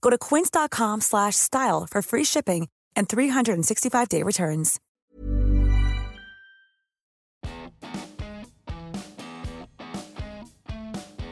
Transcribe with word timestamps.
Go 0.00 0.10
to 0.10 0.18
quince.com 0.18 1.00
slash 1.00 1.36
style 1.36 1.86
for 1.90 2.02
free 2.02 2.24
shipping 2.24 2.68
and 2.94 3.08
365-day 3.08 4.22
returns. 4.22 4.78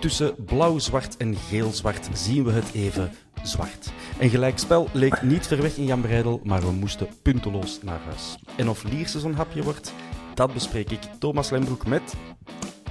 Tussen 0.00 0.44
blauw-zwart 0.44 1.16
en 1.16 1.36
geel-zwart 1.36 2.08
zien 2.12 2.44
we 2.44 2.52
het 2.52 2.72
even 2.72 3.12
zwart. 3.42 3.92
Een 4.18 4.30
gelijkspel 4.30 4.88
leek 4.92 5.22
niet 5.22 5.46
ver 5.46 5.62
weg 5.62 5.76
in 5.76 5.84
Jan 5.84 6.00
Breidel, 6.00 6.40
maar 6.44 6.60
we 6.60 6.72
moesten 6.72 7.08
punteloos 7.22 7.82
naar 7.82 8.00
huis. 8.00 8.38
En 8.56 8.68
of 8.68 8.82
Lierse 8.82 9.20
zo'n 9.20 9.34
hapje 9.34 9.62
wordt, 9.62 9.92
dat 10.34 10.52
bespreek 10.52 10.90
ik 10.90 11.00
Thomas 11.18 11.50
Lembroek 11.50 11.86
met... 11.86 12.14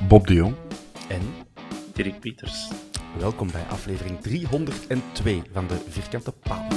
Bob 0.07 0.27
de 0.27 0.33
Jong. 0.33 0.55
En 1.07 1.21
Dirk 1.93 2.19
Pieters. 2.19 2.69
Welkom 3.19 3.51
bij 3.51 3.63
aflevering 3.63 4.21
302 4.21 5.43
van 5.51 5.67
de 5.67 5.77
Vierkante 5.87 6.31
Paal. 6.31 6.67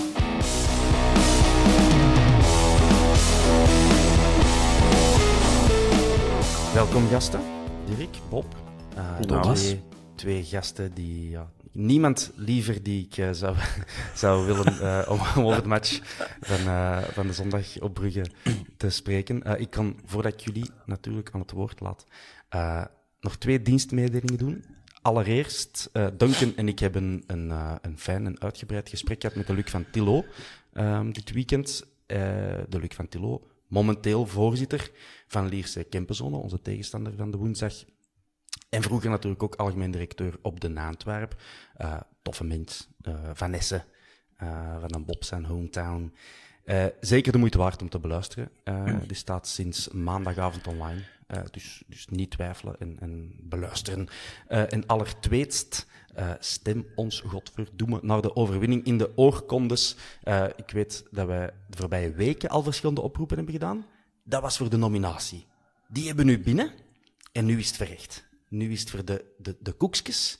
Welkom 6.74 7.08
gasten, 7.08 7.40
Dirk, 7.86 8.16
Bob. 8.30 8.56
Eh, 8.94 9.18
Thomas. 9.18 9.60
Twee, 9.60 9.82
twee 10.14 10.44
gasten 10.44 10.94
die... 10.94 11.30
Ja, 11.30 11.50
niemand 11.72 12.32
liever 12.34 12.82
die 12.82 13.04
ik 13.04 13.16
eh, 13.16 13.28
zou, 13.32 13.56
zou 14.14 14.46
willen 14.46 14.80
eh, 14.80 15.10
om, 15.10 15.20
om 15.36 15.46
over 15.46 15.62
de 15.62 15.68
match 15.68 16.00
van, 16.40 16.58
van 17.12 17.26
de 17.26 17.32
zondag 17.32 17.80
op 17.80 17.94
Brugge 17.94 18.26
te 18.76 18.90
spreken. 18.90 19.60
Ik 19.60 19.70
kan, 19.70 19.96
voordat 20.04 20.32
ik 20.32 20.40
jullie 20.40 20.70
natuurlijk 20.86 21.30
aan 21.32 21.40
het 21.40 21.50
woord 21.50 21.80
laat, 21.80 22.04
nog 23.20 23.36
twee 23.36 23.62
dienstmededelingen 23.62 24.38
doen. 24.38 24.76
Allereerst, 25.02 25.88
eh, 25.92 26.06
Duncan 26.16 26.56
en 26.56 26.68
ik 26.68 26.78
hebben 26.78 27.22
een, 27.26 27.50
eh, 27.50 27.74
een 27.80 27.98
fijn 27.98 28.26
en 28.26 28.40
uitgebreid 28.40 28.88
gesprek 28.88 29.20
gehad 29.20 29.36
met 29.36 29.46
de 29.46 29.54
Luc 29.54 29.70
van 29.70 29.84
Tillo 29.90 30.24
ehm, 30.72 31.10
dit 31.10 31.30
weekend. 31.32 31.84
Eh, 32.06 32.18
de 32.68 32.78
Luc 32.78 32.94
van 32.94 33.08
Tillo, 33.08 33.46
momenteel 33.66 34.26
voorzitter 34.26 34.90
van 35.26 35.48
Lierse 35.48 35.84
Kempenzone, 35.84 36.36
onze 36.36 36.62
tegenstander 36.62 37.12
van 37.16 37.30
de 37.30 37.36
woensdag. 37.36 37.74
En 38.68 38.82
vroeger 38.82 39.10
natuurlijk 39.10 39.42
ook 39.42 39.54
algemeen 39.54 39.90
directeur 39.90 40.38
op 40.42 40.60
de 40.60 40.68
Naantwerp. 40.68 41.42
Toffe 42.22 42.44
mens, 42.44 42.88
Vanessa, 43.32 43.84
eh, 44.36 44.80
van 44.80 44.94
een 44.94 45.04
Bob 45.04 45.24
zijn 45.24 45.44
hometown. 45.44 46.12
Zeker 47.00 47.32
de 47.32 47.38
moeite 47.38 47.58
waard 47.58 47.82
om 47.82 47.88
te 47.88 47.98
beluisteren. 47.98 48.50
Eh, 48.64 48.96
Die 49.06 49.16
staat 49.16 49.48
sinds 49.48 49.88
maandagavond 49.88 50.66
online. 50.66 51.02
Eh, 51.28 51.42
dus, 51.50 51.82
dus 51.86 52.06
niet 52.06 52.30
twijfelen 52.30 52.80
en, 52.80 52.96
en 53.00 53.36
beluisteren. 53.40 54.08
Eh, 54.46 54.72
en 54.72 54.86
allertweetst, 54.86 55.86
eh, 56.14 56.30
stem 56.38 56.86
ons 56.94 57.20
godverdomme 57.20 57.98
naar 58.02 58.22
de 58.22 58.36
overwinning 58.36 58.84
in 58.84 58.98
de 58.98 59.16
oorkondes. 59.16 59.96
Ik 60.56 60.70
weet 60.70 61.04
dat 61.10 61.26
wij 61.26 61.50
de 61.68 61.76
voorbije 61.76 62.12
weken 62.12 62.48
al 62.48 62.62
verschillende 62.62 63.00
oproepen 63.00 63.36
hebben 63.36 63.54
gedaan. 63.54 63.86
Dat 64.24 64.42
was 64.42 64.56
voor 64.56 64.70
de 64.70 64.76
nominatie. 64.76 65.46
Die 65.88 66.06
hebben 66.06 66.26
we 66.26 66.30
nu 66.30 66.42
binnen 66.42 66.72
en 67.32 67.44
nu 67.44 67.58
is 67.58 67.66
het 67.66 67.76
verrecht. 67.76 68.28
Nu 68.48 68.72
is 68.72 68.80
het 68.80 68.90
voor 68.90 69.04
de, 69.04 69.24
de, 69.38 69.56
de 69.60 69.72
koekjes 69.72 70.38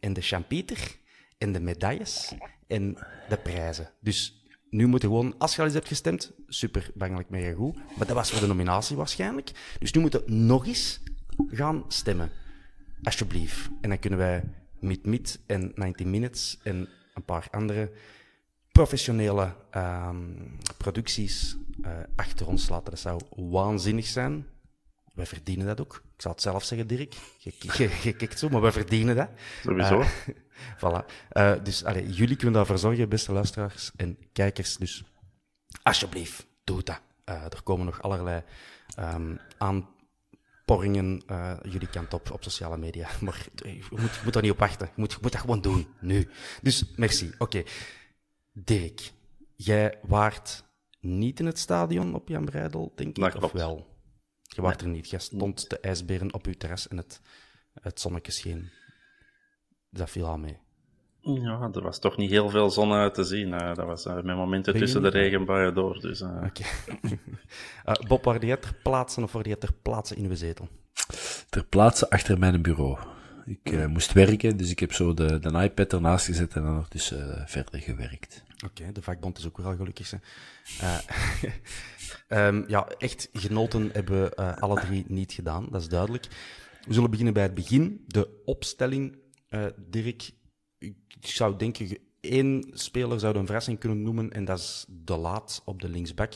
en 0.00 0.12
de 0.12 0.20
champieter 0.20 0.96
en 1.38 1.52
de 1.52 1.60
medailles 1.60 2.32
en 2.66 2.98
de 3.28 3.36
prijzen. 3.36 3.90
Dus 4.00 4.37
nu 4.70 4.86
moet 4.86 5.02
je 5.02 5.06
gewoon, 5.06 5.34
als 5.38 5.52
je 5.52 5.58
al 5.58 5.64
eens 5.64 5.74
hebt 5.74 5.88
gestemd, 5.88 6.32
super, 6.46 6.90
bangelijk 6.94 7.30
mega 7.30 7.54
goed. 7.54 7.74
Maar 7.74 8.06
dat 8.06 8.16
was 8.16 8.30
voor 8.30 8.40
de 8.40 8.46
nominatie 8.46 8.96
waarschijnlijk. 8.96 9.50
Dus 9.78 9.92
nu 9.92 10.00
moeten 10.00 10.24
we 10.24 10.32
nog 10.32 10.66
eens 10.66 11.00
gaan 11.50 11.84
stemmen. 11.88 12.30
Alsjeblieft. 13.02 13.68
En 13.80 13.88
dan 13.88 13.98
kunnen 13.98 14.18
wij 14.18 14.44
Meet 14.80 15.06
Meet 15.06 15.40
en 15.46 15.72
90 15.74 16.06
Minutes 16.06 16.58
en 16.62 16.88
een 17.14 17.24
paar 17.24 17.48
andere 17.50 17.90
professionele 18.72 19.54
ehm, 19.70 20.16
producties 20.76 21.56
eh, 21.82 21.92
achter 22.16 22.46
ons 22.46 22.68
laten. 22.68 22.90
Dat 22.90 23.00
zou 23.00 23.20
waanzinnig 23.36 24.06
zijn. 24.06 24.46
Wij 25.14 25.26
verdienen 25.26 25.66
dat 25.66 25.80
ook. 25.80 26.02
Ik 26.14 26.22
zal 26.22 26.32
het 26.32 26.42
zelf 26.42 26.64
zeggen, 26.64 26.86
Dirk. 26.86 27.14
Je, 27.38 27.52
je, 27.58 27.90
je 28.02 28.12
kijkt 28.12 28.38
zo, 28.38 28.48
maar 28.48 28.60
wij 28.60 28.72
verdienen 28.72 29.16
dat. 29.16 29.28
Sowieso. 29.62 30.00
Eh, 30.00 30.08
voilà. 30.82 31.04
Eh, 31.28 31.54
dus 31.62 31.84
allee, 31.84 32.10
jullie 32.10 32.36
kunnen 32.36 32.54
daarvoor 32.54 32.78
zorgen, 32.78 33.08
beste 33.08 33.32
luisteraars 33.32 33.90
en 33.96 34.18
kijkers. 34.32 34.76
Dus 34.76 35.04
alsjeblieft, 35.82 36.46
doe 36.64 36.82
dat. 36.82 37.00
Eh, 37.24 37.44
er 37.44 37.62
komen 37.62 37.86
nog 37.86 38.02
allerlei 38.02 38.42
aanporringen 39.58 41.22
eh, 41.26 41.56
jullie 41.62 41.88
kant 41.88 42.14
op 42.14 42.30
op 42.30 42.42
sociale 42.42 42.76
media. 42.76 43.08
Maar 43.20 43.46
je 43.54 43.84
moet, 43.90 44.14
je 44.14 44.20
moet 44.24 44.32
daar 44.32 44.42
niet 44.42 44.52
op 44.52 44.58
wachten. 44.58 44.86
Je 44.86 45.00
moet, 45.00 45.12
je 45.12 45.18
moet 45.22 45.32
dat 45.32 45.40
gewoon 45.40 45.60
doen, 45.60 45.86
nu. 46.00 46.28
Dus 46.62 46.84
merci. 46.96 47.32
Oké. 47.38 47.62
Dirk, 48.52 49.12
jij 49.56 49.98
waart 50.02 50.64
niet 51.00 51.40
in 51.40 51.46
het 51.46 51.58
stadion 51.58 52.14
op 52.14 52.28
Jan 52.28 52.44
Breidel, 52.44 52.92
denk 52.96 53.18
ik, 53.18 53.42
of 53.42 53.52
wel? 53.52 53.96
Je 54.42 54.62
waart 54.62 54.80
er 54.80 54.88
niet. 54.88 55.10
Jij 55.10 55.18
stond 55.18 55.70
de 55.70 55.80
ijsberen 55.80 56.34
op 56.34 56.46
uw 56.46 56.52
terras 56.52 56.88
en 56.88 56.96
het, 56.96 57.20
het 57.72 58.00
zonnetje 58.00 58.32
scheen. 58.32 58.70
Dat 59.90 60.10
viel 60.10 60.26
al 60.26 60.38
mee. 60.38 60.56
Ja, 61.20 61.70
er 61.72 61.82
was 61.82 61.98
toch 61.98 62.16
niet 62.16 62.30
heel 62.30 62.48
veel 62.50 62.70
zon 62.70 62.92
uit 62.92 63.14
te 63.14 63.24
zien. 63.24 63.52
eh. 63.52 63.74
dat 63.74 63.86
was 63.86 64.06
eh, 64.06 64.14
met 64.14 64.36
momenten 64.36 64.74
tussen 64.78 65.00
de 65.02 65.06
niet? 65.06 65.16
regenbuien 65.16 65.74
door. 65.74 66.00
Dus, 66.00 66.20
eh, 66.20 66.42
Oké. 66.44 66.62
Eh, 67.84 67.94
Bob, 68.08 68.24
waar 68.24 68.44
jij 68.44 68.56
ter 68.56 68.74
plaatse 68.82 69.22
of 69.22 69.32
waar 69.32 69.46
jij 69.46 69.56
ter 69.56 69.72
plaatse 69.82 70.14
in 70.14 70.24
uw 70.24 70.34
zetel? 70.34 70.68
Ter 71.48 71.64
plaatse 71.64 72.10
achter 72.10 72.38
mijn 72.38 72.62
bureau. 72.62 72.98
Ik 73.46 73.72
eh, 73.72 73.86
moest 73.86 74.12
werken, 74.12 74.56
dus 74.56 74.70
ik 74.70 74.78
heb 74.78 74.92
zo 74.92 75.14
de, 75.14 75.38
de 75.38 75.62
iPad 75.62 75.92
ernaast 75.92 76.26
gezet 76.26 76.54
en 76.54 76.62
dan 76.62 76.74
nog 76.74 76.88
dus 76.88 77.12
eh, 77.12 77.42
verder 77.46 77.80
gewerkt. 77.80 78.42
Oké, 78.66 78.92
de 78.92 79.02
vakbond 79.02 79.38
is 79.38 79.46
ook 79.46 79.58
wel 79.58 79.76
gelukkig. 79.76 80.10
Hè. 80.10 80.16
Eh, 80.80 80.98
ehm, 82.46 82.64
ja, 82.66 82.86
echt 82.98 83.28
genoten 83.32 83.90
hebben 83.92 84.22
we 84.22 84.34
eh, 84.34 84.56
alle 84.56 84.80
drie 84.80 85.04
niet 85.08 85.32
gedaan, 85.32 85.66
dat 85.70 85.80
is 85.80 85.88
duidelijk. 85.88 86.26
We 86.86 86.92
zullen 86.94 87.10
beginnen 87.10 87.34
bij 87.34 87.42
het 87.42 87.54
begin. 87.54 88.04
De 88.06 88.42
opstelling, 88.44 89.16
eh, 89.48 89.66
Dirk. 89.76 90.30
Ik 90.78 90.96
zou 91.20 91.56
denken, 91.56 91.98
één 92.20 92.64
speler 92.72 93.20
zou 93.20 93.36
een 93.36 93.46
verrassing 93.46 93.78
kunnen 93.78 94.02
noemen, 94.02 94.32
en 94.32 94.44
dat 94.44 94.58
is 94.58 94.84
De 94.88 95.16
Laat 95.16 95.62
op 95.64 95.80
de 95.80 95.88
linksback. 95.88 96.32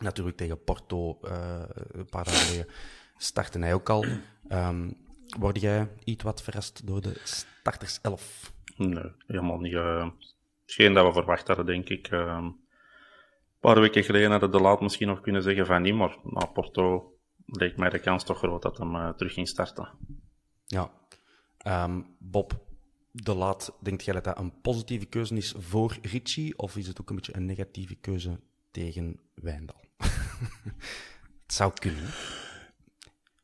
Natuurlijk 0.00 0.36
tegen 0.36 0.64
Porto, 0.64 1.18
eh, 1.22 1.62
een 1.90 2.08
paar 2.08 2.24
dagen 2.24 2.40
geleden, 2.40 2.72
startte 3.16 3.58
hij 3.58 3.74
ook 3.74 3.90
al. 3.90 4.04
Ehm 4.48 4.90
word 5.38 5.60
jij 5.60 5.88
iets 6.04 6.24
wat 6.24 6.42
verrast 6.42 6.86
door 6.86 7.00
de 7.00 7.20
starterself? 7.24 8.52
nee, 8.76 9.12
helemaal 9.26 9.58
niet. 9.58 9.74
eh, 9.74 10.08
hetgeen 10.62 10.94
dat 10.94 11.06
we 11.06 11.12
verwacht 11.12 11.46
hadden, 11.46 11.66
denk 11.66 11.88
ik. 11.88 12.08
eh. 12.08 12.46
paar 13.60 13.80
weken 13.80 14.04
geleden 14.04 14.30
hadden 14.30 14.50
de 14.50 14.60
laat 14.60 14.80
misschien 14.80 15.08
nog 15.08 15.20
kunnen 15.20 15.42
zeggen 15.42 15.66
van 15.66 15.82
niet, 15.82 15.94
maar 15.94 16.16
na 16.22 16.46
Porto 16.46 17.12
leek 17.46 17.76
mij 17.76 17.90
de 17.90 17.98
kans 17.98 18.24
toch 18.24 18.38
groot 18.38 18.62
dat 18.62 18.78
hem 18.78 18.94
uh, 18.94 19.08
terug 19.10 19.32
ging 19.32 19.48
starten. 19.48 19.88
Ja. 20.66 20.90
Um, 21.68 22.06
Bob, 22.18 22.64
de 23.10 23.34
laat, 23.34 23.72
denkt 23.82 24.04
jij 24.04 24.14
dat 24.14 24.24
dat 24.24 24.38
een 24.38 24.60
positieve 24.60 25.06
keuze 25.06 25.34
is 25.34 25.54
voor 25.58 25.96
Ritchie, 26.02 26.58
of 26.58 26.76
is 26.76 26.86
het 26.86 27.00
ook 27.00 27.10
een 27.10 27.16
beetje 27.16 27.36
een 27.36 27.46
negatieve 27.46 27.94
keuze 27.94 28.40
tegen 28.70 29.20
Wijndal? 29.34 29.80
het 31.42 31.52
zou 31.52 31.72
kunnen. 31.74 32.04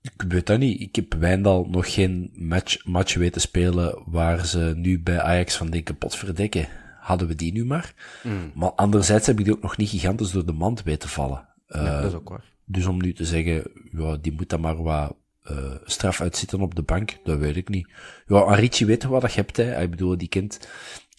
Ik 0.00 0.22
weet 0.28 0.46
dat 0.46 0.58
niet. 0.58 0.80
Ik 0.80 0.96
heb 0.96 1.14
Wijndal 1.14 1.66
nog 1.70 1.94
geen 1.94 2.30
match, 2.34 2.84
match 2.84 3.14
weten 3.14 3.40
spelen 3.40 4.02
waar 4.06 4.46
ze 4.46 4.72
nu 4.76 5.00
bij 5.00 5.20
Ajax 5.20 5.56
van 5.56 5.70
denken, 5.70 5.98
pot 5.98 6.16
verdekken. 6.16 6.68
Hadden 7.00 7.28
we 7.28 7.34
die 7.34 7.52
nu 7.52 7.64
maar. 7.64 7.94
Mm. 8.22 8.52
Maar 8.54 8.72
anderzijds 8.72 9.26
heb 9.26 9.38
ik 9.38 9.44
die 9.44 9.54
ook 9.54 9.62
nog 9.62 9.76
niet 9.76 9.88
gigantisch 9.88 10.30
door 10.30 10.46
de 10.46 10.52
mand 10.52 10.82
weten 10.82 11.08
vallen. 11.08 11.48
Uh, 11.68 11.84
dat 11.84 12.04
is 12.04 12.14
ook 12.14 12.28
waar. 12.28 12.52
Dus 12.64 12.86
om 12.86 13.02
nu 13.02 13.12
te 13.12 13.24
zeggen, 13.24 13.70
ja, 13.90 14.16
die 14.16 14.32
moet 14.32 14.48
dan 14.48 14.60
maar 14.60 14.82
wat 14.82 15.16
uh, 15.50 15.74
straf 15.84 16.20
uitzitten 16.20 16.60
op 16.60 16.74
de 16.74 16.82
bank, 16.82 17.18
dat 17.24 17.38
weet 17.38 17.56
ik 17.56 17.68
niet. 17.68 17.88
Ja, 18.26 18.40
Arici 18.40 18.86
weet 18.86 19.04
wat 19.04 19.20
dat 19.20 19.32
je 19.32 19.40
hebt, 19.40 19.56
hè. 19.56 19.82
Ik 19.82 19.90
bedoel, 19.90 20.18
die 20.18 20.28
kent 20.28 20.68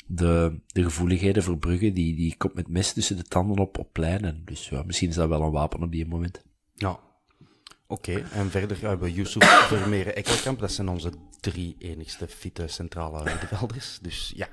de, 0.05 0.59
de 0.67 0.83
gevoeligheden 0.83 1.43
voor 1.43 1.57
Brugge, 1.57 1.93
die, 1.93 2.15
die 2.15 2.35
komt 2.37 2.53
met 2.53 2.67
mes 2.67 2.93
tussen 2.93 3.17
de 3.17 3.23
tanden 3.23 3.57
op, 3.57 3.77
op 3.77 3.93
pleinen. 3.93 4.41
Dus 4.45 4.69
ja, 4.69 4.83
misschien 4.83 5.09
is 5.09 5.15
dat 5.15 5.29
wel 5.29 5.41
een 5.41 5.51
wapen 5.51 5.83
op 5.83 5.91
die 5.91 6.07
moment. 6.07 6.41
Ja, 6.73 6.99
Oké, 7.87 8.23
en 8.31 8.49
verder 8.49 8.81
hebben 8.81 9.07
we 9.07 9.13
Yusuf 9.13 9.43
Vermeeren 9.67 10.15
Ekkelkamp. 10.15 10.59
Dat 10.59 10.71
zijn 10.71 10.89
onze 10.89 11.11
drie 11.39 11.75
enigste 11.79 12.27
fitte 12.27 12.67
centrale 12.67 13.23
middenvelders. 13.23 13.99
Dus 14.01 14.33
ja, 14.35 14.47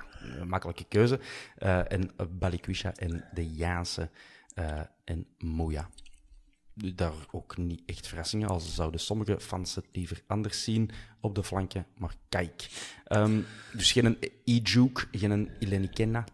makkelijke 0.44 0.84
keuze. 0.84 1.20
Uh, 1.58 1.92
en 1.92 2.10
Balikwisha 2.30 2.94
en 2.94 3.28
de 3.34 3.50
Jaanse 3.50 4.10
uh, 4.58 4.80
en 5.04 5.26
Moya. 5.38 5.88
Daar 6.74 7.12
ook 7.30 7.56
niet 7.56 7.82
echt 7.86 8.06
verrassingen, 8.06 8.48
al 8.48 8.60
zouden 8.60 9.00
sommige 9.00 9.40
fans 9.40 9.74
het 9.74 9.86
liever 9.92 10.22
anders 10.26 10.64
zien 10.64 10.90
op 11.20 11.34
de 11.34 11.44
flanken. 11.44 11.86
Maar 11.96 12.14
kijk. 12.28 12.68
Um, 13.08 13.44
dus 13.72 13.92
geen 13.92 14.18
Ijuk, 14.44 15.08
geen 15.12 15.50
Ilenikenna. 15.58 16.24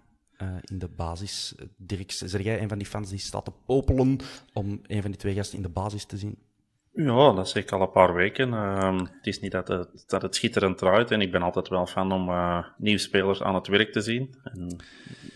Uh, 0.43 0.49
in 0.65 0.79
de 0.79 0.89
basis. 0.89 1.55
Dirk, 1.77 2.13
zeg 2.13 2.43
jij 2.43 2.63
een 2.63 2.69
van 2.69 2.79
die 2.79 2.87
fans 2.87 3.11
die 3.11 3.19
staat 3.19 3.45
te 3.45 3.53
popelen 3.67 4.19
om 4.53 4.81
een 4.87 5.03
van 5.03 5.11
die 5.11 5.21
twee 5.21 5.35
gasten 5.35 5.57
in 5.57 5.63
de 5.63 5.69
basis 5.69 6.05
te 6.05 6.17
zien? 6.17 6.39
Ja, 6.93 7.33
dat 7.33 7.49
zeg 7.49 7.63
ik 7.63 7.73
al 7.73 7.81
een 7.81 7.91
paar 7.91 8.15
weken. 8.15 8.49
Uh, 8.49 9.01
het 9.01 9.27
is 9.27 9.41
niet 9.41 9.53
dat 9.53 9.69
het, 9.69 10.05
dat 10.07 10.23
het 10.23 10.35
schitterend 10.35 10.79
draait 10.79 11.11
en 11.11 11.21
ik 11.21 11.33
ben 11.33 11.43
altijd 11.43 11.69
wel 11.69 11.87
fan 11.87 12.13
om 12.13 12.29
uh, 12.29 12.65
nieuwe 12.77 12.99
spelers 12.99 13.43
aan 13.43 13.55
het 13.55 13.67
werk 13.67 13.93
te 13.93 14.01
zien. 14.01 14.35
En 14.43 14.77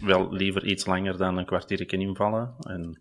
wel 0.00 0.32
liever 0.32 0.66
iets 0.66 0.87
langer 0.87 1.16
dan 1.16 1.37
een 1.37 1.46
kwartiertje 1.46 1.98
invallen. 1.98 2.55
En 2.60 2.98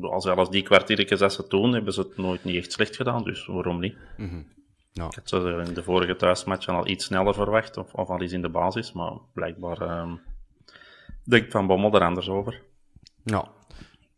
als 0.00 0.24
zelfs 0.24 0.50
die 0.50 0.62
kwartiertjes 0.62 1.20
als 1.20 1.34
ze 1.34 1.44
doen, 1.48 1.72
hebben 1.72 1.92
ze 1.92 2.00
het 2.00 2.16
nooit 2.16 2.44
niet 2.44 2.56
echt 2.56 2.72
slecht 2.72 2.96
gedaan, 2.96 3.24
dus 3.24 3.46
waarom 3.46 3.80
niet? 3.80 3.96
Mm 4.16 4.28
-hmm. 4.28 4.46
ja. 4.92 5.06
Ik 5.06 5.14
had 5.14 5.28
ze 5.28 5.64
in 5.66 5.74
de 5.74 5.82
vorige 5.82 6.16
thuismatch 6.16 6.68
al 6.68 6.86
iets 6.86 7.04
sneller 7.04 7.34
verwacht, 7.34 7.76
of, 7.76 7.92
of 7.92 8.08
al 8.08 8.22
iets 8.22 8.32
in 8.32 8.42
de 8.42 8.48
basis, 8.48 8.92
maar 8.92 9.12
blijkbaar 9.32 10.00
um, 10.00 10.20
denkt 11.24 11.52
Van 11.52 11.66
Bommel 11.66 11.94
er 11.94 12.04
anders 12.04 12.28
over. 12.28 12.62
Ja, 13.24 13.50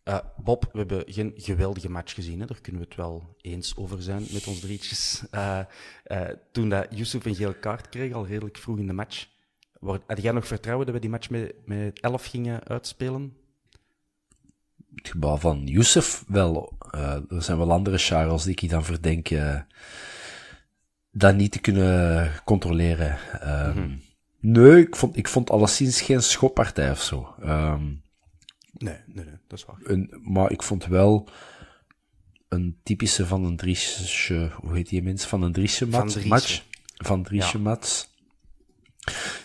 uh, 0.04 0.18
Bob, 0.36 0.68
we 0.72 0.78
hebben 0.78 1.02
geen 1.06 1.32
geweldige 1.36 1.90
match 1.90 2.14
gezien. 2.14 2.40
Hè? 2.40 2.46
Daar 2.46 2.60
kunnen 2.60 2.80
we 2.80 2.86
het 2.86 2.96
wel 2.96 3.36
eens 3.40 3.76
over 3.76 4.02
zijn 4.02 4.26
met 4.32 4.46
ons 4.46 4.60
drietjes. 4.60 5.24
Uh, 5.30 5.60
uh, 6.06 6.28
toen 6.52 6.68
dat 6.68 6.86
Yusuf 6.90 7.24
een 7.24 7.34
gele 7.34 7.58
kaart 7.58 7.88
kreeg, 7.88 8.12
al 8.12 8.26
redelijk 8.26 8.58
vroeg 8.58 8.78
in 8.78 8.86
de 8.86 8.92
match, 8.92 9.26
had 9.80 10.22
jij 10.22 10.32
nog 10.32 10.46
vertrouwen 10.46 10.86
dat 10.86 10.94
we 10.94 11.00
die 11.00 11.10
match 11.10 11.30
met, 11.30 11.54
met 11.64 12.00
11 12.00 12.26
gingen 12.26 12.64
uitspelen? 12.64 13.36
Het 14.94 15.08
gebouw 15.08 15.36
van 15.36 15.66
Yusuf 15.66 16.24
wel. 16.26 16.72
er 17.28 17.42
zijn 17.42 17.58
wel 17.58 17.72
andere 17.72 17.98
Charles 17.98 18.42
die 18.42 18.56
ik 18.60 18.70
dan 18.70 18.84
verdenk 18.84 19.28
dat 21.10 21.36
niet 21.36 21.52
te 21.52 21.60
kunnen 21.60 22.30
controleren. 22.44 23.18
Mm 23.42 23.72
-hmm. 23.72 24.00
Nee, 24.40 24.86
ik 24.86 24.96
vond, 24.96 25.16
ik 25.16 25.28
vond 25.28 25.50
alleszins 25.50 26.00
geen 26.00 26.22
schoppartij 26.22 26.90
of 26.90 27.02
zo. 27.02 27.34
Um, 27.44 28.02
Nee, 28.78 28.96
nee, 29.06 29.24
nee, 29.24 29.38
dat 29.46 29.58
is 29.58 29.64
waar. 29.64 29.76
Een, 29.82 30.20
maar 30.22 30.50
ik 30.50 30.62
vond 30.62 30.86
wel 30.86 31.28
een 32.48 32.78
typische 32.82 33.26
van 33.26 33.44
een 33.44 33.56
Driesje, 33.56 34.50
hoe 34.54 34.76
heet 34.76 34.88
die 34.88 35.02
mens? 35.02 35.24
Van 35.24 35.42
een 35.42 35.52
Driesje 35.52 35.86
match. 35.86 36.24
match. 36.24 36.62
Van 36.96 37.22
Driesje 37.22 37.56
ja. 37.56 37.62
match. 37.62 38.06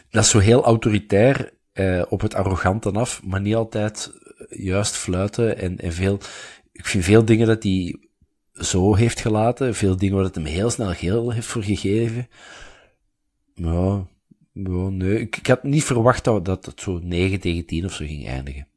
Dat 0.10 0.24
is 0.24 0.30
zo 0.30 0.40
heel 0.40 0.63
autoritair, 0.63 1.54
eh, 1.72 2.01
op 2.10 2.22
het 2.22 2.34
arrogante 2.34 2.92
af, 2.92 3.24
maar 3.24 3.42
niet 3.42 3.56
altijd 3.56 4.12
juist 4.50 4.96
fluiten 4.96 5.57
en, 5.57 5.78
en 5.78 5.94
veel, 5.94 6.19
ik 6.72 6.86
vind 6.86 7.04
veel 7.04 7.25
dingen 7.25 7.48
dat 7.48 7.63
hij 7.63 7.96
zo 8.54 8.96
heeft 8.96 9.19
gelaten, 9.19 9.75
veel 9.75 9.98
dingen 9.98 10.16
waar 10.16 10.24
het 10.24 10.36
hem 10.36 10.46
heel 10.46 10.69
snel 10.69 10.94
geel 10.94 11.31
heeft 11.31 11.48
voor 11.48 11.63
gegeven. 11.63 12.28
Ja, 13.54 14.07
ja 14.54 14.90
nee, 14.90 15.19
ik, 15.19 15.48
had 15.48 15.63
niet 15.63 15.84
verwacht 15.84 16.24
dat, 16.24 16.46
dat 16.46 16.66
het 16.66 16.81
zo 16.81 17.00
9 17.04 17.40
tegen 17.40 17.66
10 17.66 17.86
of 17.86 17.94
zo 17.94 18.06
ging 18.06 18.28
eindigen. 18.28 18.68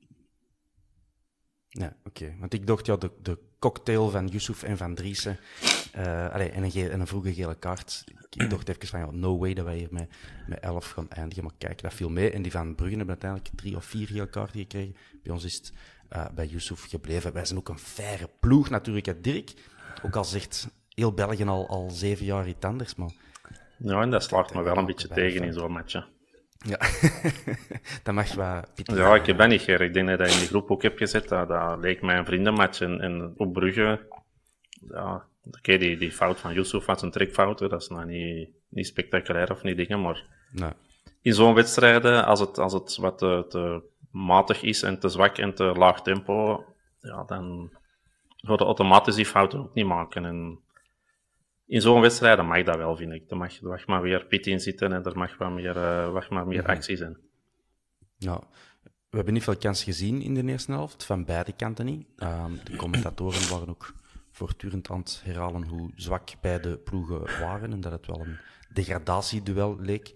Ja, 1.68 1.96
oké. 2.04 2.34
Want 2.40 2.54
ik 2.54 2.66
dacht, 2.66 2.86
ja, 2.86 2.96
de, 2.96 3.10
de 3.22 3.38
cocktail 3.58 4.10
van 4.10 4.26
Yusuf 4.26 4.62
en 4.62 4.76
van 4.76 4.94
Driessen, 4.94 5.38
uh, 5.96 6.28
allee, 6.28 6.48
en, 6.50 6.62
een 6.62 6.90
en 6.90 7.00
een 7.00 7.06
vroege 7.06 7.34
gele 7.34 7.54
kaart. 7.54 8.04
Ik, 8.30 8.50
dacht 8.50 8.68
even 8.68 8.88
van, 8.88 9.00
ja, 9.00 9.10
no 9.10 9.38
way 9.38 9.54
dat 9.54 9.64
wij 9.64 9.76
hier 9.76 9.88
met, 9.90 10.08
met 10.46 10.60
elf 10.60 10.90
gaan 10.90 11.10
eindigen. 11.10 11.42
Maar 11.42 11.52
kijk, 11.58 11.82
dat 11.82 11.94
viel 11.94 12.08
mee. 12.08 12.30
En 12.30 12.42
die 12.42 12.52
van 12.52 12.74
Bruggen 12.74 12.98
hebben 12.98 13.18
uiteindelijk 13.20 13.60
drie 13.60 13.76
of 13.76 13.84
vier 13.84 14.06
gele 14.06 14.28
kaarten 14.28 14.60
gekregen. 14.60 14.96
Bij 15.22 15.32
ons 15.32 15.44
is 15.44 15.54
het 15.54 15.72
uh, 16.12 16.26
bij 16.34 16.46
Yusuf 16.46 16.88
gebleven. 16.88 17.32
Wij 17.32 17.44
zijn 17.44 17.58
ook 17.58 17.68
een 17.68 17.78
faire 17.78 18.28
ploeg 18.40 18.70
natuurlijk, 18.70 19.06
hè, 19.06 19.20
Dirk. 19.20 19.52
Ook 20.02 20.16
al 20.16 20.24
zegt 20.24 20.68
heel 20.88 21.12
België 21.12 21.44
al, 21.44 21.68
al 21.68 21.90
zeven 21.90 22.24
jaar 22.24 22.48
iets 22.48 22.64
anders, 22.64 22.94
maar... 22.94 23.10
Ja, 23.78 24.00
en 24.00 24.10
dat 24.10 24.22
slaagt 24.22 24.54
me 24.54 24.62
wel 24.62 24.76
een 24.76 24.86
beetje 24.86 25.08
tegen 25.08 25.44
in 25.44 25.52
zo'n 25.52 25.72
match, 25.72 26.06
ja, 26.64 26.78
dat 28.02 28.14
mag 28.14 28.34
wel. 28.34 28.62
Ja, 28.74 29.14
ik 29.14 29.36
ben 29.36 29.48
niet 29.48 29.68
Ik 29.68 29.94
denk 29.94 30.08
dat 30.08 30.20
ik 30.20 30.34
in 30.34 30.40
de 30.40 30.46
groep 30.46 30.70
ook 30.70 30.82
heb 30.82 30.96
gezet. 30.96 31.28
Dat, 31.28 31.48
dat 31.48 31.78
leek 31.80 32.02
mij 32.02 32.18
een 32.18 32.24
vriendenmatch. 32.24 32.80
En, 32.80 33.00
en 33.00 33.34
op 33.36 33.52
Brugge, 33.52 34.06
ja, 34.88 35.24
oké, 35.50 35.78
die, 35.78 35.96
die 35.96 36.12
fout 36.12 36.40
van 36.40 36.52
Yusuf 36.52 36.84
was 36.84 37.02
een 37.02 37.10
trekfout. 37.10 37.58
Dat 37.58 37.82
is 37.82 37.88
nou 37.88 38.06
niet, 38.06 38.48
niet 38.68 38.86
spectaculair 38.86 39.50
of 39.50 39.62
niet 39.62 39.76
dingen, 39.76 40.00
maar 40.00 40.24
nee. 40.52 40.72
in 41.22 41.34
zo'n 41.34 41.54
wedstrijden, 41.54 42.24
als 42.24 42.40
het, 42.40 42.58
als 42.58 42.72
het 42.72 42.96
wat 42.96 43.18
te, 43.18 43.44
te, 43.48 43.82
matig 44.12 44.62
is 44.62 44.82
en 44.82 44.98
te 44.98 45.08
zwak 45.08 45.38
en 45.38 45.54
te 45.54 45.64
laag 45.64 46.02
tempo, 46.02 46.64
ja, 47.00 47.24
dan 47.24 47.70
ga 48.36 48.52
je 48.52 48.58
automatisch 48.58 49.14
die 49.14 49.26
fouten 49.26 49.58
ook 49.58 49.74
niet 49.74 49.86
maken. 49.86 50.24
En 50.24 50.60
in 51.66 51.80
zo'n 51.80 52.00
wedstrijd 52.00 52.42
mag 52.42 52.62
dat 52.62 52.76
wel, 52.76 52.96
vind 52.96 53.12
ik. 53.12 53.30
Er 53.30 53.36
mag, 53.36 53.60
er 53.60 53.68
mag 53.68 53.86
maar 53.86 54.02
weer 54.02 54.26
pit 54.26 54.46
in 54.46 54.60
zitten 54.60 54.92
en 54.92 55.04
er 55.04 55.16
mag 55.16 55.36
wat 55.36 55.50
meer, 55.50 55.76
uh, 55.76 56.12
mag 56.12 56.30
maar 56.30 56.46
meer 56.46 56.62
mhm. 56.62 56.70
actie 56.70 56.96
zijn. 56.96 57.16
Ja, 58.16 58.40
we 58.82 59.16
hebben 59.16 59.34
niet 59.34 59.42
veel 59.42 59.56
kans 59.56 59.84
gezien 59.84 60.22
in 60.22 60.34
de 60.34 60.44
eerste 60.44 60.72
helft, 60.72 61.04
van 61.04 61.24
beide 61.24 61.52
kanten 61.52 61.84
niet. 61.84 62.06
Um, 62.16 62.60
de 62.64 62.76
commentatoren 62.76 63.50
waren 63.50 63.68
ook 63.68 63.94
voortdurend 64.32 64.90
aan 64.90 64.98
het 64.98 65.20
herhalen 65.24 65.66
hoe 65.66 65.90
zwak 65.94 66.30
beide 66.40 66.78
ploegen 66.78 67.40
waren 67.40 67.72
en 67.72 67.80
dat 67.80 67.92
het 67.92 68.06
wel 68.06 68.20
een 68.20 68.38
degradatieduel 68.72 69.76
leek. 69.78 70.14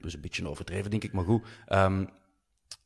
Dus 0.00 0.14
een 0.14 0.20
beetje 0.20 0.48
overdreven, 0.48 0.90
denk 0.90 1.04
ik, 1.04 1.12
maar 1.12 1.24
goed. 1.24 1.46
Um, 1.68 2.08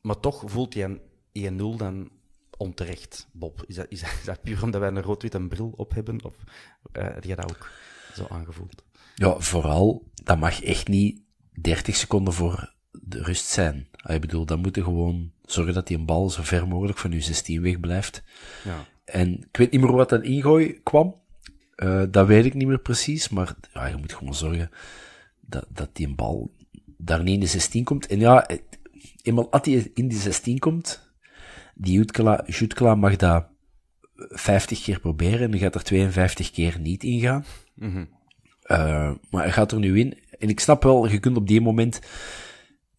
maar 0.01 0.21
toch 0.21 0.43
voelt 0.47 0.75
hij 0.75 0.99
een 1.33 1.75
1-0 1.75 1.77
dan 1.77 2.11
onterecht, 2.57 3.29
Bob. 3.33 3.65
Is 3.67 3.75
dat, 3.75 3.87
is, 3.89 4.01
dat, 4.01 4.11
is 4.11 4.25
dat 4.25 4.43
puur 4.43 4.63
omdat 4.63 4.81
wij 4.81 4.91
een 4.91 5.03
rood-wit 5.03 5.49
bril 5.49 5.73
op 5.77 5.95
hebben? 5.95 6.25
Of 6.25 6.35
uh, 6.93 7.03
heb 7.03 7.25
je 7.25 7.37
dat 7.37 7.51
ook? 7.51 7.71
zo 8.15 8.27
aangevoeld. 8.29 8.85
Ja, 9.15 9.39
vooral, 9.39 10.11
dat 10.15 10.39
mag 10.39 10.63
echt 10.63 10.89
niet 10.89 11.21
30 11.53 11.97
seconden 11.97 12.35
voor 12.35 12.75
de 12.91 13.23
rust 13.23 13.47
zijn. 13.47 13.89
Ik 14.07 14.21
bedoel, 14.21 14.45
dan 14.45 14.61
moet 14.61 14.75
je 14.75 14.83
gewoon 14.83 15.33
zorgen 15.45 15.75
dat 15.75 15.87
die 15.87 15.99
een 15.99 16.07
bal 16.07 16.31
zo 16.31 16.43
ver 16.43 16.69
mogelijk 16.69 16.99
van 16.99 17.11
je 17.11 17.21
16 17.21 17.63
weg 17.63 17.81
blijft. 17.81 18.23
Ja. 18.65 18.87
En 19.05 19.33
ik 19.33 19.57
weet 19.57 19.71
niet 19.71 19.81
meer 19.81 19.93
wat 19.93 20.09
dat 20.09 20.23
ingooi 20.23 20.81
kwam. 20.83 21.15
Uh, 21.77 22.03
dat 22.11 22.27
weet 22.27 22.45
ik 22.45 22.55
niet 22.55 22.69
meer 22.69 22.79
precies, 22.79 23.29
maar 23.29 23.55
ja, 23.73 23.87
je 23.87 23.97
moet 23.97 24.13
gewoon 24.13 24.35
zorgen 24.35 24.71
dat, 25.41 25.67
dat 25.69 25.89
die 25.93 26.07
een 26.07 26.15
bal 26.15 26.51
daar 26.97 27.23
niet 27.23 27.35
in 27.35 27.41
de 27.41 27.47
16 27.47 27.85
komt. 27.85 28.07
En 28.07 28.19
ja, 28.19 28.49
eenmaal 29.23 29.51
als 29.51 29.63
die 29.63 29.91
in 29.95 30.09
die 30.09 30.19
16 30.19 30.59
komt, 30.59 31.13
die 31.75 31.93
Jutkela, 31.93 32.45
Jutkela 32.47 32.95
mag 32.95 33.17
dat 33.17 33.47
50 34.17 34.83
keer 34.83 35.01
proberen 35.01 35.41
en 35.41 35.51
dan 35.51 35.61
gaat 35.61 35.75
er 35.75 35.83
52 35.83 36.51
keer 36.51 36.79
niet 36.81 37.03
ingaan. 37.03 37.45
Mm 37.75 38.09
maar 39.31 39.43
hij 39.43 39.53
gaat 39.53 39.73
er 39.73 39.79
nu 39.79 39.99
in. 39.99 40.19
En 40.39 40.49
ik 40.49 40.61
snap 40.61 40.83
wel, 40.83 41.09
je 41.09 41.19
kunt 41.19 41.37
op 41.37 41.47
die 41.47 41.61
moment 41.61 42.01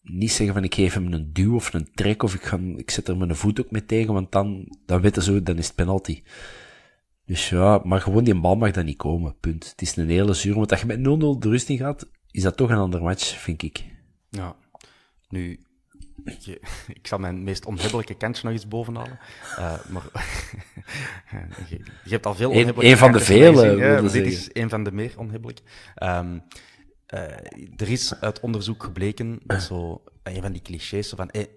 niet 0.06 0.32
zeggen 0.32 0.56
van 0.56 0.64
ik 0.64 0.76
geef 0.76 0.94
hem 0.94 1.14
een 1.14 1.34
duw 1.34 1.56
of 1.56 1.74
een 1.74 1.90
trek 1.94 2.24
of 2.24 2.34
ik, 2.34 2.44
ga, 2.44 2.60
ik 2.76 2.92
zet 2.92 3.08
er 3.08 3.18
mijn 3.18 3.36
voet 3.36 3.60
ook 3.60 3.72
mee 3.72 3.86
tegen, 3.86 4.14
want 4.14 4.32
dan, 4.32 4.76
dan 4.86 5.02
weten 5.02 5.24
ze, 5.24 5.44
dan 5.44 5.58
is 5.58 5.68
het 5.68 5.76
penalty. 5.76 6.24
Dus 7.26 7.50
ja, 7.50 7.82
maar 7.84 8.02
gewoon 8.02 8.24
die 8.24 8.40
bal 8.40 8.56
mag 8.56 8.72
dan 8.72 8.86
niet 8.86 8.98
komen, 8.98 9.40
punt. 9.40 9.70
Het 9.70 9.82
is 9.82 9.96
een 9.96 10.10
hele 10.10 10.34
zuur, 10.34 10.56
want 10.56 10.72
als 10.72 10.82
je 10.82 10.86
met 10.86 11.00
0-0 11.00 11.02
de 11.40 11.50
rust 11.50 11.70
in 11.70 11.78
gaat, 11.78 12.10
is 12.32 12.44
dat 12.44 12.58
toch 12.58 12.70
een 12.70 12.78
ander 12.78 13.02
match, 13.02 13.40
vind 13.40 13.64
ik. 13.64 13.84
Ja. 14.30 14.56
Nu, 15.30 15.60
ik 17.00 17.08
zal 17.08 17.20
mijn 17.20 17.44
meest 17.44 17.66
onhebbelijke 17.66 18.18
kantje 18.18 18.44
nog 18.44 18.54
eens 18.54 18.68
bovenhalen. 18.68 19.20
Uh, 19.60 19.74
maar 19.90 20.04
je, 21.70 21.80
je, 22.04 22.10
hebt 22.10 22.26
al 22.26 22.36
veel 22.36 22.50
onhebbelijke 22.50 22.92
Een 22.92 22.98
van 22.98 23.12
de 23.12 23.20
vele, 23.20 24.02
Dit 24.02 24.26
is 24.26 24.50
een 24.54 24.70
van 24.70 24.84
de 24.84 24.92
meer 24.92 25.14
onhebbelijke. 25.18 25.62
Um, 26.04 26.44
uh, 27.14 27.22
er 27.78 27.90
is 27.90 28.16
uit 28.16 28.40
onderzoek 28.40 28.84
gebleken 28.84 29.40
dat 29.44 29.62
zo, 29.62 30.04
een 30.24 30.42
van 30.42 30.52
die 30.52 30.62
clichés, 30.62 31.10
van 31.10 31.30
hey, 31.32 31.50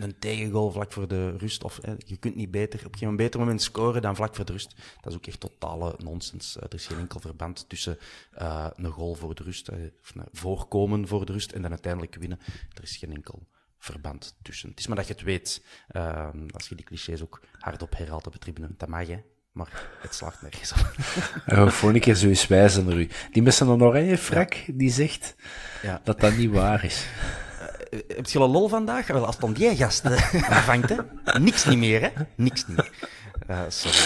een 0.00 0.18
tegengoal 0.18 0.70
vlak 0.70 0.92
voor 0.92 1.08
de 1.08 1.36
rust, 1.36 1.64
of 1.64 1.78
hey, 1.82 1.96
je 1.98 2.16
kunt 2.16 2.34
niet 2.34 2.50
beter, 2.50 2.86
op 2.86 3.00
een 3.00 3.16
beter 3.16 3.40
moment 3.40 3.62
scoren 3.62 4.02
dan 4.02 4.16
vlak 4.16 4.34
voor 4.34 4.44
de 4.44 4.52
rust. 4.52 4.74
Dat 5.00 5.12
is 5.12 5.18
ook 5.18 5.26
echt 5.26 5.40
totale 5.40 5.94
nonsens. 5.98 6.56
Er 6.56 6.74
is 6.74 6.86
geen 6.86 6.98
enkel 6.98 7.20
verband 7.20 7.68
tussen 7.68 7.98
een 8.76 8.90
goal 8.90 9.14
voor 9.14 9.34
de 9.34 9.42
rust, 9.42 9.68
of 9.68 10.14
een 10.14 10.24
voorkomen 10.32 11.08
voor 11.08 11.26
de 11.26 11.32
rust 11.32 11.52
en 11.52 11.62
dan 11.62 11.70
uiteindelijk 11.70 12.14
winnen. 12.14 12.38
Er 12.74 12.82
is 12.82 12.96
geen 12.96 13.14
enkel 13.14 13.46
verband 13.78 14.36
tussen. 14.42 14.70
Het 14.70 14.78
is 14.78 14.86
maar 14.86 14.96
dat 14.96 15.06
je 15.06 15.12
het 15.12 15.22
weet, 15.22 15.64
ehm, 15.88 16.46
als 16.50 16.68
je 16.68 16.74
die 16.74 16.84
clichés 16.84 17.22
ook 17.22 17.40
hardop 17.58 17.96
herhaalt 17.96 18.26
op 18.26 18.32
de 18.32 18.38
tribune. 18.38 18.74
Dat 18.76 18.88
mag. 18.88 19.08
Maar 19.52 19.88
het 20.00 20.14
slaagt 20.14 20.42
nergens 20.42 20.72
op. 20.72 20.94
Ja, 21.46 21.68
voor 21.68 21.94
een 21.94 22.00
keer 22.00 22.14
zo 22.14 22.26
eens 22.26 22.46
wijzen 22.46 22.84
naar 22.84 22.96
u. 22.96 23.08
Die 23.30 23.42
met 23.42 23.54
zijn 23.54 23.82
oranje 23.82 24.18
frak, 24.18 24.56
die 24.66 24.90
zegt 24.90 25.34
ja. 25.82 26.00
dat 26.04 26.20
dat 26.20 26.36
niet 26.36 26.50
waar 26.50 26.84
is. 26.84 27.06
Uh, 27.90 28.00
heb 28.08 28.26
je 28.26 28.38
al 28.38 28.48
lol 28.48 28.68
vandaag? 28.68 29.06
Wel, 29.06 29.26
als 29.26 29.38
om 29.38 29.52
die 29.52 29.76
gast 29.76 30.04
uh, 30.04 30.18
vangt, 30.70 30.88
hè. 30.88 30.96
Niks 31.38 31.64
niet 31.64 31.78
meer, 31.78 32.00
hè. 32.00 32.10
Niks 32.34 32.66
niet 32.66 32.76
meer. 32.76 33.10
Uh, 33.50 33.62
sorry. 33.68 33.98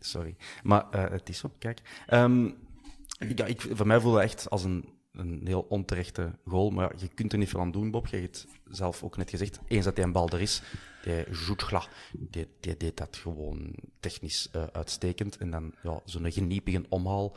Sorry. 0.00 0.36
Maar 0.62 0.84
het 0.90 1.28
is 1.28 1.38
zo, 1.38 1.50
kijk. 1.58 1.80
Um, 2.12 2.56
ja, 3.34 3.44
ik, 3.44 3.66
voor 3.70 3.86
mij 3.86 4.00
voelde 4.00 4.20
het 4.20 4.30
echt 4.30 4.50
als 4.50 4.64
een 4.64 4.94
een 5.14 5.40
heel 5.44 5.66
onterechte 5.68 6.30
goal. 6.46 6.70
Maar 6.70 6.92
je 6.96 7.08
kunt 7.08 7.32
er 7.32 7.38
niet 7.38 7.48
veel 7.48 7.60
aan 7.60 7.70
doen, 7.70 7.90
Bob. 7.90 8.06
Je 8.06 8.16
hebt 8.16 8.46
het 8.64 8.76
zelf 8.76 9.02
ook 9.02 9.16
net 9.16 9.30
gezegd. 9.30 9.58
Eens 9.68 9.84
dat 9.84 9.96
hij 9.96 10.04
een 10.04 10.12
bal 10.12 10.28
er 10.28 10.40
is, 10.40 10.62
die 11.04 11.30
Jutgla, 11.30 11.82
die, 12.12 12.48
die 12.60 12.76
deed 12.76 12.96
dat 12.96 13.16
gewoon 13.16 13.74
technisch 14.00 14.50
uh, 14.56 14.62
uitstekend. 14.72 15.36
En 15.36 15.50
dan 15.50 15.74
ja, 15.82 16.00
zo'n 16.04 16.32
geniepige 16.32 16.84
omhaal. 16.88 17.36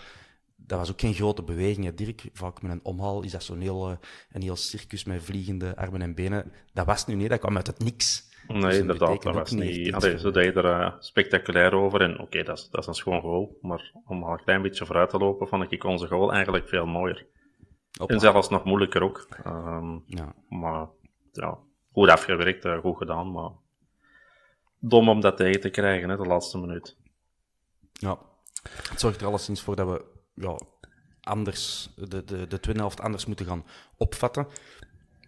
Dat 0.55 0.79
was 0.79 0.91
ook 0.91 0.99
geen 0.99 1.13
grote 1.13 1.43
beweging, 1.43 1.95
Dirk. 1.95 2.29
Vaak 2.33 2.61
met 2.61 2.71
een 2.71 2.83
omhaal 2.83 3.23
is 3.23 3.31
dat 3.31 3.43
zo'n 3.43 3.61
heel, 3.61 3.89
uh, 3.89 3.95
een 4.31 4.41
heel 4.41 4.55
circus 4.55 5.03
met 5.03 5.23
vliegende 5.23 5.75
armen 5.75 6.01
en 6.01 6.15
benen. 6.15 6.51
Dat 6.73 6.85
was 6.85 7.05
nu 7.05 7.15
niet, 7.15 7.29
dat 7.29 7.39
kwam 7.39 7.55
uit 7.55 7.67
het 7.67 7.83
niks. 7.83 8.25
Nee, 8.47 8.61
dus 8.61 8.77
inderdaad, 8.77 9.21
dat 9.23 9.33
was 9.33 9.51
niet... 9.51 9.93
Allee, 9.93 10.19
zo 10.19 10.31
deed 10.31 10.53
je 10.53 10.61
er 10.61 10.81
uh, 10.81 10.93
spectaculair 10.99 11.73
over. 11.73 12.01
En 12.01 12.13
oké, 12.13 12.21
okay, 12.21 12.43
dat, 12.43 12.57
is, 12.57 12.69
dat 12.69 12.81
is 12.81 12.87
een 12.87 12.93
schoon 12.93 13.21
goal. 13.21 13.57
Maar 13.61 13.91
om 14.05 14.23
al 14.23 14.31
een 14.31 14.43
klein 14.43 14.61
beetje 14.61 14.85
vooruit 14.85 15.09
te 15.09 15.17
lopen, 15.17 15.47
vond 15.47 15.71
ik 15.71 15.83
onze 15.83 16.07
goal 16.07 16.33
eigenlijk 16.33 16.67
veel 16.67 16.85
mooier. 16.85 17.25
En 18.05 18.19
zelfs 18.19 18.49
nog 18.49 18.63
moeilijker 18.63 19.03
ook. 19.03 19.27
Um, 19.45 20.03
ja. 20.05 20.33
Maar 20.49 20.87
ja, 21.31 21.57
goed 21.97 22.09
afgewerkt, 22.09 22.65
uh, 22.65 22.79
goed 22.79 22.97
gedaan. 22.97 23.31
Maar 23.31 23.51
dom 24.79 25.09
om 25.09 25.21
dat 25.21 25.37
tegen 25.37 25.61
te 25.61 25.69
krijgen, 25.69 26.09
hè, 26.09 26.17
de 26.17 26.25
laatste 26.25 26.57
minuut. 26.57 26.97
Ja, 27.93 28.19
het 28.89 28.99
zorgt 28.99 29.21
er 29.21 29.27
alleszins 29.27 29.61
voor 29.61 29.75
dat 29.75 29.87
we 29.87 30.05
ja, 30.33 30.59
anders, 31.21 31.89
de, 31.95 32.23
de, 32.23 32.47
de 32.47 32.59
tweede 32.59 32.79
helft 32.79 33.01
anders 33.01 33.25
moeten 33.25 33.45
gaan 33.45 33.65
opvatten. 33.97 34.47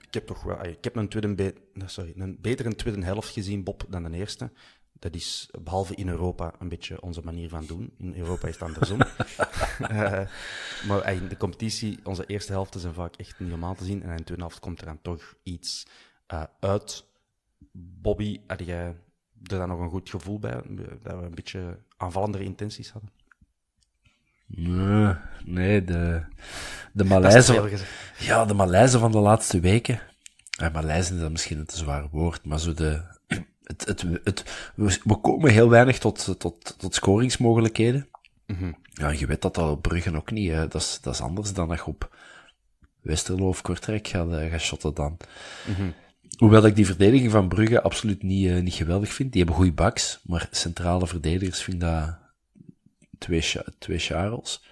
Ik 0.08 0.14
heb, 0.14 0.28
toch 0.28 0.44
wel, 0.44 0.66
ik 0.66 0.84
heb 0.84 0.96
een, 0.96 1.10
tweede 1.10 1.54
sorry, 1.86 2.14
een 2.16 2.38
betere 2.42 2.76
tweede 2.76 3.04
helft 3.04 3.30
gezien, 3.30 3.64
Bob, 3.64 3.86
dan 3.90 4.04
de 4.04 4.18
eerste. 4.18 4.52
Dat 4.94 5.16
is 5.16 5.50
behalve 5.62 5.96
in 5.96 6.10
Europa 6.10 6.54
een 6.60 6.70
beetje 6.70 7.02
onze 7.02 7.22
manier 7.24 7.50
van 7.50 7.66
doen. 7.66 7.94
In 7.98 8.16
Europa 8.16 8.48
is 8.48 8.54
het 8.54 8.64
andersom. 8.64 9.00
uh, 9.92 10.12
maar 10.88 11.14
in 11.14 11.28
de 11.28 11.38
competitie, 11.38 12.00
onze 12.04 12.26
eerste 12.26 12.52
helften 12.52 12.80
zijn 12.80 12.94
vaak 12.94 13.16
echt 13.16 13.40
niet 13.40 13.50
normaal 13.50 13.76
te 13.76 13.86
zien. 13.86 14.04
En 14.04 14.10
in 14.10 14.18
de 14.18 14.24
tweede 14.24 14.44
helft 14.44 14.60
komt 14.60 14.80
er 14.80 14.86
dan 14.86 15.02
toch 15.02 15.34
iets 15.44 15.88
uh, 16.34 16.44
uit. 16.60 17.06
Bobby, 17.72 18.42
had 18.48 18.66
jij 18.66 18.86
er 19.44 19.58
dan 19.58 19.68
nog 19.68 19.80
een 19.80 19.90
goed 19.90 20.10
gevoel 20.10 20.40
bij? 20.40 20.62
Dat 21.04 21.20
we 21.20 21.26
een 21.26 21.36
beetje 21.36 21.78
aanvallendere 21.98 22.44
intenties 22.44 22.90
hadden? 22.90 23.12
Nee, 24.46 25.16
nee 25.46 25.84
de, 25.84 26.24
de 26.94 27.04
Maleizen. 27.04 27.80
Ja, 28.18 28.46
de 28.46 28.54
Maleizen 28.54 29.00
van 29.00 29.12
de 29.12 29.20
laatste 29.20 29.60
weken. 29.60 30.00
Ja, 30.50 30.70
Maleizen 30.70 31.16
is 31.16 31.22
dat 31.22 31.32
misschien 31.32 31.58
een 31.58 31.66
te 31.66 31.78
zwaar 31.78 32.08
woord, 32.10 32.46
maar 32.46 32.60
zo 32.60 32.74
de, 32.74 33.02
het, 33.64 33.86
het, 33.86 34.06
het, 34.24 34.44
we 35.04 35.16
komen 35.22 35.52
heel 35.52 35.70
weinig 35.70 36.00
tot, 36.00 36.40
tot, 36.40 36.76
tot 36.78 36.96
scoringsmogelijkheden. 36.96 38.08
Mm 38.46 38.76
Ja, 38.94 39.10
je 39.10 39.26
weet 39.26 39.42
dat 39.42 39.56
dat 39.56 39.70
op 39.70 39.82
Bruggen 39.82 40.16
ook 40.16 40.32
niet. 40.32 40.52
Hè. 40.52 40.68
Dat, 40.68 40.82
is, 40.82 41.00
dat 41.02 41.14
is 41.14 41.22
anders 41.22 41.54
dan 41.54 41.68
dat 41.68 41.78
je 41.78 41.86
op 41.86 42.16
Westerlo 43.02 43.48
of 43.48 43.62
Kortrijk 43.62 44.08
gaat, 44.08 44.28
uh, 44.28 44.52
gaat 44.52 44.62
shotten 44.62 44.94
dan. 44.94 45.18
Mm 45.78 45.94
Hoewel 46.40 46.66
ik 46.66 46.76
die 46.76 46.86
verdediging 46.86 47.32
van 47.32 47.48
Brugge 47.48 47.82
absoluut 47.82 48.24
niet, 48.24 48.46
uh, 48.46 48.62
niet 48.62 48.74
geweldig 48.74 49.14
vind. 49.14 49.32
Die 49.32 49.42
hebben 49.42 49.60
goede 49.60 49.76
backs, 49.76 50.20
maar 50.24 50.48
centrale 50.52 51.08
verdedigers 51.08 51.62
vind 51.62 51.82
dat 51.82 52.18
twee, 53.18 53.44
twee 53.80 54.00
Charles. 54.00 54.64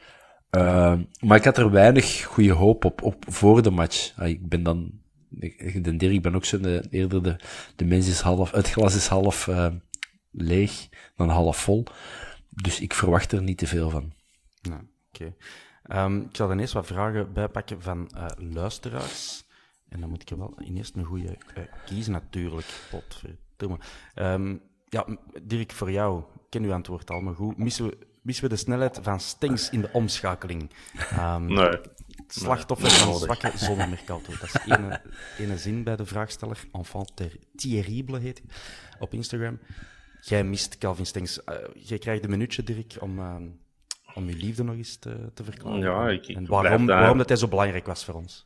Uh, 0.52 1.00
maar 1.20 1.38
ik 1.38 1.44
had 1.44 1.58
er 1.58 1.72
weinig 1.72 2.24
goede 2.24 2.52
hoop 2.52 2.86
op, 2.86 3.02
op 3.02 3.26
voor 3.28 3.62
de 3.62 3.72
match. 3.72 4.14
Uh, 4.20 4.28
ik 4.28 4.50
ben 4.50 4.64
dan 4.64 4.92
ik, 5.40 5.84
de 5.84 5.96
Dirk 5.96 6.22
ben 6.22 6.36
ook 6.36 6.46
zo 6.46 6.60
de, 6.60 6.88
eerder 6.90 7.24
de, 7.24 7.36
de 7.76 7.86
mens 7.86 8.08
is 8.08 8.20
half, 8.20 8.52
het 8.52 8.70
glas 8.70 8.96
is 8.96 9.08
half 9.08 9.48
uh, 9.48 9.68
leeg 10.32 10.88
dan 11.16 11.30
half 11.30 11.58
vol. 11.58 11.84
Dus 12.50 12.80
ik 12.80 12.94
verwacht 12.94 13.32
er 13.32 13.42
niet 13.42 13.58
te 13.58 13.68
veel 13.68 13.90
van. 13.90 14.14
Nou, 14.62 14.82
oké. 15.14 15.34
Um, 15.88 16.22
ik 16.22 16.36
zal 16.36 16.48
dan 16.48 16.60
eerst 16.60 16.74
wat 16.74 16.86
vragen 16.86 17.34
bijpakken 17.34 17.82
van 17.82 18.12
uh, 18.16 18.26
luisteraars. 18.38 19.46
En 19.90 20.00
dan 20.00 20.10
moet 20.10 20.22
ik 20.22 20.30
er 20.30 20.38
wel 20.38 20.58
eerst 20.76 20.96
een 20.96 21.06
goede 21.06 21.38
uh, 21.58 21.64
kiezen, 21.86 22.12
natuurlijk. 22.12 22.66
Potverdomme. 22.90 23.80
Um, 24.16 24.62
ja, 24.90 25.06
Dirk, 25.44 25.72
voor 25.72 25.92
jou, 25.92 26.20
ik 26.20 26.50
ken 26.50 26.64
uw 26.64 26.74
antwoord 26.74 27.10
al, 27.10 27.22
maar 27.22 27.36
goed. 27.36 27.58
Missen 27.58 27.86
we, 27.86 27.98
missen 28.22 28.44
we 28.44 28.50
de 28.50 28.56
snelheid 28.56 29.00
van 29.02 29.20
Stengs 29.20 29.70
in 29.70 29.82
de 29.82 29.90
omschakeling? 29.94 30.72
Um, 31.20 31.46
nee 31.46 31.80
slachtoffer 32.28 32.90
van 32.90 33.16
zwakke 33.16 33.52
zonnemercato. 33.56 34.32
Dat 34.40 34.44
is 34.44 34.56
ene, 34.66 35.02
ene 35.38 35.58
zin 35.58 35.84
bij 35.84 35.96
de 35.96 36.06
vraagsteller. 36.06 36.64
Enfant 36.72 37.16
ter 37.16 37.38
terrible 37.56 38.20
heet 38.20 38.42
hij 38.46 38.58
op 39.00 39.14
Instagram. 39.14 39.60
Jij 40.22 40.44
mist 40.44 40.78
Calvin 40.78 41.06
Stengs. 41.06 41.42
Uh, 41.46 41.56
jij 41.74 41.98
krijgt 41.98 42.24
een 42.24 42.30
minuutje, 42.30 42.64
Dirk, 42.64 42.98
om, 43.00 43.20
uh, 43.20 43.36
om 44.14 44.30
je 44.30 44.36
liefde 44.36 44.64
nog 44.64 44.76
eens 44.76 44.96
te, 44.96 45.32
te 45.34 45.44
verklaren. 45.44 45.80
Ja, 45.80 46.10
ik, 46.10 46.28
ik 46.28 46.36
en 46.36 46.46
waarom, 46.46 46.86
waarom 46.86 47.18
dat 47.18 47.28
hij 47.28 47.38
zo 47.38 47.48
belangrijk 47.48 47.86
was 47.86 48.06
voor 48.06 48.14
ons. 48.14 48.46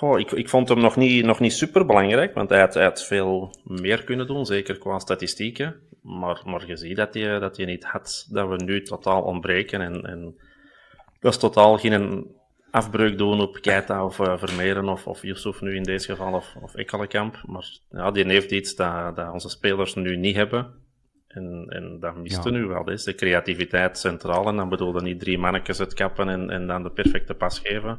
Goh, 0.00 0.18
ik, 0.18 0.30
ik 0.30 0.48
vond 0.48 0.68
hem 0.68 0.80
nog 0.80 0.96
niet, 0.96 1.24
nog 1.24 1.40
niet 1.40 1.52
super 1.52 1.86
belangrijk, 1.86 2.34
want 2.34 2.50
hij 2.50 2.60
had, 2.60 2.74
hij 2.74 2.84
had 2.84 3.04
veel 3.04 3.54
meer 3.64 4.04
kunnen 4.04 4.26
doen, 4.26 4.46
zeker 4.46 4.78
qua 4.78 4.98
statistieken. 4.98 5.80
Maar, 6.02 6.42
maar 6.44 6.66
je 6.66 6.76
ziet 6.76 6.96
dat 6.96 7.14
hij, 7.14 7.38
dat 7.38 7.56
hij 7.56 7.66
niet 7.66 7.84
had, 7.84 8.26
dat 8.30 8.48
we 8.48 8.64
nu 8.64 8.82
totaal 8.82 9.22
ontbreken. 9.22 9.80
En, 9.80 10.02
en 10.02 10.38
dat 11.18 11.32
is 11.32 11.38
totaal 11.38 11.78
geen 11.78 12.26
afbreuk 12.70 13.18
doen 13.18 13.40
op 13.40 13.58
Keita 13.60 14.04
of 14.04 14.18
uh, 14.18 14.38
Vermeeren 14.38 14.88
of, 14.88 15.06
of 15.06 15.22
Yusuf 15.22 15.60
nu 15.60 15.74
in 15.74 15.82
deze 15.82 16.10
geval 16.10 16.32
of, 16.32 16.54
of 16.62 16.74
Ekkelenkamp. 16.74 17.42
Maar 17.46 17.68
ja, 17.90 18.10
die 18.10 18.24
heeft 18.24 18.50
iets 18.50 18.74
dat, 18.74 19.16
dat 19.16 19.32
onze 19.32 19.48
spelers 19.48 19.94
nu 19.94 20.16
niet 20.16 20.36
hebben. 20.36 20.74
En, 21.28 21.66
en 21.68 22.00
dat 22.00 22.16
miste 22.16 22.50
ja. 22.50 22.56
nu 22.56 22.66
wel. 22.66 22.90
Is 22.90 23.04
de 23.04 23.14
creativiteit 23.14 23.98
centraal. 23.98 24.46
En 24.46 24.56
dan 24.56 24.68
bedoelde 24.68 25.02
niet 25.02 25.20
drie 25.20 25.38
mannetjes 25.38 25.78
het 25.78 25.94
kappen 25.94 26.28
en, 26.28 26.50
en 26.50 26.66
dan 26.66 26.82
de 26.82 26.90
perfecte 26.90 27.34
pas 27.34 27.58
geven. 27.58 27.98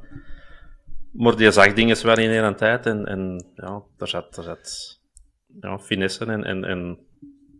Maar 1.12 1.36
die 1.36 1.51
zag 1.51 1.74
dingen 1.74 2.06
wel 2.06 2.18
in 2.18 2.44
een 2.44 2.56
tijd. 2.56 2.86
En, 2.86 3.06
en 3.06 3.51
ja, 3.56 3.82
daar 3.98 4.08
zat, 4.08 4.36
daar 4.36 4.44
zat 4.44 5.00
ja, 5.60 5.80
finesse 5.80 6.25
en, 6.25 6.44
en, 6.44 6.63
en 6.63 7.00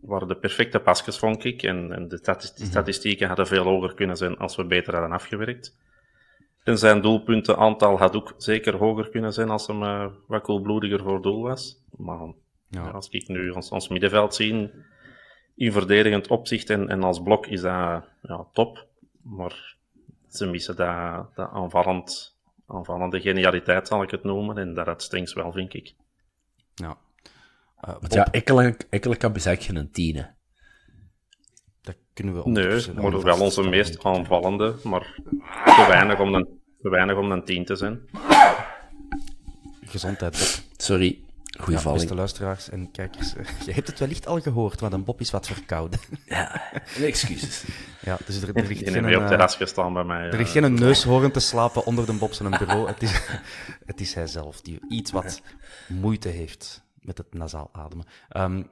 waren 0.00 0.28
de 0.28 0.36
perfecte 0.36 0.78
pasjes, 0.78 1.18
vond 1.18 1.44
ik. 1.44 1.62
En, 1.62 1.92
en 1.92 2.08
de 2.08 2.20
mhm. 2.24 2.66
statistieken 2.66 3.26
hadden 3.26 3.46
veel 3.46 3.64
hoger 3.64 3.94
kunnen 3.94 4.16
zijn 4.16 4.36
als 4.36 4.56
we 4.56 4.64
beter 4.64 4.92
hadden 4.92 5.12
afgewerkt. 5.12 5.80
En 6.64 6.78
zijn 6.78 7.00
doelpuntenaantal 7.00 7.98
had 7.98 8.16
ook 8.16 8.34
zeker 8.36 8.76
hoger 8.76 9.10
kunnen 9.10 9.32
zijn 9.32 9.50
als 9.50 9.66
hem 9.66 9.82
uh, 9.82 10.06
wat 10.26 10.42
koelbloediger 10.42 11.02
voor 11.02 11.22
doel 11.22 11.42
was. 11.42 11.82
Maar 11.96 12.32
ja. 12.68 12.90
als 12.90 13.08
ik 13.08 13.28
nu 13.28 13.50
ons, 13.50 13.70
ons 13.70 13.88
middenveld 13.88 14.34
zie, 14.34 14.70
in 15.54 15.72
verdedigend 15.72 16.28
opzicht 16.28 16.70
en, 16.70 16.88
en 16.88 17.02
als 17.02 17.22
blok 17.22 17.46
is 17.46 17.60
dat 17.60 18.04
ja, 18.22 18.46
top. 18.52 18.86
Maar 19.22 19.76
ze 20.28 20.46
missen 20.46 20.76
dat, 20.76 21.34
dat 21.34 21.50
aanvallend, 21.50 22.31
aanvallende 22.72 23.20
genialiteit, 23.20 23.88
zal 23.88 24.02
ik 24.02 24.10
het 24.10 24.24
noemen. 24.24 24.58
En 24.58 24.74
dat 24.74 24.86
het 24.86 25.02
Stings 25.02 25.32
wel, 25.32 25.52
vind 25.52 25.74
ik. 25.74 25.94
Ja. 26.74 26.96
Uh, 27.88 27.94
ja, 28.08 28.28
Ekkelenkamp 28.30 29.36
is 29.36 29.46
eigenlijk 29.46 29.78
geen 29.78 29.90
tienen 29.90 30.36
kunnen 32.14 32.34
we 32.34 32.50
Nee, 32.50 32.94
maar 32.94 33.22
wel 33.22 33.40
onze 33.40 33.62
meest 33.62 34.04
aanvallende, 34.04 34.74
maar 34.82 35.14
te 35.64 35.84
weinig 35.88 36.20
om 36.20 36.34
een, 36.34 36.48
te 36.82 36.88
weinig 36.88 37.16
om 37.16 37.32
een 37.32 37.44
tien 37.44 37.64
te 37.64 37.76
zijn. 37.76 38.00
Gezondheid, 39.84 40.32
Bob. 40.32 40.64
Sorry, 40.76 41.20
goeie 41.60 41.80
ja, 41.80 41.92
Beste 41.92 42.14
luisteraars 42.14 42.70
en 42.70 42.90
kijkers, 42.90 43.32
je 43.66 43.72
hebt 43.72 43.86
het 43.86 43.98
wellicht 43.98 44.26
al 44.26 44.40
gehoord, 44.40 44.80
want 44.80 44.92
een 44.92 45.04
Bob 45.04 45.20
is 45.20 45.30
wat 45.30 45.46
verkouden. 45.46 46.00
Ja, 46.26 46.72
excuses. 47.00 47.64
Ja, 48.04 48.18
dus 48.26 48.42
er, 48.42 48.56
er 48.56 48.66
ligt 48.66 48.88
geen, 48.88 49.16
op 49.16 49.26
terras 49.26 49.56
gestaan 49.56 49.92
bij 49.92 50.04
mij. 50.04 50.28
Er 50.28 50.36
ligt 50.36 50.50
geen 50.50 50.74
neushoorn 50.74 51.30
te 51.30 51.40
slapen 51.40 51.86
onder 51.86 52.06
de 52.06 52.12
Bob 52.12 52.32
zijn 52.32 52.50
bureau. 52.50 52.86
Het 52.86 53.02
is, 53.02 53.28
het 53.90 54.00
is 54.00 54.14
hij 54.14 54.26
zelf 54.26 54.60
die 54.60 54.78
iets 54.88 55.10
wat 55.10 55.42
moeite 55.88 56.28
heeft 56.28 56.82
met 57.00 57.18
het 57.18 57.34
nasaal 57.34 57.68
ademen. 57.72 58.06
Um, 58.36 58.68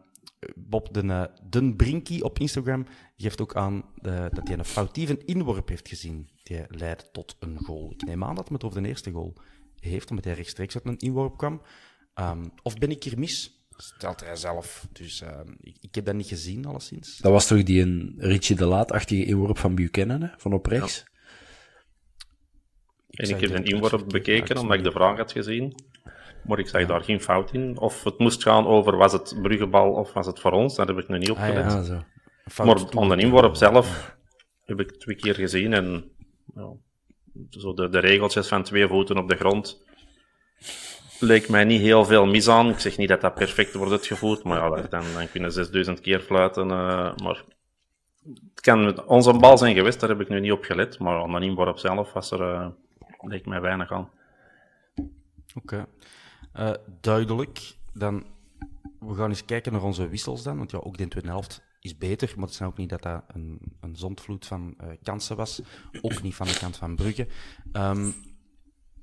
Bob 0.54 0.94
de, 0.94 1.02
uh, 1.02 1.24
Den 1.48 1.76
Brinky 1.76 2.20
op 2.20 2.38
Instagram 2.38 2.86
geeft 3.16 3.40
ook 3.40 3.54
aan 3.56 3.84
uh, 4.02 4.26
dat 4.32 4.48
hij 4.48 4.58
een 4.58 4.64
foutieve 4.64 5.24
inworp 5.24 5.68
heeft 5.68 5.88
gezien. 5.88 6.28
Die 6.42 6.64
leidde 6.68 7.04
tot 7.12 7.36
een 7.40 7.58
goal. 7.64 7.92
Ik 7.92 8.04
neem 8.04 8.24
aan 8.24 8.34
dat 8.34 8.48
het 8.48 8.64
over 8.64 8.82
de 8.82 8.88
eerste 8.88 9.10
goal 9.10 9.34
heeft, 9.80 10.10
omdat 10.10 10.24
hij 10.24 10.34
rechtstreeks 10.34 10.74
uit 10.74 10.84
een 10.86 10.98
inworp 10.98 11.36
kwam. 11.36 11.60
Um, 12.20 12.52
of 12.62 12.78
ben 12.78 12.90
ik 12.90 13.02
hier 13.02 13.18
mis? 13.18 13.58
Stelt 13.76 14.20
hij 14.24 14.36
zelf. 14.36 14.86
Dus 14.92 15.22
uh, 15.22 15.28
ik, 15.60 15.76
ik, 15.80 15.94
heb 15.94 16.04
dat 16.04 16.14
niet 16.14 16.26
gezien, 16.26 16.66
alleszins. 16.66 17.18
Dat 17.18 17.32
was 17.32 17.46
toch 17.46 17.62
die 17.62 17.82
een 17.82 18.14
Richie 18.18 18.56
de 18.56 18.64
Laat-achtige 18.64 19.24
inworp 19.24 19.58
van 19.58 19.74
Buchanan, 19.74 20.22
hè? 20.22 20.28
van 20.36 20.52
op 20.52 20.66
rechts? 20.66 21.04
Ja. 23.06 23.24
En 23.24 23.28
ik, 23.28 23.40
heb 23.40 23.50
een 23.50 23.64
inworp 23.64 24.08
bekeken, 24.08 24.56
omdat 24.56 24.76
ik 24.76 24.84
de 24.84 24.92
vraag 24.92 25.16
had 25.16 25.32
gezien. 25.32 25.74
Maar 26.44 26.58
ik 26.58 26.68
zag 26.68 26.80
ja. 26.80 26.86
daar 26.86 27.02
geen 27.02 27.20
fout 27.20 27.52
in. 27.52 27.78
Of 27.78 28.04
het 28.04 28.18
moest 28.18 28.42
gaan 28.42 28.66
over, 28.66 28.96
was 28.96 29.12
het 29.12 29.38
Bruggebal 29.42 29.92
of 29.92 30.12
was 30.12 30.26
het 30.26 30.40
voor 30.40 30.52
ons? 30.52 30.76
Dat 30.76 30.88
heb 30.88 30.98
ik 30.98 31.08
nu 31.08 31.18
niet 31.18 31.30
opgelet. 31.30 31.72
Ah, 31.72 31.86
ja, 31.86 32.64
maar 32.64 32.96
aan 32.96 33.08
de 33.08 33.16
inworp 33.16 33.54
zelf 33.54 34.16
heb 34.64 34.80
ik 34.80 34.96
twee 34.98 35.16
keer 35.16 35.34
gezien. 35.34 35.72
En 35.72 36.10
ja, 36.54 36.72
zo 37.50 37.74
de, 37.74 37.88
de 37.88 37.98
regeltjes 37.98 38.48
van 38.48 38.62
twee 38.62 38.88
voeten 38.88 39.18
op 39.18 39.28
de 39.28 39.36
grond 39.36 39.84
leek 41.20 41.48
mij 41.48 41.64
niet 41.64 41.80
heel 41.80 42.04
veel 42.04 42.26
mis 42.26 42.48
aan. 42.48 42.68
Ik 42.68 42.78
zeg 42.78 42.96
niet 42.96 43.08
dat 43.08 43.20
dat 43.20 43.34
perfect 43.34 43.74
wordt 43.74 43.92
uitgevoerd, 43.92 44.42
maar 44.42 44.58
ja, 44.58 44.82
dan, 44.82 45.04
dan 45.14 45.30
kunnen 45.30 45.52
6000 45.52 46.00
keer 46.00 46.20
fluiten. 46.20 46.68
Uh, 46.68 47.16
maar 47.16 47.44
het 48.24 48.60
kan 48.60 49.06
onze 49.06 49.32
bal 49.32 49.58
zijn 49.58 49.74
geweest, 49.74 50.00
daar 50.00 50.08
heb 50.08 50.20
ik 50.20 50.28
nu 50.28 50.40
niet 50.40 50.52
op 50.52 50.64
gelet. 50.64 50.98
Maar 50.98 51.22
aan 51.22 51.32
de 51.32 51.46
inworp 51.46 51.78
zelf 51.78 52.12
was 52.12 52.30
er, 52.30 52.40
uh, 52.40 52.68
leek 53.20 53.46
mij 53.46 53.60
weinig 53.60 53.92
aan. 53.92 54.10
Oké. 55.54 55.86
Uh, 56.58 56.70
duidelijk. 57.00 57.74
Dan, 57.92 58.24
we 58.98 59.14
gaan 59.14 59.28
eens 59.28 59.44
kijken 59.44 59.72
naar 59.72 59.82
onze 59.82 60.08
wissels 60.08 60.42
dan. 60.42 60.56
Want 60.56 60.70
ja, 60.70 60.78
ook 60.78 60.98
de 60.98 61.08
tweede 61.08 61.28
helft 61.28 61.62
is 61.80 61.98
beter. 61.98 62.32
Maar 62.34 62.44
het 62.44 62.52
is 62.52 62.58
nou 62.58 62.70
ook 62.70 62.78
niet 62.78 62.88
dat 62.88 63.02
dat 63.02 63.22
een, 63.26 63.60
een 63.80 63.96
zondvloed 63.96 64.46
van 64.46 64.76
kansen 65.02 65.36
was. 65.36 65.62
Ook 66.00 66.22
niet 66.22 66.34
van 66.34 66.46
de 66.46 66.58
kant 66.58 66.76
van 66.76 66.96
Brugge. 66.96 67.26
Um, 67.72 68.14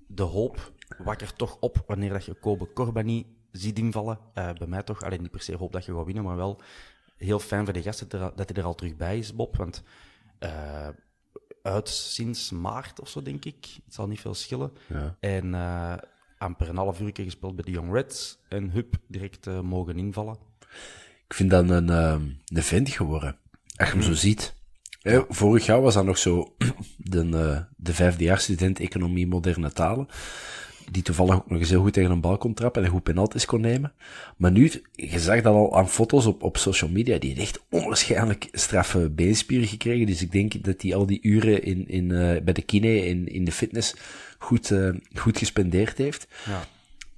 de 0.07 0.23
hoop 0.23 0.71
wakker 0.97 1.33
toch 1.33 1.57
op 1.59 1.83
wanneer 1.87 2.09
dat 2.09 2.25
je 2.25 2.33
Kobe 2.33 2.73
Corbani 2.73 3.35
ziet 3.51 3.77
invallen. 3.77 4.19
Uh, 4.35 4.53
bij 4.53 4.67
mij 4.67 4.83
toch. 4.83 5.01
Alleen 5.03 5.21
niet 5.21 5.31
per 5.31 5.41
se 5.41 5.55
hoop 5.55 5.71
dat 5.71 5.85
je 5.85 5.95
gaat 5.95 6.05
winnen, 6.05 6.23
maar 6.23 6.35
wel 6.35 6.61
heel 7.17 7.39
fijn 7.39 7.63
voor 7.63 7.73
de 7.73 7.81
gasten 7.81 8.09
dat 8.09 8.49
hij 8.49 8.53
er 8.53 8.63
al 8.63 8.75
terug 8.75 8.95
bij 8.95 9.17
is, 9.17 9.35
Bob. 9.35 9.57
Want 9.57 9.83
uh, 10.39 10.87
uit 11.61 11.89
sinds 11.89 12.51
maart 12.51 12.99
of 12.99 13.09
zo, 13.09 13.21
denk 13.21 13.45
ik. 13.45 13.67
Het 13.85 13.93
zal 13.93 14.07
niet 14.07 14.19
veel 14.19 14.33
schillen. 14.33 14.71
Ja. 14.87 15.15
En 15.19 15.45
uh, 15.45 15.93
amper 16.37 16.69
een 16.69 16.77
half 16.77 16.99
uur 16.99 17.11
gespeeld 17.13 17.55
bij 17.55 17.63
de 17.63 17.71
Young 17.71 17.93
Reds. 17.93 18.39
En 18.49 18.71
hup, 18.71 18.95
direct 19.07 19.47
uh, 19.47 19.61
mogen 19.61 19.97
invallen. 19.97 20.37
Ik 21.27 21.33
vind 21.33 21.49
dat 21.49 21.69
een, 21.69 21.87
uh, 21.87 22.21
een 22.45 22.63
vent 22.63 22.89
geworden. 22.89 23.37
Als 23.75 23.87
je 23.87 23.93
hem 23.93 24.01
zo 24.01 24.07
hmm. 24.07 24.17
ziet. 24.17 24.55
Ja. 24.99 25.25
Vorig 25.29 25.65
jaar 25.65 25.81
was 25.81 25.93
dat 25.93 26.05
nog 26.05 26.17
zo 26.17 26.55
de, 26.97 27.65
de 27.77 27.93
vijfdejaarsstudent 27.93 28.79
economie 28.79 29.27
moderne 29.27 29.71
talen 29.71 30.07
die 30.91 31.03
toevallig 31.03 31.35
ook 31.35 31.49
nog 31.49 31.59
eens 31.59 31.69
heel 31.69 31.81
goed 31.81 31.93
tegen 31.93 32.11
een 32.11 32.21
bal 32.21 32.37
kon 32.37 32.53
trappen 32.53 32.83
en 32.83 32.89
goed 32.89 33.03
penalties 33.03 33.45
kon 33.45 33.61
nemen. 33.61 33.93
Maar 34.37 34.51
nu, 34.51 34.71
je 34.95 35.19
zag 35.19 35.41
dat 35.41 35.53
al 35.53 35.77
aan 35.77 35.89
foto's 35.89 36.25
op, 36.25 36.43
op 36.43 36.57
social 36.57 36.89
media, 36.89 37.17
die 37.17 37.33
heeft 37.33 37.41
echt 37.41 37.65
onwaarschijnlijk 37.69 38.47
straffe 38.51 39.09
beenspieren 39.09 39.67
gekregen. 39.67 40.05
Dus 40.05 40.21
ik 40.21 40.31
denk 40.31 40.63
dat 40.63 40.81
hij 40.81 40.95
al 40.95 41.05
die 41.05 41.19
uren 41.21 41.63
in, 41.63 41.87
in, 41.87 42.09
uh, 42.09 42.41
bij 42.41 42.53
de 42.53 42.61
kine, 42.61 43.05
in, 43.05 43.27
in 43.27 43.45
de 43.45 43.51
fitness, 43.51 43.95
goed, 44.37 44.69
uh, 44.69 44.89
goed 45.13 45.37
gespendeerd 45.37 45.97
heeft. 45.97 46.27
Ja. 46.45 46.63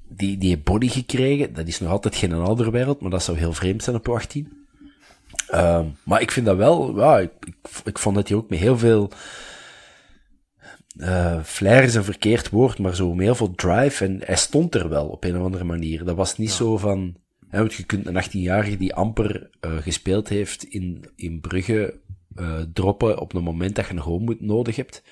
Die, 0.07 0.37
die 0.37 0.57
body 0.57 0.87
gekregen, 0.87 1.53
dat 1.53 1.67
is 1.67 1.79
nog 1.79 1.91
altijd 1.91 2.15
geen 2.15 2.33
andere 2.33 2.71
wereld, 2.71 3.01
maar 3.01 3.11
dat 3.11 3.23
zou 3.23 3.37
heel 3.37 3.53
vreemd 3.53 3.83
zijn 3.83 3.95
op 3.95 4.09
18. 4.09 4.65
Uh, 5.51 5.59
ehm, 5.59 5.85
maar 6.03 6.21
ik 6.21 6.31
vind 6.31 6.45
dat 6.45 6.57
wel, 6.57 6.97
ja, 6.97 7.19
ik, 7.19 7.31
ik, 7.43 7.55
ik 7.83 7.99
vond 7.99 8.15
dat 8.15 8.27
hij 8.27 8.37
ook 8.37 8.49
met 8.49 8.59
heel 8.59 8.77
veel 8.77 9.11
uh, 10.99 11.43
flair 11.43 11.83
is 11.83 11.95
een 11.95 12.03
verkeerd 12.03 12.49
woord, 12.49 12.79
maar 12.79 12.95
zo 12.95 13.13
met 13.13 13.25
heel 13.25 13.35
veel 13.35 13.55
drive. 13.55 14.05
En 14.05 14.21
hij 14.23 14.35
stond 14.35 14.75
er 14.75 14.89
wel 14.89 15.07
op 15.07 15.23
een 15.23 15.37
of 15.37 15.43
andere 15.43 15.63
manier. 15.63 16.05
Dat 16.05 16.15
was 16.15 16.37
niet 16.37 16.51
zo 16.51 16.77
van. 16.77 17.15
Hè, 17.47 17.59
want 17.59 17.73
je 17.73 17.83
kunt 17.83 18.05
een 18.05 18.23
18-jarige 18.23 18.77
die 18.77 18.93
amper 18.93 19.49
uh, 19.61 19.77
gespeeld 19.77 20.29
heeft 20.29 20.63
in, 20.63 21.09
in 21.15 21.39
Brugge 21.39 21.99
uh, 22.35 22.61
droppen 22.73 23.19
op 23.19 23.31
het 23.31 23.43
moment 23.43 23.75
dat 23.75 23.87
je 23.87 23.93
een 23.93 24.01
gewoon 24.01 24.23
moet 24.23 24.41
nodig 24.41 24.75
hebt. 24.75 25.03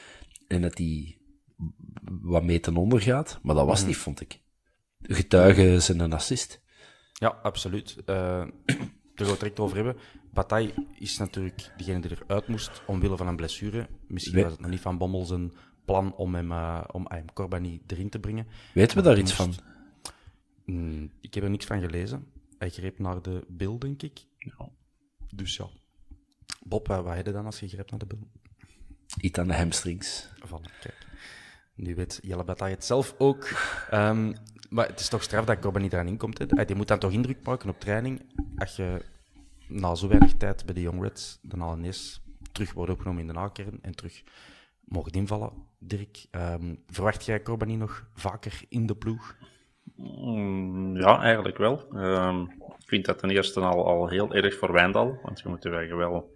En 0.48 0.62
dat 0.62 0.76
die 0.76 1.18
wat 2.22 2.44
mee 2.44 2.60
ten 2.60 2.78
onder 2.78 3.02
gaat. 3.02 3.40
Maar 3.42 3.56
dat 3.56 3.66
was 3.66 3.82
mm. 3.82 3.88
niet, 3.88 3.98
vond 3.98 4.22
ik. 4.22 4.40
Getuigen 5.02 5.82
zijn 5.82 6.00
een 6.00 6.14
assist. 6.14 6.62
Ja, 7.14 7.28
absoluut. 7.44 7.96
Uh, 8.00 8.06
daar 8.06 8.48
gaan 8.66 9.26
we 9.26 9.26
het 9.26 9.40
direct 9.40 9.60
over 9.60 9.76
hebben. 9.76 9.96
Bataille 10.34 10.74
is 11.00 11.18
natuurlijk 11.18 11.72
degene 11.78 12.00
die 12.00 12.12
eruit 12.12 12.48
moest 12.48 12.82
omwille 12.88 13.18
van 13.18 13.28
een 13.28 13.36
blessure. 13.36 13.88
Misschien 14.08 14.42
was 14.42 14.52
het 14.52 14.62
nog 14.62 14.70
niet 14.70 14.80
van 14.80 14.98
Bommel 14.98 15.26
zijn 15.26 15.52
plan 15.88 16.16
om 16.16 16.36
hem, 16.36 16.52
uh, 16.52 16.84
om 16.92 17.06
hem 17.08 17.24
ah, 17.28 17.34
Corbani 17.34 17.82
erin 17.88 18.10
te 18.10 18.20
brengen. 18.20 18.48
Weten 18.74 18.98
we 18.98 19.04
daar 19.04 19.18
iets 19.18 19.34
van? 19.34 19.54
Mm, 20.66 21.12
ik 21.22 21.34
heb 21.34 21.44
er 21.44 21.50
niks 21.50 21.66
van 21.66 21.80
gelezen. 21.80 22.28
Hij 22.58 22.70
greep 22.70 23.00
naar 23.00 23.22
de 23.22 23.46
bil, 23.48 23.80
denk 23.80 24.02
ik. 24.02 24.26
Ja. 24.38 24.70
Dus 25.34 25.56
ja. 25.56 25.68
Bob, 26.64 26.88
wat 26.88 27.16
heb 27.16 27.26
je 27.26 27.32
dan 27.32 27.46
als 27.46 27.60
je 27.60 27.68
greep 27.68 27.90
naar 27.90 28.00
de 28.00 28.06
bil? 28.06 28.28
Iets 29.22 29.40
aan 29.40 29.48
de 29.48 29.56
hamstrings. 29.56 30.30
Van, 30.40 30.66
kijk. 30.82 31.06
Nu 31.76 31.96
weet 31.96 32.20
Jelle 32.22 32.44
Bataille 32.44 32.76
het 32.76 32.86
zelf 32.86 33.16
ook. 33.18 33.50
Um, 33.94 34.34
maar 34.70 34.88
het 34.88 35.00
is 35.00 35.10
toch 35.10 35.24
straf 35.24 35.46
dat 35.46 35.60
Corbani 35.60 35.88
eraan 35.88 36.08
inkomt. 36.08 36.38
Hè? 36.38 36.66
Die 36.66 36.76
moet 36.76 36.88
dan 36.88 37.00
toch 37.00 37.12
indruk 37.12 37.44
maken 37.44 37.70
op 37.70 37.80
training. 37.80 38.22
Als 38.58 38.76
je 38.76 39.02
na 39.68 39.96
zo 39.96 40.08
weinig 40.08 40.34
tijd 40.34 40.66
bij 40.66 40.74
de 40.74 40.82
Young 40.82 41.02
Reds 41.02 41.40
dan 41.42 41.62
al 41.62 41.78
ineens 41.78 42.22
terug 42.52 42.74
wordt 42.74 42.92
opgenomen 42.92 43.22
in 43.22 43.28
de 43.28 43.34
nakern 43.34 43.80
en 43.82 43.96
terug 43.96 44.24
mogen 44.88 45.12
invallen. 45.12 45.52
Dirk, 45.80 46.26
um, 46.32 46.84
verwacht 46.88 47.26
jij 47.26 47.42
Corbani 47.42 47.76
nog 47.76 48.08
vaker 48.14 48.62
in 48.70 48.86
de 48.86 48.96
ploeg? 48.96 49.36
Mm, 49.96 50.98
ja, 50.98 51.22
eigenlijk 51.22 51.58
wel. 51.58 51.86
Um, 51.94 52.42
ik 52.78 52.88
vind 52.94 53.06
dat 53.06 53.20
ten 53.20 53.30
eerste 53.30 53.60
al, 53.60 53.86
al 53.86 54.08
heel 54.08 54.34
erg 54.34 54.58
voor 54.58 54.72
Wijndal, 54.72 55.20
want 55.24 55.40
je 55.40 55.50
moet 55.50 55.64
je 55.64 55.96
wel 55.96 56.36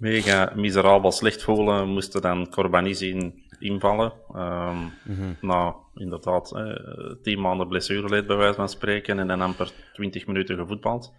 mega 0.00 0.52
miserabel 0.54 1.12
slecht 1.12 1.42
voelen, 1.42 1.88
moesten 1.88 2.22
dan 2.22 2.50
Corbani 2.50 2.94
zien 2.94 3.42
invallen. 3.58 4.12
Um, 4.34 4.76
mm 4.76 4.92
-hmm. 5.04 5.36
Nou, 5.40 5.74
inderdaad, 5.94 6.54
eh, 6.54 7.12
tien 7.22 7.40
maanden 7.40 7.68
blessureleed 7.68 8.26
bij 8.26 8.36
wijze 8.36 8.54
van 8.54 8.68
spreken 8.68 9.18
en 9.18 9.26
dan 9.26 9.40
amper 9.40 9.72
twintig 9.92 10.26
minuten 10.26 10.56
gevoetbald. 10.56 11.12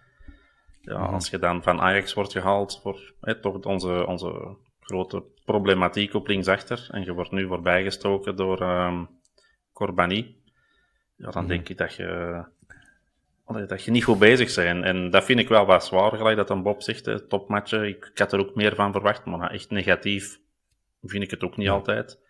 Ja, 0.80 0.98
mm 0.98 1.04
-hmm. 1.04 1.14
Als 1.14 1.30
je 1.30 1.38
dan 1.38 1.62
van 1.62 1.80
Ajax 1.80 2.14
wordt 2.14 2.32
gehaald 2.32 2.80
voor 2.82 3.12
eh, 3.20 3.34
toch 3.34 3.64
onze, 3.64 4.06
onze 4.06 4.56
grote 4.82 5.22
problematiek 5.44 6.14
op 6.14 6.26
linksachter 6.26 6.88
en 6.90 7.04
je 7.04 7.12
wordt 7.12 7.30
nu 7.30 7.46
voorbijgestoken 7.46 8.36
door 8.36 8.62
um, 8.62 9.08
Corbani, 9.72 10.36
ja, 11.16 11.30
dan 11.30 11.46
denk 11.46 11.68
ik 11.68 11.78
dat 11.78 11.94
je, 11.94 12.42
dat 13.66 13.84
je 13.84 13.90
niet 13.90 14.04
goed 14.04 14.18
bezig 14.18 14.54
bent. 14.54 14.84
En 14.84 15.10
dat 15.10 15.24
vind 15.24 15.40
ik 15.40 15.48
wel 15.48 15.66
wat 15.66 15.84
zwaar, 15.84 16.16
gelijk 16.16 16.36
dat 16.36 16.50
een 16.50 16.62
Bob 16.62 16.82
zegt, 16.82 17.06
hè, 17.06 17.26
topmatchen. 17.26 17.88
Ik, 17.88 18.10
ik, 18.12 18.18
had 18.18 18.32
er 18.32 18.38
ook 18.38 18.54
meer 18.54 18.74
van 18.74 18.92
verwacht, 18.92 19.24
maar 19.24 19.50
echt 19.50 19.70
negatief 19.70 20.40
vind 21.02 21.22
ik 21.22 21.30
het 21.30 21.42
ook 21.42 21.56
niet 21.56 21.68
altijd. 21.68 22.20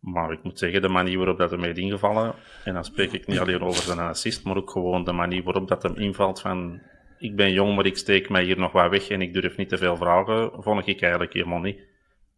Maar 0.00 0.32
ik 0.32 0.42
moet 0.42 0.58
zeggen, 0.58 0.82
de 0.82 0.88
manier 0.88 1.16
waarop 1.16 1.38
dat 1.38 1.50
hem 1.50 1.62
heeft 1.62 1.78
ingevallen, 1.78 2.34
en 2.64 2.74
dan 2.74 2.84
spreek 2.84 3.12
ik 3.12 3.26
niet 3.26 3.38
alleen 3.38 3.60
over 3.60 3.82
zijn 3.82 3.98
assist, 3.98 4.44
maar 4.44 4.56
ook 4.56 4.70
gewoon 4.70 5.04
de 5.04 5.12
manier 5.12 5.42
waarop 5.42 5.68
dat 5.68 5.82
hem 5.82 5.96
invalt 5.96 6.40
van 6.40 6.80
ik 7.18 7.36
ben 7.36 7.52
jong, 7.52 7.76
maar 7.76 7.86
ik 7.86 7.96
steek 7.96 8.28
mij 8.28 8.44
hier 8.44 8.58
nog 8.58 8.72
wat 8.72 8.90
weg 8.90 9.08
en 9.08 9.22
ik 9.22 9.32
durf 9.32 9.56
niet 9.56 9.68
te 9.68 9.78
veel 9.78 9.96
vragen, 9.96 10.50
vond 10.62 10.86
ik 10.86 11.02
eigenlijk 11.02 11.32
helemaal 11.32 11.60
niet. 11.60 11.80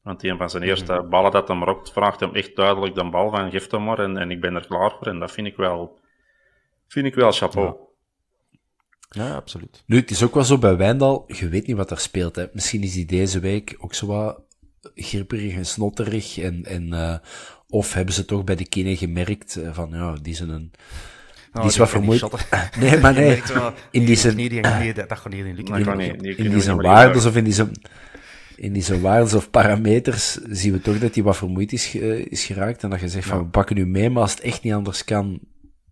Want 0.02 0.24
een 0.24 0.36
van 0.36 0.50
zijn 0.50 0.62
eerste 0.62 0.92
mhm. 0.92 1.08
ballen 1.08 1.30
dat 1.30 1.48
hem 1.48 1.64
rokt, 1.64 1.92
vraagt 1.92 2.20
hem 2.20 2.34
echt 2.34 2.56
duidelijk 2.56 2.94
de 2.94 3.10
bal 3.10 3.30
van 3.30 3.50
geef 3.50 3.70
hem 3.70 3.84
maar 3.84 3.98
en, 3.98 4.16
en 4.16 4.30
ik 4.30 4.40
ben 4.40 4.54
er 4.54 4.66
klaar 4.66 4.90
voor. 4.90 5.06
En 5.06 5.18
dat 5.18 5.32
vind 5.32 5.46
ik 5.46 5.56
wel, 5.56 5.98
vind 6.88 7.06
ik 7.06 7.14
wel 7.14 7.32
chapeau. 7.32 7.76
Ja. 9.08 9.26
ja. 9.26 9.34
absoluut. 9.34 9.82
Nu, 9.86 9.96
het 9.96 10.10
is 10.10 10.22
ook 10.22 10.34
wel 10.34 10.44
zo 10.44 10.58
bij 10.58 10.76
Wijndal, 10.76 11.24
je 11.26 11.48
weet 11.48 11.66
niet 11.66 11.76
wat 11.76 11.90
er 11.90 11.98
speelt. 11.98 12.36
Hè. 12.36 12.46
Misschien 12.52 12.82
is 12.82 12.94
hij 12.94 13.04
deze 13.04 13.40
week 13.40 13.76
ook 13.78 13.94
zo 13.94 14.06
wat 14.06 14.40
gripperig 14.94 15.54
en 15.54 15.66
snotterig. 15.66 16.38
En, 16.38 16.64
en, 16.64 16.86
uh, 16.86 17.16
of 17.68 17.94
hebben 17.94 18.14
ze 18.14 18.24
toch 18.24 18.44
bij 18.44 18.56
de 18.56 18.68
kine 18.68 18.96
gemerkt 18.96 19.56
uh, 19.56 19.74
van, 19.74 19.90
ja, 19.90 20.14
die 20.22 20.34
zijn 20.34 20.48
een... 20.48 20.72
Die 21.52 21.64
is 21.64 21.76
wat 21.76 21.88
vermoeid. 21.88 22.22
Nee, 22.80 22.98
maar 22.98 23.12
nee. 23.12 23.42
In 23.90 24.04
die 24.04 24.16
zijn... 24.16 24.36
dat 24.94 25.18
gaat 25.18 25.28
niet 25.28 25.44
in 25.44 25.54
lukken. 25.54 26.00
In 26.36 26.50
die 26.50 26.60
zijn 26.60 26.76
waardes 26.76 27.26
of 27.26 27.36
in 27.36 27.44
die 27.44 27.52
zijn 27.52 27.72
in 28.60 28.72
die 28.72 28.82
zijn 28.82 29.00
waardes 29.00 29.34
of 29.34 29.50
parameters 29.50 30.34
zien 30.34 30.72
we 30.72 30.80
toch 30.80 30.98
dat 30.98 31.14
hij 31.14 31.24
wat 31.24 31.36
vermoeid 31.36 31.72
is, 31.72 31.94
uh, 31.94 32.26
is 32.26 32.44
geraakt. 32.44 32.82
En 32.82 32.90
dat 32.90 33.00
je 33.00 33.08
zegt 33.08 33.28
van, 33.28 33.38
we 33.38 33.44
pakken 33.44 33.76
nu 33.76 33.86
mee, 33.86 34.10
maar 34.10 34.22
als 34.22 34.30
het 34.30 34.40
echt 34.40 34.62
niet 34.62 34.72
anders 34.72 35.04
kan, 35.04 35.40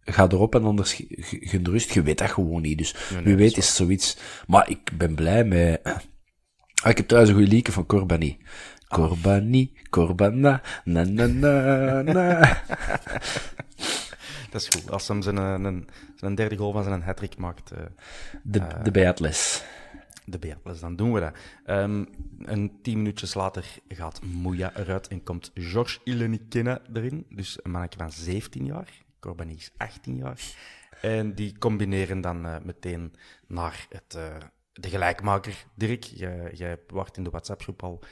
ga 0.00 0.28
erop 0.28 0.54
en 0.54 0.64
anders 0.64 1.02
gerust. 1.28 1.92
Je 1.92 2.02
weet 2.02 2.18
dat 2.18 2.30
gewoon 2.30 2.62
niet. 2.62 2.78
Dus 2.78 2.94
wie 3.24 3.36
weet 3.36 3.56
is 3.56 3.66
het 3.66 3.76
zoiets. 3.76 4.16
Maar 4.46 4.70
ik 4.70 4.90
ben 4.94 5.14
blij 5.14 5.44
met... 5.44 5.80
Ah, 6.82 6.90
ik 6.90 6.96
heb 6.96 7.06
trouwens 7.06 7.32
een 7.32 7.38
goede 7.38 7.54
lieke 7.54 7.72
van 7.72 7.86
Corbani. 7.86 8.38
Corbani, 8.88 9.72
Corbana, 9.90 10.62
na 10.84 11.04
na 11.04 11.26
na 11.26 12.02
na. 12.02 12.40
dat 14.50 14.60
is 14.60 14.68
goed. 14.68 14.90
Als 14.90 15.08
hem 15.08 15.22
zijn, 15.22 15.36
een, 15.36 15.88
zijn 16.14 16.34
derde 16.34 16.56
goal 16.56 16.72
van 16.72 16.82
zijn 16.82 17.02
hat 17.02 17.36
maakt. 17.36 17.72
Uh, 17.72 17.78
de, 18.42 18.58
uh, 18.58 18.84
de 18.84 18.90
Beatles. 18.90 19.64
De 20.24 20.38
Beatles, 20.38 20.80
dan 20.80 20.96
doen 20.96 21.12
we 21.12 21.20
dat. 21.20 21.34
Um, 21.66 22.08
en 22.44 22.82
tien 22.82 22.96
minuutjes 22.96 23.34
later 23.34 23.78
gaat 23.88 24.22
Mouya 24.22 24.76
eruit 24.76 25.08
en 25.08 25.22
komt 25.22 25.50
Georges 25.54 26.00
Ilenikina 26.04 26.80
erin. 26.92 27.26
Dus 27.28 27.58
een 27.62 27.70
mannetje 27.70 27.98
van 27.98 28.12
17 28.12 28.64
jaar. 28.64 29.04
Corbani 29.20 29.54
is 29.54 29.72
18 29.76 30.16
jaar. 30.16 30.40
En 31.00 31.34
die 31.34 31.58
combineren 31.58 32.20
dan 32.20 32.46
uh, 32.46 32.56
meteen 32.62 33.14
naar 33.46 33.86
het, 33.88 34.18
de 34.72 34.88
gelijkmaker. 34.88 35.64
Dirk, 35.74 36.04
jij, 36.04 36.52
jij 36.54 36.78
wordt 36.86 37.16
in 37.16 37.24
de 37.24 37.30
WhatsApp-groep 37.30 37.82
al 37.82 38.02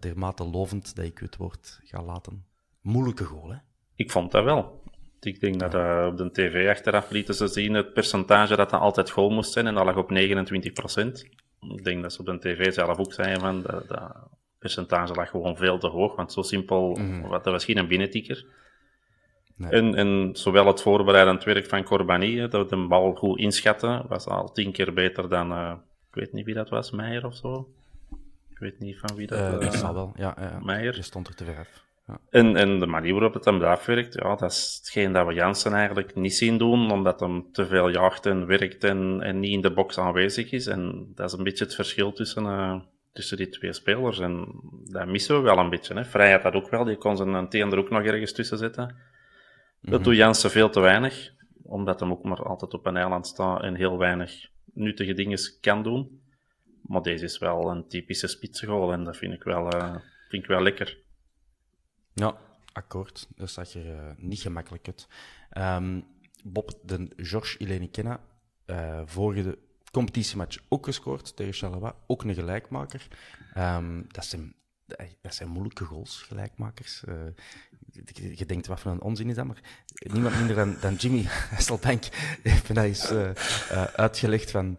dermate 0.00 0.44
lovend 0.44 0.96
dat 0.96 1.04
ik 1.04 1.18
het 1.18 1.36
woord 1.36 1.80
ga 1.82 2.02
laten. 2.02 2.44
Moeilijke 2.80 3.24
goal, 3.24 3.50
hè? 3.50 3.56
Ik 3.94 4.10
vond 4.10 4.30
dat 4.30 4.44
wel. 4.44 4.81
Ik 5.24 5.40
denk 5.40 5.58
dat 5.58 5.74
uh, 5.74 6.06
op 6.10 6.16
de 6.16 6.30
tv 6.30 6.68
achteraf 6.68 7.10
lieten 7.10 7.34
ze 7.34 7.48
zien 7.48 7.74
het 7.74 7.92
percentage 7.92 8.56
dat 8.56 8.70
dat 8.70 8.80
altijd 8.80 9.10
goal 9.10 9.30
moest 9.30 9.52
zijn 9.52 9.66
en 9.66 9.74
dat 9.74 9.84
lag 9.84 9.96
op 9.96 10.10
29 10.10 10.72
procent. 10.72 11.24
Ik 11.60 11.84
denk 11.84 12.02
dat 12.02 12.12
ze 12.12 12.20
op 12.20 12.26
de 12.26 12.38
tv 12.38 12.72
zelf 12.72 12.98
ook 12.98 13.12
zeiden 13.12 13.40
van 13.40 13.62
dat, 13.62 13.88
dat 13.88 14.12
percentage 14.58 15.14
lag 15.14 15.30
gewoon 15.30 15.56
veel 15.56 15.78
te 15.78 15.86
hoog, 15.86 16.16
want 16.16 16.32
zo 16.32 16.42
simpel, 16.42 16.96
mm. 17.00 17.30
dat 17.30 17.44
was 17.44 17.64
geen 17.64 17.88
binnentikker. 17.88 18.46
Nee. 19.56 19.70
En, 19.70 19.94
en 19.94 20.30
zowel 20.32 20.66
het 20.66 20.82
voorbereidend 20.82 21.44
werk 21.44 21.66
van 21.66 21.84
Corbani, 21.84 22.48
dat 22.48 22.52
we 22.52 22.76
de 22.76 22.86
bal 22.86 23.14
goed 23.14 23.38
inschatten, 23.38 24.04
was 24.08 24.26
al 24.26 24.52
tien 24.52 24.72
keer 24.72 24.92
beter 24.92 25.28
dan, 25.28 25.52
uh, 25.52 25.74
ik 26.08 26.14
weet 26.14 26.32
niet 26.32 26.44
wie 26.44 26.54
dat 26.54 26.68
was, 26.68 26.90
Meijer 26.90 27.26
of 27.26 27.36
zo. 27.36 27.68
Ik 28.50 28.58
weet 28.58 28.78
niet 28.78 28.98
van 28.98 29.16
wie 29.16 29.26
dat 29.26 29.38
was. 29.38 29.52
Uh, 29.52 29.60
dat 29.60 29.74
zal 29.74 29.94
wel, 29.94 30.12
ja. 30.16 30.36
ja. 30.38 30.58
Meijer. 30.62 30.96
Je 30.96 31.02
stond 31.02 31.28
er 31.28 31.34
te 31.34 31.44
En, 32.30 32.56
en 32.56 32.80
de 32.80 32.86
manier 32.86 33.12
waarop 33.12 33.34
het 33.34 33.44
hem 33.44 33.62
afwerkt, 33.62 34.14
ja, 34.14 34.36
dat 34.36 34.50
is 34.50 34.78
hetgeen 34.80 35.12
dat 35.12 35.26
we 35.26 35.34
Jansen 35.34 35.72
eigenlijk 35.72 36.14
niet 36.14 36.34
zien 36.34 36.58
doen, 36.58 36.90
omdat 36.90 37.20
hem 37.20 37.52
te 37.52 37.66
veel 37.66 37.88
jaagt 37.88 38.26
en 38.26 38.46
werkt 38.46 38.84
en, 38.84 39.20
en 39.20 39.40
niet 39.40 39.52
in 39.52 39.60
de 39.60 39.72
box 39.72 39.98
aanwezig 39.98 40.52
is. 40.52 40.66
En 40.66 41.12
dat 41.14 41.32
is 41.32 41.38
een 41.38 41.44
beetje 41.44 41.64
het 41.64 41.74
verschil 41.74 42.12
tussen, 42.12 42.44
uh, 42.44 42.80
tussen 43.12 43.36
die 43.36 43.48
twee 43.48 43.72
spelers. 43.72 44.18
En 44.18 44.46
dat 44.90 45.06
missen 45.06 45.36
we 45.36 45.42
wel 45.42 45.58
een 45.58 45.70
beetje. 45.70 45.94
Hè. 45.94 46.04
Vrij 46.04 46.32
had 46.32 46.42
dat 46.42 46.54
ook 46.54 46.70
wel, 46.70 46.84
die 46.84 46.96
kon 46.96 47.16
zijn 47.16 47.48
teen 47.48 47.72
er 47.72 47.78
ook 47.78 47.90
nog 47.90 48.02
ergens 48.02 48.32
tussen 48.32 48.58
zetten. 48.58 48.86
Dat 49.80 49.98
mm 49.98 50.04
doet 50.04 50.16
Jansen 50.16 50.50
veel 50.50 50.70
te 50.70 50.80
weinig, 50.80 51.30
omdat 51.62 52.00
hem 52.00 52.10
ook 52.10 52.22
maar 52.22 52.42
altijd 52.42 52.74
op 52.74 52.86
een 52.86 52.96
eiland 52.96 53.26
staat 53.26 53.62
en 53.62 53.74
heel 53.74 53.98
weinig 53.98 54.50
nuttige 54.74 55.14
dingen 55.14 55.38
kan 55.60 55.82
doen. 55.82 56.20
Maar 56.82 57.02
deze 57.02 57.24
is 57.24 57.38
wel 57.38 57.70
een 57.70 57.88
typische 57.88 58.26
spitsgoal 58.26 58.92
en 58.92 59.04
dat 59.04 59.16
vind 59.16 59.32
ik 59.32 59.42
wel, 59.42 59.74
uh, 59.74 59.94
vind 60.28 60.42
ik 60.42 60.48
wel 60.48 60.62
lekker. 60.62 61.01
Ja, 62.14 62.36
akkoord. 62.72 63.28
Dat 63.36 63.50
zag 63.50 63.74
er 63.74 63.86
uh, 63.86 64.10
niet 64.16 64.40
gemakkelijk 64.40 64.86
uit. 64.86 65.08
Um, 65.80 66.04
Bob, 66.44 66.78
de 66.82 67.08
Georges 67.16 67.56
Ilenikena, 67.56 68.20
uh, 68.66 69.00
vorige 69.04 69.58
competitiematch 69.90 70.58
ook 70.68 70.84
gescoord 70.84 71.36
tegen 71.36 71.52
Charleroi, 71.52 71.92
ook 72.06 72.24
een 72.24 72.34
gelijkmaker. 72.34 73.06
Um, 73.58 74.04
dat, 74.08 74.24
zijn, 74.24 74.54
dat 75.20 75.34
zijn 75.34 75.48
moeilijke 75.48 75.84
goals, 75.84 76.22
gelijkmakers. 76.22 77.02
Je, 78.14 78.46
denkt, 78.46 78.66
wat 78.66 78.80
voor 78.80 78.90
een 78.90 79.02
onzin 79.02 79.28
is 79.28 79.34
dat, 79.34 79.46
maar 79.46 79.60
niemand 80.12 80.36
minder 80.36 80.56
dan, 80.56 80.76
dan 80.80 80.94
Jimmy 80.94 81.22
Hasselbank 81.50 82.04
heeft 82.42 82.74
dat 82.74 82.84
eens 82.84 83.10
uitgelegd 83.96 84.50
van... 84.50 84.78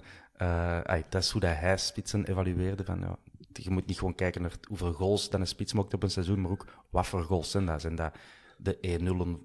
dat 1.09 1.23
is 1.23 1.29
hoe 1.29 1.41
dat 1.41 1.55
hij 1.55 1.77
spitsen 1.77 2.25
evalueerde. 2.25 2.83
Van, 2.83 2.99
ja, 2.99 3.17
je 3.61 3.69
moet 3.69 3.85
niet 3.85 3.97
gewoon 3.97 4.15
kijken 4.15 4.41
naar 4.41 4.53
hoeveel 4.67 4.93
goals 4.93 5.29
dan 5.29 5.41
een 5.41 5.47
spits 5.47 5.73
maakt 5.73 5.93
op 5.93 6.03
een 6.03 6.11
seizoen, 6.11 6.41
maar 6.41 6.51
ook 6.51 6.65
wat 6.89 7.07
voor 7.07 7.23
goals 7.23 7.51
zijn 7.51 7.65
dat. 7.65 7.81
Zijn 7.81 7.95
dat 7.95 8.13
de 8.57 8.99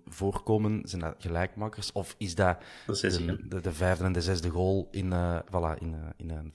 1-0 0.07 0.11
voorkomen? 0.13 0.81
Zijn 0.85 1.01
dat 1.01 1.15
gelijkmakers? 1.19 1.93
Of 1.93 2.15
is 2.19 2.35
dat 2.35 2.59
de, 2.87 3.47
de, 3.49 3.61
de, 3.61 3.73
vijfde 3.73 4.05
en 4.05 4.13
de 4.13 4.23
zesde 4.23 4.49
goal 4.49 4.89
in, 4.91 5.07
uh, 5.07 5.39
voilà, 5.47 5.79
in, 5.79 5.93
uh, 5.93 5.99
in 6.17 6.31
een 6.31 6.53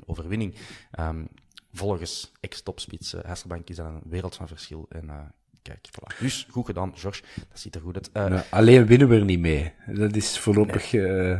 5-6-1 0.00 0.04
overwinning? 0.06 0.54
Um, 1.00 1.28
volgens 1.72 2.32
ex-topspits 2.40 3.14
uh, 3.14 3.20
Hasselbank 3.24 3.68
is 3.68 3.76
dat 3.76 3.86
een 3.86 4.02
wereld 4.04 4.36
van 4.36 4.48
verschil. 4.48 4.86
En 4.88 5.04
uh, 5.04 5.20
kijk, 5.62 5.88
voilà. 5.90 6.18
Dus 6.18 6.46
goed 6.50 6.66
gedaan, 6.66 6.98
George. 6.98 7.22
Dat 7.48 7.60
ziet 7.60 7.74
er 7.74 7.80
goed 7.80 8.10
uit. 8.12 8.30
Nou, 8.30 8.44
alleen 8.50 8.86
winnen 8.86 9.08
we 9.08 9.16
er 9.16 9.24
niet 9.24 9.40
mee. 9.40 9.72
Dat 9.86 10.16
is 10.16 10.38
voorlopig 10.38 10.92
nee. 10.92 11.38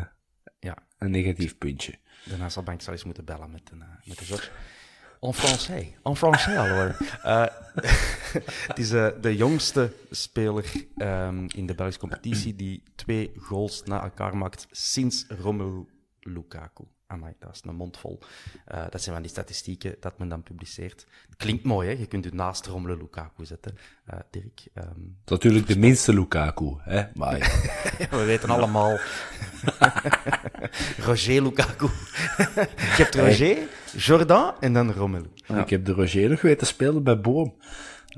ja. 0.61 0.77
een 0.99 1.11
negatief 1.11 1.59
puntje. 1.59 1.95
De 2.25 2.37
Hasselbank 2.37 2.81
zal 2.81 2.93
eens 2.93 3.05
moeten 3.05 3.25
bellen 3.25 3.51
met, 3.51 3.71
een, 3.73 3.85
met 4.05 4.19
de 4.19 4.25
George. 4.25 4.51
En 5.21 5.33
français. 5.33 5.97
En 6.03 6.17
français. 6.17 6.55
Uh, 7.25 7.47
het 8.69 8.79
is 8.79 8.93
uh, 8.93 9.09
de 9.21 9.37
jongste 9.37 9.93
speler 10.11 10.87
um, 10.97 11.47
in 11.55 11.67
de 11.67 11.75
Belgische 11.75 12.01
competitie 12.01 12.55
die 12.55 12.83
twee 12.95 13.33
goals 13.37 13.83
na 13.85 14.03
elkaar 14.03 14.37
maakt 14.37 14.67
sinds 14.71 15.25
Romelu 15.29 15.87
Lukaku. 16.21 16.85
Amai, 17.09 17.35
dat 17.39 17.55
is 17.55 17.61
een 17.65 17.75
mond 17.75 17.97
vol. 17.97 18.19
Uh, 18.75 18.85
dat 18.91 19.03
zijn 19.03 19.15
van 19.15 19.23
die 19.23 19.31
statistieken 19.31 19.97
dat 20.01 20.19
men 20.19 20.29
dan 20.29 20.43
publiceert. 20.43 21.07
Klinkt 21.37 21.65
mooi, 21.65 21.89
hè? 21.89 21.95
Je 21.99 22.07
kunt 22.07 22.27
u 22.27 22.31
naast 22.33 22.67
Romelu 22.67 22.97
Lukaku 22.97 23.45
zetten, 23.45 23.79
uh, 24.11 24.19
Dirk. 24.31 24.67
Um, 24.75 25.17
Natuurlijk 25.25 25.67
de 25.67 25.79
minste 25.79 26.13
Lukaku, 26.13 26.75
hè? 26.79 27.05
Maar... 27.15 27.39
we 28.11 28.25
weten 28.25 28.49
allemaal. 28.49 28.99
Roger 31.07 31.43
Lukaku. 31.43 31.87
Je 32.97 33.03
hebt 33.03 33.15
Roger, 33.15 33.69
Jordan 33.97 34.55
en 34.61 34.73
dan 34.73 34.93
Romelu. 34.93 35.31
Ja. 35.35 35.61
Ik 35.61 35.71
heb 35.71 35.85
de 35.85 35.93
Roger 35.93 36.29
nog 36.29 36.41
weten 36.41 36.67
spelen 36.67 37.03
bij 37.03 37.21
Boom. 37.21 37.57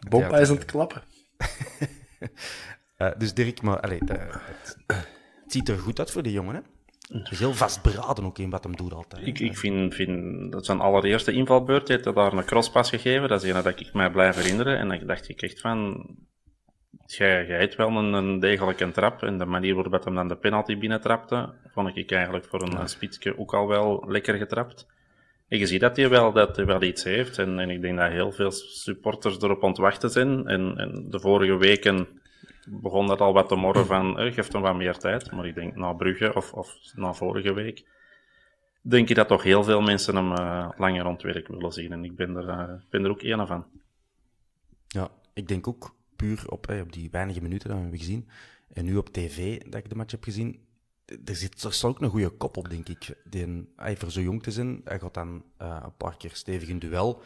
Boom 0.08 0.20
ja, 0.20 0.38
is 0.38 0.48
aan 0.48 0.56
het 0.56 0.64
klappen. 0.64 1.02
uh, 2.98 3.10
dus 3.18 3.34
Dirk, 3.34 3.62
maar 3.62 3.80
allez, 3.80 4.00
de, 4.00 4.12
het, 4.12 4.76
het, 4.86 5.06
ziet 5.46 5.68
er 5.68 5.78
goed 5.78 5.98
uit 5.98 6.10
voor 6.10 6.22
die 6.22 6.32
jongen, 6.32 6.54
hè? 6.54 6.60
Het 7.12 7.30
is 7.30 7.38
heel 7.38 7.54
vastberaden 7.54 8.24
ook 8.24 8.38
in 8.38 8.50
wat 8.50 8.64
hem 8.64 8.76
doet 8.76 8.92
altijd. 8.92 9.26
Ik, 9.26 9.38
ik 9.38 9.58
vind, 9.58 9.94
vind 9.94 10.52
dat 10.52 10.66
zijn 10.66 10.80
allereerste 10.80 11.32
invalbeurt 11.32 11.88
heeft 11.88 12.04
hij 12.04 12.12
daar 12.12 12.32
een 12.32 12.44
crosspas 12.44 12.90
gegeven. 12.90 13.28
Dat 13.28 13.42
is 13.42 13.50
een 13.50 13.62
dat 13.62 13.80
ik 13.80 13.92
mij 13.92 14.10
blijf 14.10 14.36
herinneren. 14.36 14.78
En 14.78 14.90
ik 14.90 15.06
dacht 15.06 15.28
ik 15.28 15.42
echt 15.42 15.60
van, 15.60 16.06
jij, 17.06 17.46
jij 17.46 17.58
hebt 17.58 17.76
wel 17.76 17.88
een, 17.88 18.12
een 18.12 18.40
degelijke 18.40 18.90
trap. 18.90 19.22
En 19.22 19.38
de 19.38 19.44
manier 19.44 19.74
waarop 19.74 20.04
hij 20.04 20.14
dan 20.14 20.28
de 20.28 20.36
penalty 20.36 20.78
binnentrapte, 20.78 21.54
vond 21.72 21.96
ik 21.96 22.10
eigenlijk 22.10 22.44
voor 22.44 22.62
een, 22.62 22.70
ja. 22.70 22.86
spitsje 22.86 23.38
ook 23.38 23.54
al 23.54 23.68
wel 23.68 24.04
lekker 24.06 24.34
getrapt. 24.34 24.86
En 25.48 25.58
je 25.58 25.66
ziet 25.66 25.80
dat 25.80 25.96
hij 25.96 26.08
wel, 26.08 26.32
dat 26.32 26.56
hij 26.56 26.64
wel 26.64 26.82
iets 26.82 27.04
heeft. 27.04 27.38
En, 27.38 27.58
en 27.58 27.70
ik 27.70 27.80
denk 27.80 27.98
dat 27.98 28.10
heel 28.10 28.32
veel 28.32 28.50
supporters 28.50 29.40
erop 29.42 29.62
ontwachten 29.62 30.10
zijn. 30.10 30.46
En, 30.46 30.76
en 30.76 31.06
de 31.10 31.20
vorige 31.20 31.56
weken 31.56 32.08
begon 32.70 33.06
dat 33.06 33.20
al 33.20 33.32
wat 33.32 33.48
te 33.48 33.54
morren 33.54 33.86
van, 33.86 34.18
eh, 34.18 34.32
geeft 34.32 34.52
hem 34.52 34.62
wat 34.62 34.76
meer 34.76 34.98
tijd. 34.98 35.32
Maar 35.32 35.46
ik 35.46 35.54
denk 35.54 35.76
na 35.76 35.92
Brugge 35.92 36.34
of, 36.34 36.52
of 36.52 36.76
na 36.94 37.12
vorige 37.12 37.52
week, 37.52 37.84
denk 38.80 39.08
je 39.08 39.14
dat 39.14 39.28
toch 39.28 39.42
heel 39.42 39.64
veel 39.64 39.80
mensen 39.80 40.16
hem 40.16 40.32
uh, 40.32 40.68
langer 40.76 41.06
ontwerk 41.06 41.48
willen 41.48 41.72
zien. 41.72 41.92
En 41.92 42.04
ik 42.04 42.16
ben 42.16 42.36
er, 42.36 42.48
uh, 42.48 42.72
ben 42.90 43.04
er 43.04 43.10
ook 43.10 43.22
één 43.22 43.46
van. 43.46 43.64
Ja, 44.86 45.10
ik 45.32 45.48
denk 45.48 45.68
ook 45.68 45.94
puur 46.16 46.50
op, 46.50 46.66
eh, 46.66 46.80
op 46.80 46.92
die 46.92 47.10
weinige 47.10 47.42
minuten 47.42 47.68
dat 47.68 47.76
we 47.76 47.82
hebben 47.82 48.00
gezien. 48.00 48.28
En 48.72 48.84
nu 48.84 48.96
op 48.96 49.08
tv 49.08 49.62
dat 49.62 49.74
ik 49.74 49.88
de 49.88 49.94
match 49.94 50.10
heb 50.10 50.24
gezien. 50.24 50.66
Er 51.24 51.36
zit 51.36 51.62
er 51.62 51.86
ook 51.86 52.00
een 52.00 52.10
goede 52.10 52.28
kop 52.28 52.56
op, 52.56 52.70
denk 52.70 52.88
ik. 52.88 53.14
Die, 53.24 53.72
hij 53.76 53.96
voor 53.96 54.10
zo 54.10 54.20
jong 54.20 54.42
te 54.42 54.50
zijn, 54.50 54.80
hij 54.84 54.98
gaat 54.98 55.14
dan 55.14 55.44
een 55.56 55.96
paar 55.96 56.16
keer 56.16 56.30
stevig 56.32 56.68
in 56.68 56.78
duel 56.78 57.22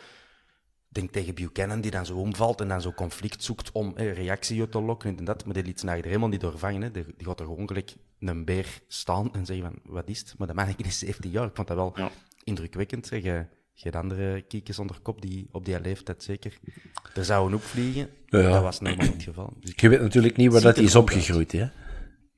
denk 0.93 1.11
tegen 1.11 1.35
Buchanan, 1.35 1.81
die 1.81 1.91
dan 1.91 2.07
zo 2.07 2.17
omvalt 2.17 2.61
en 2.61 2.69
dan 2.69 2.81
zo 2.81 2.93
conflict 2.93 3.45
zoekt 3.45 3.73
om 3.73 3.93
eh, 3.97 4.15
reactie 4.15 4.61
uit 4.61 4.71
te 4.71 4.81
lokken 4.81 5.19
en 5.19 5.25
dat. 5.25 5.45
Maar 5.45 5.55
die 5.55 5.65
liet 5.65 5.81
ze 5.81 5.91
helemaal 5.91 6.29
niet 6.29 6.41
doorvangen. 6.41 6.83
Hè. 6.83 6.91
Die, 6.91 7.05
die 7.17 7.27
gaat 7.27 7.41
er 7.41 7.47
gewoon 7.47 7.69
gelijk 7.69 7.95
een 8.19 8.45
beer 8.45 8.81
staan 8.89 9.35
en 9.35 9.47
zeggen 9.47 9.65
van, 9.65 9.93
wat 9.93 10.09
is 10.09 10.19
het? 10.19 10.35
Maar 10.39 10.47
dat 10.47 10.57
man 10.57 10.75
is 10.87 10.99
17 10.99 11.31
jaar. 11.31 11.47
Ik 11.47 11.55
vond 11.55 11.69
dat 11.69 11.77
wel 11.77 11.93
ja. 11.97 12.11
indrukwekkend. 12.45 13.07
Zeg. 13.07 13.23
Je, 13.23 13.47
je 13.75 13.83
hebt 13.83 13.97
andere 13.97 14.43
kiekjes 14.43 14.79
onder 14.79 14.99
kop 15.03 15.23
die 15.23 15.49
op 15.53 15.65
die 15.65 15.81
leeftijd 15.81 16.23
zeker 16.23 16.59
er 17.15 17.25
zouden 17.25 17.59
opvliegen. 17.59 18.09
Ja, 18.27 18.43
Dat 18.43 18.63
was 18.63 18.81
niet 18.81 19.07
het 19.07 19.23
geval. 19.23 19.53
Dus 19.61 19.73
je 19.77 19.89
weet 19.89 20.01
natuurlijk 20.01 20.37
niet 20.37 20.53
waar 20.53 20.61
dat 20.61 20.79
is 20.79 20.95
opgegroeid, 20.95 21.53
hè? 21.53 21.67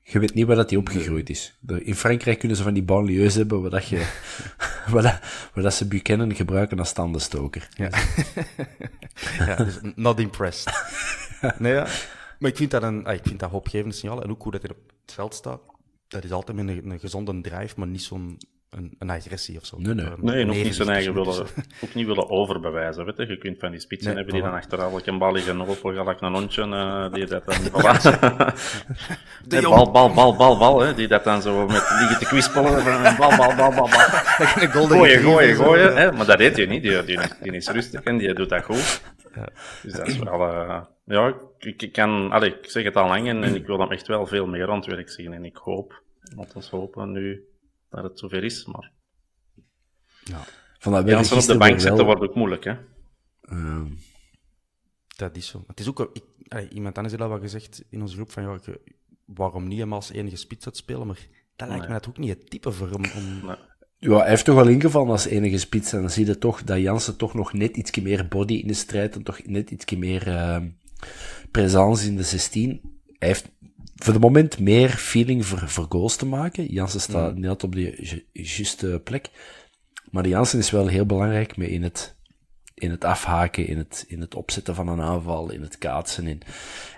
Je 0.07 0.19
weet 0.19 0.33
niet 0.33 0.45
waar 0.45 0.55
dat 0.55 0.69
hij 0.69 0.79
opgegroeid 0.79 1.29
is. 1.29 1.57
In 1.67 1.95
Frankrijk 1.95 2.39
kunnen 2.39 2.57
ze 2.57 2.63
van 2.63 2.73
die 2.73 2.83
banlieues 2.83 3.35
hebben 3.35 3.61
waar, 3.61 3.69
dat 3.69 3.87
je, 3.87 3.97
waar, 4.91 5.03
dat, 5.03 5.19
waar 5.53 5.63
dat 5.63 5.73
ze 5.73 5.87
Buchanan 5.87 6.35
gebruiken 6.35 6.79
als 6.79 6.89
standenstoker. 6.89 7.67
Ja. 7.75 7.89
ja, 9.47 9.55
dus 9.55 9.79
not 9.95 10.19
impressed. 10.19 10.73
nee, 11.59 11.73
ja. 11.73 11.87
Maar 12.39 12.49
ik 12.49 12.57
vind 12.57 12.71
dat 12.71 12.83
een 12.83 13.05
ah, 13.05 13.13
ik 13.13 13.23
vind 13.23 13.39
dat 13.39 13.49
hoopgevend 13.49 13.95
signaal. 13.95 14.23
En 14.23 14.29
ook 14.29 14.43
hoe 14.43 14.51
dat 14.51 14.61
hij 14.61 14.71
op 14.71 14.91
het 15.05 15.13
veld 15.13 15.33
staat. 15.33 15.61
Dat 16.07 16.23
is 16.23 16.31
altijd 16.31 16.57
met 16.57 16.67
een, 16.67 16.91
een 16.91 16.99
gezonde 16.99 17.41
drive, 17.41 17.73
maar 17.77 17.87
niet 17.87 18.03
zo'n 18.03 18.37
een, 18.75 18.95
een, 18.99 19.09
agressie 19.09 19.57
of 19.57 19.65
zo. 19.65 19.77
Nee, 19.79 19.93
nee. 19.93 20.07
nee 20.17 20.45
nog 20.45 20.55
niet 20.55 20.75
zijn 20.75 20.89
eigen 20.89 21.13
willen, 21.13 21.47
ook 21.83 21.93
niet 21.93 22.05
willen 22.05 22.29
overbewijzen. 22.29 23.05
Weet 23.05 23.17
je. 23.17 23.27
je 23.27 23.37
kunt 23.37 23.59
van 23.59 23.71
die 23.71 23.79
spitsen 23.79 24.07
nee, 24.07 24.15
hebben 24.15 24.33
die 24.33 24.43
dan 24.43 24.53
achter 24.53 24.79
elke 24.79 25.09
een 25.09 25.17
bal 25.17 25.31
liggen 25.31 25.55
lopen, 25.55 25.95
gelijk 25.95 26.21
een 26.21 26.33
hondje, 26.33 26.65
uh, 26.65 27.13
die 27.13 27.25
dat 27.25 27.45
dan... 27.45 27.55
de 29.47 29.61
bal, 29.61 29.91
bal, 29.91 30.13
bal, 30.13 30.35
bal, 30.35 30.57
bal, 30.57 30.79
hè, 30.79 30.93
die 30.93 31.07
dat 31.07 31.23
dan 31.23 31.41
zo 31.41 31.65
met 31.65 31.83
liggen 31.99 32.19
te 32.19 32.25
kwispelen. 32.25 32.83
Bal, 33.17 33.37
bal, 33.37 33.55
bal, 33.55 33.71
bal, 33.71 33.71
bal. 33.71 33.87
gooien, 34.87 35.19
gooien, 35.19 35.55
gooien. 35.55 35.95
Hè, 35.95 36.11
maar 36.11 36.25
dat 36.25 36.37
deed 36.37 36.55
je 36.55 36.67
niet. 36.67 36.81
Die, 36.81 37.03
die, 37.03 37.19
die 37.41 37.51
is 37.51 37.69
rustig 37.69 38.03
en 38.03 38.17
die 38.17 38.33
doet 38.33 38.49
dat 38.49 38.63
goed. 38.63 39.01
Ja. 39.35 39.47
Dus 39.83 39.93
dat 39.93 40.07
is 40.07 40.17
wel... 40.17 40.41
Uh, 40.41 40.81
ja, 41.05 41.33
ik, 41.59 41.81
ik, 41.81 41.91
kan... 41.91 42.31
Allee, 42.31 42.49
ik 42.49 42.69
zeg 42.69 42.83
het 42.83 42.95
al 42.95 43.07
lang 43.07 43.27
en, 43.27 43.43
en 43.43 43.55
ik 43.55 43.65
wil 43.65 43.79
hem 43.79 43.91
echt 43.91 44.07
wel 44.07 44.25
veel 44.25 44.47
meer 44.47 44.69
aan 44.69 44.75
het 44.75 44.85
werk 44.85 45.09
zien. 45.09 45.33
En 45.33 45.45
ik 45.45 45.55
hoop, 45.55 46.01
laten 46.35 46.59
we 46.59 46.67
hopen 46.69 47.11
nu 47.11 47.43
dat 47.89 48.03
het 48.03 48.19
zover 48.19 48.43
is, 48.43 48.65
maar... 48.65 48.91
Ja. 50.23 50.43
Van 50.79 50.91
dat 50.91 51.07
Jansen 51.07 51.37
op 51.37 51.43
de 51.43 51.57
bank 51.57 51.79
zetten 51.79 52.05
wordt 52.05 52.21
ook 52.21 52.35
moeilijk, 52.35 52.63
hè? 52.63 52.75
Uh. 53.41 53.85
Dat 55.15 55.35
is 55.35 55.47
zo. 55.47 55.63
Het 55.67 55.79
is 55.79 55.87
ook... 55.89 56.09
Ik, 56.13 56.23
allee, 56.47 56.69
iemand 56.69 56.95
anders 56.95 57.15
heeft 57.15 57.25
al 57.25 57.33
wat 57.33 57.41
gezegd 57.41 57.83
in 57.89 58.01
onze 58.01 58.15
groep 58.15 58.31
van... 58.31 58.43
Ja, 58.43 58.59
waarom 59.25 59.67
niet 59.67 59.79
hem 59.79 59.93
als 59.93 60.11
enige 60.11 60.35
spits 60.35 60.67
spelen, 60.71 61.07
maar 61.07 61.27
dat 61.55 61.67
lijkt 61.67 61.87
me 61.87 61.93
net 61.93 62.07
ook 62.07 62.17
niet 62.17 62.29
het 62.29 62.49
type 62.49 62.71
voor 62.71 62.89
hem 62.89 63.03
om... 63.15 63.45
Nee. 63.45 63.55
Ja, 63.97 64.17
hij 64.17 64.29
heeft 64.29 64.45
toch 64.45 64.55
wel 64.55 64.67
ingevallen 64.67 65.11
als 65.11 65.25
enige 65.25 65.57
spits. 65.57 65.93
En 65.93 65.99
dan 65.99 66.09
zie 66.09 66.25
je 66.25 66.37
toch 66.37 66.63
dat 66.63 66.79
Jansen 66.79 67.17
toch 67.17 67.33
nog 67.33 67.53
net 67.53 67.77
iets 67.77 67.99
meer 67.99 68.27
body 68.27 68.53
in 68.53 68.67
de 68.67 68.73
strijd 68.73 69.15
en 69.15 69.23
toch 69.23 69.45
net 69.45 69.71
iets 69.71 69.95
meer 69.95 70.27
uh, 70.27 70.57
presence 71.51 72.07
in 72.07 72.15
de 72.15 72.23
16. 72.23 72.81
Hij 73.05 73.27
heeft 73.27 73.51
voor 73.95 74.13
het 74.13 74.21
moment 74.21 74.59
meer 74.59 74.89
feeling 74.89 75.45
voor, 75.45 75.69
voor 75.69 75.85
goals 75.89 76.15
te 76.15 76.25
maken. 76.25 76.65
Jansen 76.65 77.01
staat 77.01 77.35
mm. 77.35 77.41
net 77.41 77.63
op 77.63 77.75
de 77.75 78.23
juiste 78.31 79.01
plek. 79.03 79.29
Maar 80.11 80.27
Jansen 80.27 80.59
is 80.59 80.71
wel 80.71 80.87
heel 80.87 81.05
belangrijk 81.05 81.57
mee 81.57 81.69
in 81.69 81.83
het 81.83 82.15
in 82.75 82.91
het 82.91 83.03
afhaken, 83.03 83.67
in 83.67 83.77
het, 83.77 84.05
in 84.07 84.21
het 84.21 84.35
opzetten 84.35 84.75
van 84.75 84.87
een 84.87 85.01
aanval, 85.01 85.51
in 85.51 85.61
het 85.61 85.77
kaatsen. 85.77 86.27
In. 86.27 86.41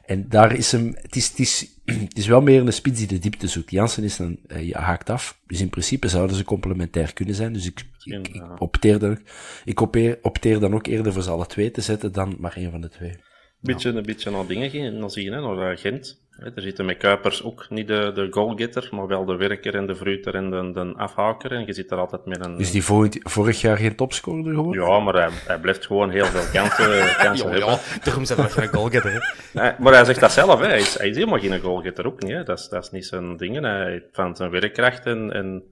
En 0.05 0.29
daar 0.29 0.55
is 0.55 0.71
hem, 0.71 0.95
het 1.01 1.15
is, 1.15 1.27
het, 1.27 1.39
is, 1.39 1.69
het 1.85 2.17
is 2.17 2.27
wel 2.27 2.41
meer 2.41 2.61
een 2.61 2.73
spits 2.73 2.97
die 2.97 3.07
de 3.07 3.19
diepte 3.19 3.47
zoekt. 3.47 3.71
Jansen 3.71 4.03
is 4.03 4.19
een, 4.19 4.39
uh, 4.47 4.67
je 4.67 4.77
haakt 4.77 5.09
af. 5.09 5.39
Dus 5.47 5.61
in 5.61 5.69
principe 5.69 6.07
zouden 6.07 6.35
ze 6.35 6.43
complementair 6.43 7.13
kunnen 7.13 7.35
zijn. 7.35 7.53
Dus 7.53 7.65
ik, 7.65 7.85
ik, 8.03 8.27
ik 8.27 8.61
opteer, 8.61 8.99
dan, 8.99 9.19
ik 9.65 9.81
opteer, 9.81 10.19
opteer 10.21 10.59
dan 10.59 10.73
ook 10.73 10.87
eerder 10.87 11.13
voor 11.13 11.23
ze 11.23 11.29
alle 11.29 11.45
twee 11.45 11.71
te 11.71 11.81
zetten 11.81 12.11
dan 12.11 12.35
maar 12.39 12.55
één 12.55 12.71
van 12.71 12.81
de 12.81 12.89
twee. 12.89 13.15
Beetje, 13.59 13.89
Een 13.89 14.03
beetje 14.03 14.31
naar 14.31 14.45
dingen 14.47 14.99
dan 14.99 15.11
zie 15.11 15.23
je, 15.23 15.31
hè, 15.31 15.41
naar 15.41 15.71
eh, 15.71 15.77
Gent. 15.77 16.25
Er 16.55 16.61
zitten 16.61 16.85
met 16.85 16.97
Kuipers 16.97 17.43
ook 17.43 17.69
niet 17.69 17.87
de, 17.87 18.11
de 18.15 18.27
goalgetter, 18.29 18.89
maar 18.91 19.07
wel 19.07 19.25
de 19.25 19.35
werker 19.35 19.75
en 19.75 19.87
de 19.87 19.95
fruiter 19.95 20.35
en 20.35 20.49
de, 20.49 20.71
de 20.73 20.93
afhaker. 20.97 21.51
En 21.51 21.65
je 21.65 21.73
zit 21.73 21.91
er 21.91 21.97
altijd 21.97 22.25
met 22.25 22.45
een... 22.45 22.59
Is 22.59 22.71
die 22.71 22.83
vorig, 23.23 23.61
jaar 23.61 23.77
geen 23.77 23.95
topscorer 23.95 24.53
geworden? 24.53 24.83
Ja, 24.83 24.99
maar 24.99 25.13
hij, 25.13 25.29
hij 25.45 25.59
blijft 25.59 25.85
gewoon 25.85 26.09
heel 26.09 26.25
veel 26.25 26.61
kansen, 26.61 27.15
kansen 27.25 27.49
hebben. 27.49 27.69
Ja, 27.69 27.79
daarom 28.03 28.25
zijn 28.25 28.39
we 28.39 28.49
geen 28.49 28.67
goalgetter. 28.67 29.35
Nee, 29.53 29.71
maar 29.79 29.93
hij 29.93 30.05
zegt 30.05 30.19
dat 30.19 30.31
zelf, 30.31 30.59
hè. 30.59 30.65
Hij, 30.65 30.79
is, 30.79 30.97
hij 30.97 31.09
is 31.09 31.15
helemaal 31.15 31.39
geen 31.39 31.59
goalgetter 31.59 32.05
ook 32.05 32.23
niet. 32.23 32.31
Hè. 32.31 32.43
Dat, 32.43 32.59
is, 32.59 32.69
dat 32.69 32.83
is 32.83 32.91
niet 32.91 33.05
zijn 33.05 33.37
ding. 33.37 33.61
Hij 33.61 33.91
heeft 33.91 34.37
zijn 34.37 34.49
werkkracht 34.49 35.05
en, 35.05 35.33
en 35.33 35.63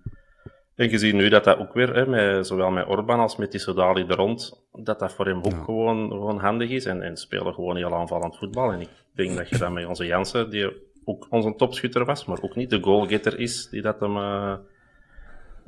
en 0.76 0.90
je 0.90 0.98
ziet 0.98 1.14
nu 1.14 1.30
dat 1.30 1.44
dat 1.44 1.58
ook 1.58 1.74
weer, 1.74 1.96
hè, 1.96 2.08
met, 2.08 2.48
zowel 2.48 2.72
met 2.72 2.88
Orban 2.88 3.20
als 3.20 3.36
met 3.36 3.52
die 3.52 3.60
Sodali 3.60 4.06
er 4.08 4.16
rond, 4.16 4.68
dat 4.72 5.00
dat 5.00 5.14
voor 5.14 5.26
hem 5.26 5.38
ook 5.38 5.64
gewoon, 5.64 6.10
gewoon 6.10 6.40
handig 6.40 6.70
is. 6.70 6.86
En, 6.86 7.02
en 7.02 7.18
spelen 7.18 7.54
gewoon 7.54 7.76
heel 7.76 7.96
aanvallend 7.96 8.38
voetbal. 8.38 8.72
En 8.72 8.82
ik 8.82 8.90
denk 9.14 9.38
dat 9.38 9.50
je 9.50 9.58
dat 9.58 9.72
met 9.72 9.86
onze 9.86 10.06
Jansen, 10.06 10.50
die 10.50 10.72
ook 11.06 11.28
onze 11.30 11.56
topschutter 11.56 12.06
was, 12.06 12.26
maar 12.26 12.42
ook 12.42 12.56
niet 12.56 12.70
de 12.70 12.82
goalgetter 12.82 13.40
is, 13.40 13.70
die 13.70 13.82
dat 13.82 14.00
hem... 14.00 14.18
Uh, 14.18 14.56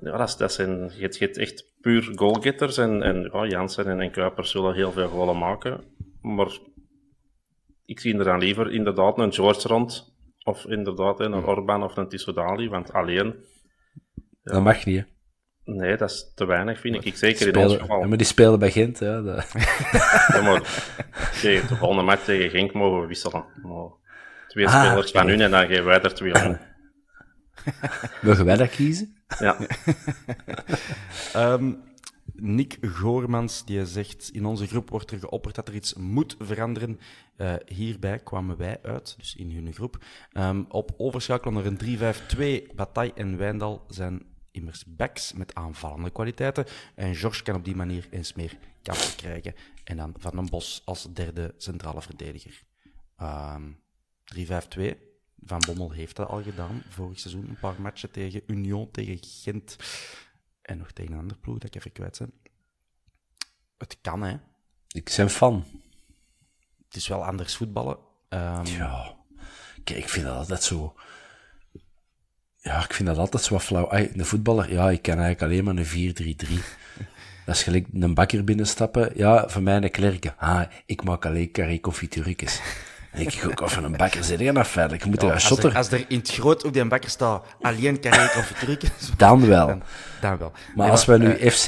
ja, 0.02 0.18
dat, 0.18 0.36
dat 0.38 0.54
zijn, 0.54 0.92
je 0.98 1.02
hebt 1.02 1.38
echt 1.38 1.66
puur 1.82 2.12
goalgetters. 2.16 2.78
En, 2.78 3.02
en 3.02 3.30
ja, 3.34 3.46
Jansen 3.46 3.86
en, 3.86 4.02
en 4.02 4.12
Kuipers 4.12 4.52
zullen 4.52 4.74
heel 4.74 4.92
veel 4.92 5.08
goalen 5.08 5.38
maken. 5.38 5.84
Maar 6.22 6.58
ik 7.86 8.00
zie 8.00 8.18
er 8.18 8.24
dan 8.24 8.40
liever 8.40 8.72
inderdaad 8.72 9.18
een 9.18 9.34
George 9.34 9.68
rond. 9.68 10.16
Of 10.44 10.66
inderdaad 10.66 11.20
een 11.20 11.34
Orban 11.34 11.84
of 11.84 11.98
een 11.98 12.10
Tissodali. 12.10 12.70
Want 12.70 12.94
alleen 12.94 13.36
dat 14.52 14.64
mag 14.64 14.86
niet, 14.86 14.98
hè? 14.98 15.04
Nee, 15.74 15.98
dat 15.98 16.10
is 16.10 16.32
te 16.36 16.46
weinig, 16.46 16.80
vind 16.80 16.96
ik. 16.96 17.06
ik 17.06 17.18
zeker 17.18 17.48
in 17.48 17.56
ons 17.56 17.76
geval. 17.76 18.00
Ja, 18.00 18.08
maar 18.08 18.18
die 18.18 18.28
spelen 18.28 18.60
bij 18.60 18.72
Gent, 18.72 19.00
ja. 19.00 19.22
Dat... 19.22 19.52
ja 20.34 20.42
maar 20.42 20.62
tegen 21.42 21.68
de 21.68 21.76
volgende 21.76 22.04
match 22.04 22.24
tegen 22.24 22.50
Genk 22.50 22.74
mogen 22.74 23.02
we 23.02 23.08
wisselen. 23.08 23.46
Maar 23.64 23.90
twee 24.48 24.68
ah, 24.68 24.86
spelers 24.86 25.12
van 25.12 25.28
hun 25.28 25.42
en 25.42 25.52
dan 25.52 25.68
geven 25.68 25.86
wij 25.86 26.02
er 26.02 26.14
twee 26.14 26.46
om. 26.46 26.58
Mogen 28.22 28.46
wij 28.46 28.58
dat 28.58 28.70
kiezen? 28.70 29.16
Ja. 29.40 29.58
um, 31.36 31.84
Nick 32.34 32.78
Goormans 32.82 33.66
die 33.66 33.86
zegt: 33.86 34.30
In 34.34 34.46
onze 34.46 34.68
groep 34.68 34.90
wordt 34.90 35.12
er 35.12 35.20
geopperd 35.20 35.56
dat 35.56 35.68
er 35.68 35.74
iets 35.74 35.94
moet 35.94 36.36
veranderen. 36.40 37.00
Uh, 37.38 37.54
hierbij 37.66 38.20
kwamen 38.20 38.58
wij 38.58 38.80
uit, 38.84 39.16
dus 39.18 39.36
in 39.36 39.52
hun 39.52 39.74
groep. 39.74 39.98
Um, 40.34 40.66
op 40.70 40.94
overschakelen 40.98 41.54
naar 41.54 41.66
een 41.66 42.66
3-5-2. 42.72 42.76
Bataille 42.76 43.14
en 43.14 43.38
Wijndal 43.38 43.86
zijn 43.88 44.22
immers 44.58 44.84
backs 44.86 45.34
met 45.34 45.56
aanvallende 45.56 46.10
kwaliteiten. 46.10 46.66
En 46.96 47.16
George 47.16 47.44
kan 47.44 47.56
op 47.56 47.66
die 47.66 47.76
manier 47.76 48.08
eens 48.12 48.34
meer 48.34 48.58
kansen 48.82 49.16
krijgen. 49.16 49.56
En 49.84 49.98
dan 49.98 50.14
Van 50.18 50.36
den 50.36 50.50
Bos 50.50 50.82
als 50.86 51.14
derde 51.14 51.54
centrale 51.58 52.02
verdediger. 52.02 52.64
Um, 53.18 53.28
ehm, 53.28 53.72
3-5-2. 54.24 54.98
Van 55.46 55.64
Bommel 55.66 55.92
heeft 55.92 56.16
dat 56.16 56.28
al 56.28 56.44
gedaan 56.44 56.84
vorig 56.90 57.20
seizoen. 57.20 57.50
Een 57.50 57.60
paar 57.60 57.82
matchen 57.82 58.12
tegen 58.12 58.42
Union, 58.48 58.92
tegen 58.92 59.18
Gent. 59.22 59.76
En 60.62 60.78
nog 60.78 60.92
tegen 60.92 61.14
een 61.14 61.20
ander 61.20 61.38
ploeg 61.38 61.58
dat 61.58 61.64
ik 61.64 61.76
even 61.76 61.92
kwijt 61.92 62.20
ben. 62.20 62.34
Het 63.78 63.98
kan, 64.02 64.22
hè. 64.22 64.38
Ik 64.88 65.14
ben 65.18 65.30
fan. 65.30 65.66
Het 66.86 66.96
is 66.96 67.08
wel 67.08 67.26
anders 67.26 67.56
voetballen. 67.56 67.98
Um... 68.30 68.66
Ja. 68.66 69.16
Kijk, 69.84 70.00
ik 70.00 70.10
vind 70.10 70.26
dat 70.26 70.36
altijd 70.36 70.64
zo... 70.64 70.96
Ja, 72.68 72.84
ik 72.84 72.94
vind 72.94 73.08
dat 73.08 73.18
altijd 73.18 73.44
zo 73.44 73.60
flauw. 73.60 73.90
de 74.14 74.26
voetballer, 74.26 74.74
ja, 74.74 74.90
ik 74.90 75.02
ken 75.02 75.20
eigenlijk 75.20 75.42
alleen 75.42 75.64
maar 75.64 75.86
een 75.86 76.14
4-3-3. 76.16 76.50
dat 77.46 77.56
is 77.56 77.64
gelijk 77.64 77.86
een 77.94 78.14
bakker 78.14 78.44
binnenstappen. 78.44 79.12
Ja, 79.16 79.50
voor 79.50 79.62
mij 79.62 79.76
een 79.76 79.92
klerk. 79.92 80.34
Ah, 80.38 80.62
ik 80.86 81.04
maak 81.04 81.26
alleen 81.26 81.52
carré 81.52 81.80
confituurtjes. 81.80 82.62
Ik 83.14 83.34
ik 83.34 83.62
ook 83.62 83.70
van 83.70 83.84
een 83.84 83.98
bakker 83.98 84.24
zit 84.24 84.42
er 84.42 84.54
nog 84.54 84.68
verder. 84.68 84.98
Ik 84.98 85.06
moet 85.06 85.22
ja, 85.22 85.28
er 85.28 85.34
als, 85.34 85.50
er, 85.58 85.76
als 85.76 85.92
er 85.92 86.06
in 86.08 86.18
het 86.18 86.32
groot 86.32 86.64
op 86.64 86.74
die 86.74 86.86
bakker 86.86 87.10
staat 87.10 87.46
alleen 87.62 88.00
carré 88.00 88.30
confituurtjes... 88.34 88.92
Dan 89.18 89.48
wel. 89.48 89.68
Dan, 89.68 89.84
dan 90.22 90.38
wel. 90.38 90.52
Maar 90.76 90.92
als 90.92 91.06
we 91.06 91.18
nu 91.18 91.38
uh, 91.38 91.52
FC 91.52 91.68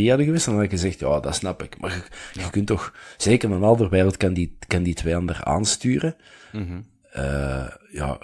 4-3-3 0.00 0.08
hadden 0.08 0.24
geweest, 0.24 0.44
dan 0.44 0.54
had 0.54 0.62
ik 0.62 0.70
gezegd, 0.70 0.98
ja, 0.98 1.20
dat 1.20 1.34
snap 1.34 1.62
ik. 1.62 1.80
Maar 1.80 1.90
je, 2.32 2.40
je 2.40 2.50
kunt 2.50 2.66
toch... 2.66 2.92
Zeker 3.16 3.50
een 3.50 3.62
andere 3.62 3.88
wereld 3.88 4.16
kan 4.16 4.32
die, 4.32 4.56
kan 4.66 4.82
die 4.82 4.94
twee 4.94 5.16
ander 5.16 5.44
aansturen. 5.44 6.16
Mm 6.52 6.66
-hmm. 6.66 6.90
Uh, 7.16 7.68
ja, 7.90 8.18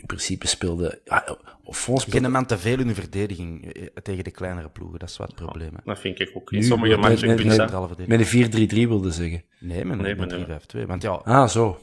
in 0.00 0.02
principe 0.06 0.46
speelde... 0.46 1.00
Ja, 1.04 1.36
of 1.64 1.90
Geen 2.08 2.30
man 2.30 2.46
te 2.46 2.58
veel 2.58 2.78
in 2.78 2.86
de 2.86 2.94
verdediging 2.94 3.72
eh, 3.72 3.86
tegen 4.02 4.24
de 4.24 4.30
kleinere 4.30 4.68
ploegen, 4.68 4.98
dat 4.98 5.08
is 5.08 5.16
wat 5.16 5.26
het 5.26 5.36
probleem. 5.36 5.70
Ja, 5.72 5.80
dat 5.84 5.98
vind 5.98 6.20
ik 6.20 6.30
ook. 6.34 6.52
In 6.52 6.62
sommige 6.62 6.96
matchen 6.96 7.28
met, 7.28 7.44
met, 7.44 8.08
met 8.08 8.32
een 8.32 8.68
4-3-3 8.86 8.88
wilde 8.88 9.10
zeggen. 9.10 9.44
Nee, 9.60 9.84
met, 9.84 9.98
nee, 9.98 10.14
met 10.14 10.34
3-5-2. 10.76 10.86
Want 10.86 11.02
ja... 11.02 11.10
Ah, 11.10 11.48
zo. 11.48 11.78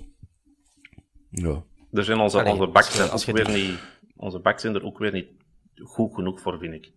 Ja. 1.29 1.63
Er 1.91 2.03
zijn 2.03 2.19
onze, 2.19 2.39
Allee, 2.39 2.53
onze 2.53 2.67
backs 2.67 3.09
als 3.09 3.29
ook 3.29 3.35
weer 3.35 3.49
niet... 3.49 3.79
Onze 4.15 4.39
backs 4.39 4.61
zijn 4.61 4.75
er 4.75 4.85
ook 4.85 4.97
weer 4.97 5.11
niet 5.11 5.27
goed 5.83 6.13
genoeg 6.13 6.41
voor, 6.41 6.59
vind 6.59 6.73
ik. 6.73 6.91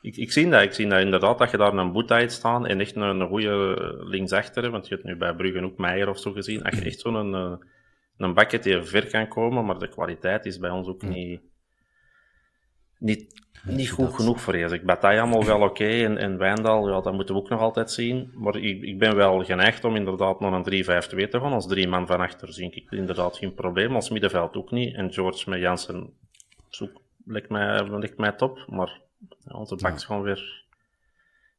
Ik, 0.00 0.16
ik 0.16 0.32
zie 0.32 0.48
dat. 0.48 0.62
Ik 0.62 0.72
zie 0.72 0.86
dat 0.86 1.00
inderdaad, 1.00 1.38
dat 1.38 1.50
je 1.50 1.56
daar 1.56 1.74
een 1.74 1.92
boet 1.92 2.10
uit 2.10 2.32
staan 2.32 2.66
en 2.66 2.80
echt 2.80 2.96
een, 2.96 3.02
een 3.02 3.28
goede 3.28 3.76
linksachter, 4.04 4.70
want 4.70 4.88
je 4.88 4.94
hebt 4.94 5.06
nu 5.06 5.16
bij 5.16 5.34
Brugge 5.34 5.62
ook 5.62 5.78
Meijer 5.78 6.08
of 6.08 6.18
zo 6.18 6.32
gezien, 6.32 6.62
als 6.62 6.78
je 6.78 6.84
echt 6.90 7.00
zo'n 7.00 7.60
een, 8.18 8.34
bucket 8.34 8.62
die 8.62 8.82
ver 8.82 9.06
kan 9.06 9.28
komen, 9.28 9.64
maar 9.64 9.78
de 9.78 9.88
kwaliteit 9.88 10.46
is 10.46 10.58
bij 10.58 10.70
ons 10.70 10.88
ook 10.88 11.02
niet, 11.02 11.40
niet, 12.98 13.42
niet 13.64 13.90
goed 13.90 14.14
genoeg 14.14 14.40
voor 14.40 14.56
je. 14.56 14.64
Ik 14.64 14.84
Bataille 14.84 15.20
allemaal 15.20 15.44
wel 15.44 15.60
oké 15.60 15.88
en, 15.88 16.18
en 16.18 16.38
Wijndal, 16.38 16.88
ja, 16.88 17.00
dat 17.00 17.12
moeten 17.12 17.34
we 17.34 17.40
ook 17.40 17.48
nog 17.48 17.60
altijd 17.60 17.90
zien. 17.90 18.30
Maar 18.34 18.56
ik, 18.56 18.82
ik 18.82 18.98
ben 18.98 19.16
wel 19.16 19.44
geneigd 19.44 19.84
om 19.84 19.96
inderdaad 19.96 20.40
nog 20.40 20.52
een 20.52 20.84
3-5-2 20.84 20.86
te 21.28 21.40
gaan. 21.40 21.52
Als 21.52 21.66
drie 21.66 21.88
man 21.88 22.06
van 22.06 22.20
achter 22.20 22.52
zie 22.52 22.70
ik 22.70 22.90
inderdaad 22.90 23.36
geen 23.36 23.54
probleem. 23.54 23.94
Als 23.94 24.10
middenveld 24.10 24.56
ook 24.56 24.70
niet. 24.70 24.94
En 24.94 25.12
George 25.12 25.50
met 25.50 25.60
Jansen 25.60 26.12
zoek, 26.68 27.00
lijkt, 27.24 27.48
mij, 27.48 27.88
lijkt 27.88 28.18
mij 28.18 28.32
top. 28.32 28.64
Maar 28.68 29.00
onze 29.48 29.76
backs 29.76 30.00
ja. 30.00 30.06
gewoon 30.06 30.22
weer 30.22 30.64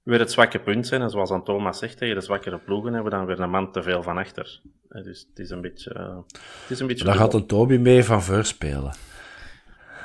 weer 0.08 0.20
het 0.20 0.32
zwakke 0.32 0.60
punt 0.60 0.88
zijn. 0.88 1.02
En 1.02 1.10
zoals 1.10 1.32
aan 1.32 1.44
Thomas 1.44 1.80
zegt, 1.80 1.98
tegen 1.98 2.16
de 2.16 2.22
zwakkere 2.22 2.60
ploegen 2.60 2.94
hebben 2.94 3.12
we 3.12 3.18
dan 3.18 3.26
weer 3.26 3.40
een 3.40 3.50
man 3.50 3.72
te 3.72 3.84
veel 3.84 4.04
van 4.04 4.18
achter. 4.18 4.62
Dus 4.88 5.28
het 5.30 5.40
is 5.40 5.50
een 5.50 5.62
beetje... 5.62 5.94
Uh, 5.94 6.18
het 6.62 6.70
is 6.70 6.80
een 6.80 6.88
beetje 6.88 7.04
Daar 7.04 7.16
gaat 7.16 7.34
een 7.34 7.46
Toby 7.46 7.78
mee 7.78 8.04
van 8.04 8.24
voor 8.24 8.46
spelen. 8.46 8.96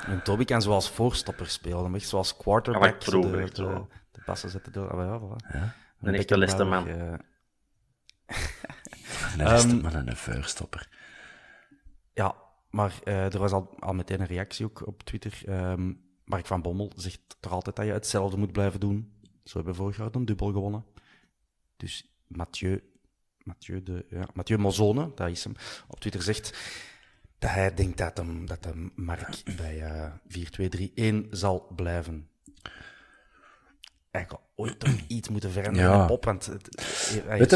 En 0.05 0.23
Toby 0.23 0.45
kan 0.45 0.61
zoals 0.61 0.89
voorstopper 0.89 1.47
spelen, 1.47 1.95
echt 1.95 2.07
zoals 2.07 2.37
quarterback. 2.37 3.03
Ja, 3.03 3.11
de, 3.11 3.19
de, 3.19 3.51
de, 3.53 3.85
de, 4.11 4.21
passen 4.25 4.49
zetten 4.49 4.71
door. 4.71 4.89
Ah, 4.89 5.05
ja, 5.05 5.19
voilà. 5.19 5.53
ja. 5.53 5.75
Een 6.01 6.15
echte 6.15 6.37
leste 6.37 6.63
man. 6.63 6.87
Uh... 6.87 6.95
een 9.37 9.47
leste 9.47 9.69
um, 9.69 9.81
man 9.81 9.93
en 9.93 10.09
een 10.09 10.15
voorstopper. 10.15 10.87
Ja, 12.13 12.35
maar 12.69 12.93
uh, 13.03 13.33
er 13.33 13.39
was 13.39 13.51
al, 13.51 13.75
al 13.79 13.93
meteen 13.93 14.21
een 14.21 14.27
reactie 14.27 14.65
ook 14.65 14.87
op 14.87 15.03
Twitter. 15.03 15.41
Um, 15.49 16.01
Mark 16.25 16.45
van 16.45 16.61
Bommel 16.61 16.91
zegt 16.95 17.37
toch 17.39 17.51
altijd 17.51 17.75
dat 17.75 17.85
je 17.85 17.91
hetzelfde 17.91 18.37
moet 18.37 18.51
blijven 18.51 18.79
doen 18.79 19.13
zo 19.43 19.57
hebben 19.57 19.75
vorig 19.75 19.97
jaar 19.97 20.09
een 20.11 20.25
dubbel 20.25 20.51
gewonnen. 20.51 20.85
Dus 21.77 22.13
Mathieu, 22.27 22.83
Mathieu, 23.37 23.83
de, 23.83 24.05
ja, 24.09 24.27
Mathieu 24.33 24.57
Mozone, 24.57 25.11
dat 25.15 25.29
is 25.29 25.43
hem, 25.43 25.53
op 25.87 25.99
Twitter 25.99 26.21
zegt 26.21 26.57
dat 27.39 27.51
hij 27.51 27.73
denkt 27.73 27.97
dat, 27.97 28.17
hem, 28.17 28.45
dat 28.45 28.63
de 28.63 28.91
Mark 28.95 29.43
bij 29.57 29.75
uh, 29.75 30.05
eh, 30.05 31.23
4-2-3-1 31.25 31.29
zal 31.29 31.67
blijven. 31.75 32.27
eigenlijk 34.11 34.45
ooit 34.55 34.79
toch 34.79 34.93
iets 35.07 35.29
moeten 35.29 35.51
veranderen 35.51 35.91
ja. 35.91 36.07
op, 36.07 36.25
want 36.25 36.45
het, 36.45 36.69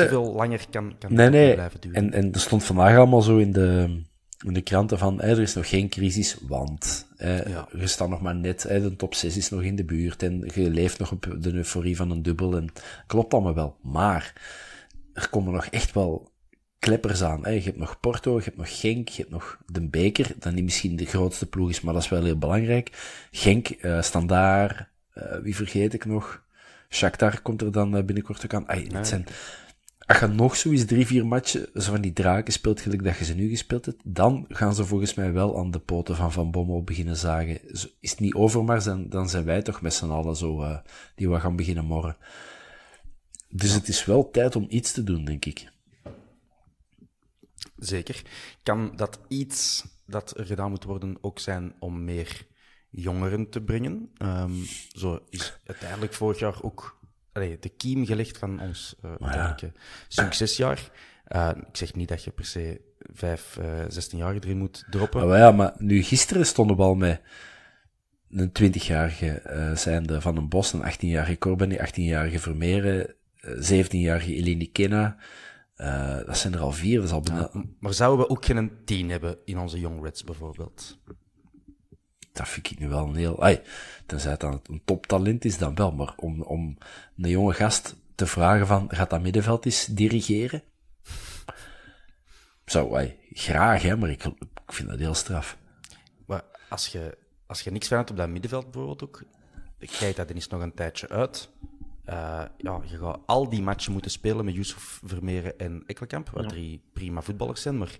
veel 0.09 0.33
langer 0.33 0.65
kan, 0.69 0.97
kan 0.97 1.13
nee, 1.13 1.29
nee. 1.29 1.53
blijven 1.53 1.81
duren. 1.81 1.97
En, 1.97 2.13
en 2.13 2.33
er 2.33 2.39
stond 2.39 2.63
vandaag 2.63 2.97
allemaal 2.97 3.21
zo 3.21 3.37
in 3.37 3.51
de, 3.51 4.01
in 4.45 4.53
de 4.53 4.61
kranten 4.61 4.97
van, 4.97 5.21
er 5.21 5.39
is 5.39 5.53
nog 5.53 5.69
geen 5.69 5.89
crisis, 5.89 6.37
want 6.47 7.07
ja. 7.17 7.67
je 7.77 7.87
staat 7.87 8.09
nog 8.09 8.21
maar 8.21 8.35
net, 8.35 8.61
de 8.61 8.95
top 8.95 9.15
6 9.15 9.37
is 9.37 9.49
nog 9.49 9.61
in 9.61 9.75
de 9.75 9.83
buurt 9.83 10.23
en 10.23 10.51
je 10.55 10.69
leeft 10.69 10.99
nog 10.99 11.11
op 11.11 11.37
de 11.39 11.53
euforie 11.53 11.95
van 11.95 12.11
een 12.11 12.23
dubbel 12.23 12.57
en 12.57 12.69
klopt 13.07 13.33
allemaal 13.33 13.55
wel. 13.55 13.77
Maar 13.81 14.33
er 15.13 15.29
komen 15.29 15.53
nog 15.53 15.65
echt 15.65 15.93
wel 15.93 16.31
kleppers 16.79 17.23
aan. 17.23 17.43
Hè. 17.45 17.51
Je 17.51 17.61
hebt 17.61 17.77
nog 17.77 17.99
Porto, 17.99 18.37
je 18.37 18.43
hebt 18.43 18.57
nog 18.57 18.79
Genk, 18.79 19.09
je 19.09 19.21
hebt 19.21 19.33
nog 19.33 19.57
de 19.65 19.81
Beker, 19.81 20.31
dat 20.39 20.53
niet 20.53 20.63
misschien 20.63 20.95
de 20.95 21.05
grootste 21.05 21.45
ploeg 21.45 21.69
is, 21.69 21.81
maar 21.81 21.93
dat 21.93 22.03
is 22.03 22.09
wel 22.09 22.23
heel 22.23 22.37
belangrijk. 22.37 22.89
Genk, 23.31 23.69
uh, 23.81 24.01
Standaard, 24.01 24.87
uh, 25.15 25.23
wie 25.41 25.55
vergeet 25.55 25.93
ik 25.93 26.05
nog? 26.05 26.45
Shakhtar 26.89 27.41
komt 27.41 27.61
er 27.61 27.71
dan 27.71 27.97
uh, 27.97 28.03
binnenkort 28.03 28.43
ook 28.43 28.53
aan. 28.53 28.67
Ay, 28.67 28.87
het 28.91 29.07
zijn, 29.07 29.25
als 30.07 30.19
je 30.19 30.27
nog 30.27 30.55
zoiets 30.55 30.85
drie, 30.85 31.05
vier 31.05 31.25
matchen 31.25 31.69
zo 31.73 31.91
van 31.91 32.01
die 32.01 32.13
draken 32.13 32.53
speelt, 32.53 32.81
gelijk 32.81 33.03
dat 33.03 33.17
je 33.17 33.25
ze 33.25 33.33
nu 33.33 33.49
gespeeld 33.49 33.85
hebt, 33.85 34.01
dan 34.03 34.45
gaan 34.49 34.75
ze 34.75 34.85
volgens 34.85 35.13
mij 35.13 35.33
wel 35.33 35.57
aan 35.57 35.71
de 35.71 35.79
poten 35.79 36.15
van 36.15 36.31
Van 36.31 36.51
Bommel 36.51 36.83
beginnen 36.83 37.17
zagen. 37.17 37.71
Is 37.99 38.11
het 38.11 38.19
niet 38.19 38.33
Overmars, 38.33 38.83
dan, 38.83 39.09
dan 39.09 39.29
zijn 39.29 39.43
wij 39.45 39.61
toch 39.61 39.81
met 39.81 39.93
z'n 39.93 40.09
allen 40.09 40.35
zo, 40.35 40.81
die 41.15 41.29
we 41.29 41.39
gaan 41.39 41.55
beginnen 41.55 41.85
morren. 41.85 42.17
Dus 43.49 43.73
het 43.73 43.87
is 43.87 44.05
wel 44.05 44.29
tijd 44.29 44.55
om 44.55 44.65
iets 44.69 44.91
te 44.91 45.03
doen, 45.03 45.25
denk 45.25 45.45
ik. 45.45 45.71
Zeker. 47.77 48.21
Kan 48.63 48.95
dat 48.95 49.19
iets 49.27 49.85
dat 50.05 50.37
er 50.37 50.45
gedaan 50.45 50.69
moet 50.69 50.83
worden 50.83 51.17
ook 51.21 51.39
zijn 51.39 51.75
om 51.79 52.03
meer 52.03 52.45
jongeren 52.89 53.49
te 53.49 53.61
brengen? 53.61 54.11
Um, 54.17 54.63
zo 54.89 55.19
is 55.29 55.59
uiteindelijk 55.65 56.13
vorig 56.13 56.39
jaar 56.39 56.63
ook 56.63 56.99
allee, 57.37 57.57
de 57.59 57.69
kiem 57.69 58.05
gelegd 58.05 58.37
van 58.37 58.61
ons 58.61 58.95
uh, 59.21 59.53
succesjaar. 60.07 60.91
Uh, 61.35 61.49
ik 61.67 61.77
zeg 61.77 61.93
niet 61.93 62.07
dat 62.07 62.23
je 62.23 62.31
per 62.31 62.45
se 62.45 62.81
vijf, 63.13 63.57
uh, 63.61 63.83
16 63.87 64.17
jaar 64.17 64.33
erin 64.33 64.57
moet 64.57 64.85
droppen. 64.89 65.27
Maar 65.27 65.37
ja, 65.37 65.51
maar 65.51 65.73
nu 65.77 66.01
gisteren 66.03 66.45
stonden 66.45 66.77
we 66.77 66.83
al 66.83 66.95
met 66.95 67.21
een 68.29 68.49
20-jarige 68.49 69.41
uh, 69.45 69.75
zijnde 69.75 70.21
van 70.21 70.37
een 70.37 70.49
Bos, 70.49 70.73
een 70.73 70.93
18-jarige 70.93 71.37
Corbin, 71.37 71.71
een 71.71 71.87
18-jarige 71.87 72.39
Vermeeren, 72.39 73.15
17-jarige 73.45 74.35
Eleni 74.35 74.71
Kenna, 74.71 75.17
uh, 75.77 76.17
dat 76.25 76.37
zijn 76.37 76.53
er 76.53 76.59
al 76.59 76.71
vier. 76.71 77.01
Dat 77.01 77.11
al 77.11 77.21
bijna... 77.21 77.51
maar 77.79 77.93
zouden 77.93 78.25
we 78.25 78.31
ook 78.31 78.45
geen 78.45 78.71
tien 78.85 79.09
hebben 79.09 79.37
in 79.45 79.59
onze 79.59 79.79
Young 79.79 80.03
Reds 80.03 80.23
bijvoorbeeld? 80.23 80.99
Dat 82.37 82.49
vind 82.49 82.71
ik 82.71 82.79
nu 82.79 82.87
wel 82.87 83.07
een 83.07 83.15
heel... 83.15 83.41
Ay, 83.41 83.61
tenzij 84.05 84.31
het 84.31 84.39
dan 84.39 84.61
een 84.63 84.81
toptalent 84.85 85.45
is, 85.45 85.57
dan 85.57 85.75
wel. 85.75 85.91
Maar 85.91 86.13
om, 86.15 86.41
om 86.41 86.77
een 87.17 87.29
jonge 87.29 87.53
gast 87.53 87.95
te 88.15 88.27
vragen 88.27 88.67
van, 88.67 88.89
gaat 88.89 89.09
dat 89.09 89.21
middenveld 89.21 89.65
eens 89.65 89.85
dirigeren? 89.85 90.63
Zou, 92.65 92.95
ay, 92.95 93.17
graag, 93.31 93.81
hè, 93.81 93.97
maar 93.97 94.09
ik, 94.09 94.23
ik 94.25 94.73
vind 94.73 94.89
dat 94.89 94.99
heel 94.99 95.13
straf. 95.13 95.57
Maar 96.25 96.43
als 96.69 96.87
je, 96.87 97.17
als 97.45 97.61
je 97.61 97.71
niks 97.71 97.87
verandert 97.87 98.11
op 98.11 98.17
dat 98.17 98.29
middenveld 98.29 98.63
bijvoorbeeld 98.71 99.03
ook, 99.03 99.23
kijk 99.99 100.15
dat 100.15 100.29
er 100.29 100.35
is 100.35 100.47
nog 100.47 100.61
een 100.61 100.73
tijdje 100.73 101.09
uit. 101.09 101.49
Uh, 102.09 102.43
ja, 102.57 102.81
je 102.85 102.97
gaat 102.97 103.19
al 103.25 103.49
die 103.49 103.61
matchen 103.61 103.91
moeten 103.91 104.11
spelen 104.11 104.45
met 104.45 104.53
Yusuf 104.53 104.99
Vermeeren 105.03 105.59
en 105.59 105.83
Ekkelkamp, 105.85 106.29
wat 106.29 106.49
drie 106.49 106.81
prima 106.93 107.21
voetballers 107.21 107.61
zijn. 107.61 107.77
Maar 107.77 107.97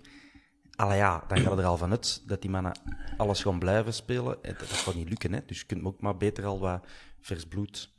alle 0.78 0.94
ja, 0.94 1.24
dan 1.28 1.38
gaat 1.38 1.50
het 1.50 1.58
er 1.58 1.64
al 1.64 1.76
vanuit 1.76 2.22
dat 2.26 2.40
die 2.40 2.50
mannen 2.50 2.78
alles 3.16 3.42
gaan 3.42 3.58
blijven 3.58 3.94
spelen. 3.94 4.42
En 4.42 4.54
dat, 4.58 4.68
gaat 4.68 4.94
niet 4.94 5.08
lukken, 5.08 5.32
hè. 5.32 5.40
Dus 5.46 5.58
je 5.60 5.66
kunt 5.66 5.84
ook 5.84 6.00
maar 6.00 6.16
beter 6.16 6.44
al 6.44 6.58
wat 6.58 6.84
vers 7.20 7.46
bloed 7.46 7.92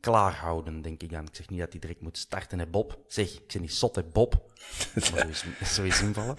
klaarhouden, 0.00 0.82
denk 0.82 1.02
ik 1.02 1.10
dan. 1.10 1.26
Ik 1.26 1.34
zeg 1.34 1.48
niet 1.48 1.58
dat 1.58 1.70
hij 1.70 1.80
direct 1.80 2.00
moet 2.00 2.18
starten, 2.18 2.58
hè, 2.58 2.66
Bob. 2.66 2.98
Zeg, 3.06 3.32
ik 3.32 3.50
zeg 3.50 3.62
niet 3.62 3.72
zot, 3.72 3.94
hè, 3.94 4.02
Bob. 4.02 4.52
Maar 5.12 5.44
zo 5.64 5.82
is 5.82 6.02
invallen. 6.08 6.36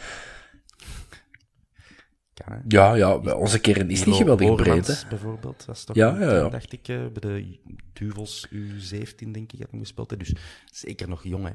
Ja, 2.67 2.93
ja, 2.93 3.15
onze 3.17 3.59
kern 3.59 3.89
is 3.89 4.05
niet 4.05 4.15
geweldig 4.15 4.55
breed. 4.55 4.87
Hè? 4.87 5.07
bijvoorbeeld, 5.09 5.65
dat 5.65 5.75
is 5.75 5.83
toch 5.83 5.95
ja, 5.95 6.19
ja, 6.19 6.33
ja. 6.33 6.49
dacht 6.49 6.71
ik, 6.71 6.87
uh, 6.87 7.07
bij 7.07 7.21
de 7.21 7.59
Duvels 7.93 8.47
U17, 8.53 9.31
denk 9.31 9.51
ik, 9.51 9.59
had 9.59 9.71
hem 9.71 9.79
gespeeld. 9.79 10.19
Dus 10.19 10.33
zeker 10.65 11.07
nog 11.09 11.23
jong, 11.23 11.47
hè. 11.47 11.53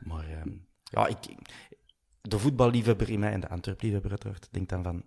Maar 0.00 0.28
uh, 0.30 0.52
ja, 0.82 1.06
ik, 1.06 1.16
de 2.30 2.38
voetballiefhebber 2.38 3.10
in 3.10 3.18
mij 3.18 3.32
en 3.32 3.40
de 3.40 3.48
Antwerp-liefhebber 3.48 4.10
uiteraard, 4.10 4.48
denk 4.50 4.68
dan 4.68 4.82
van... 4.82 5.04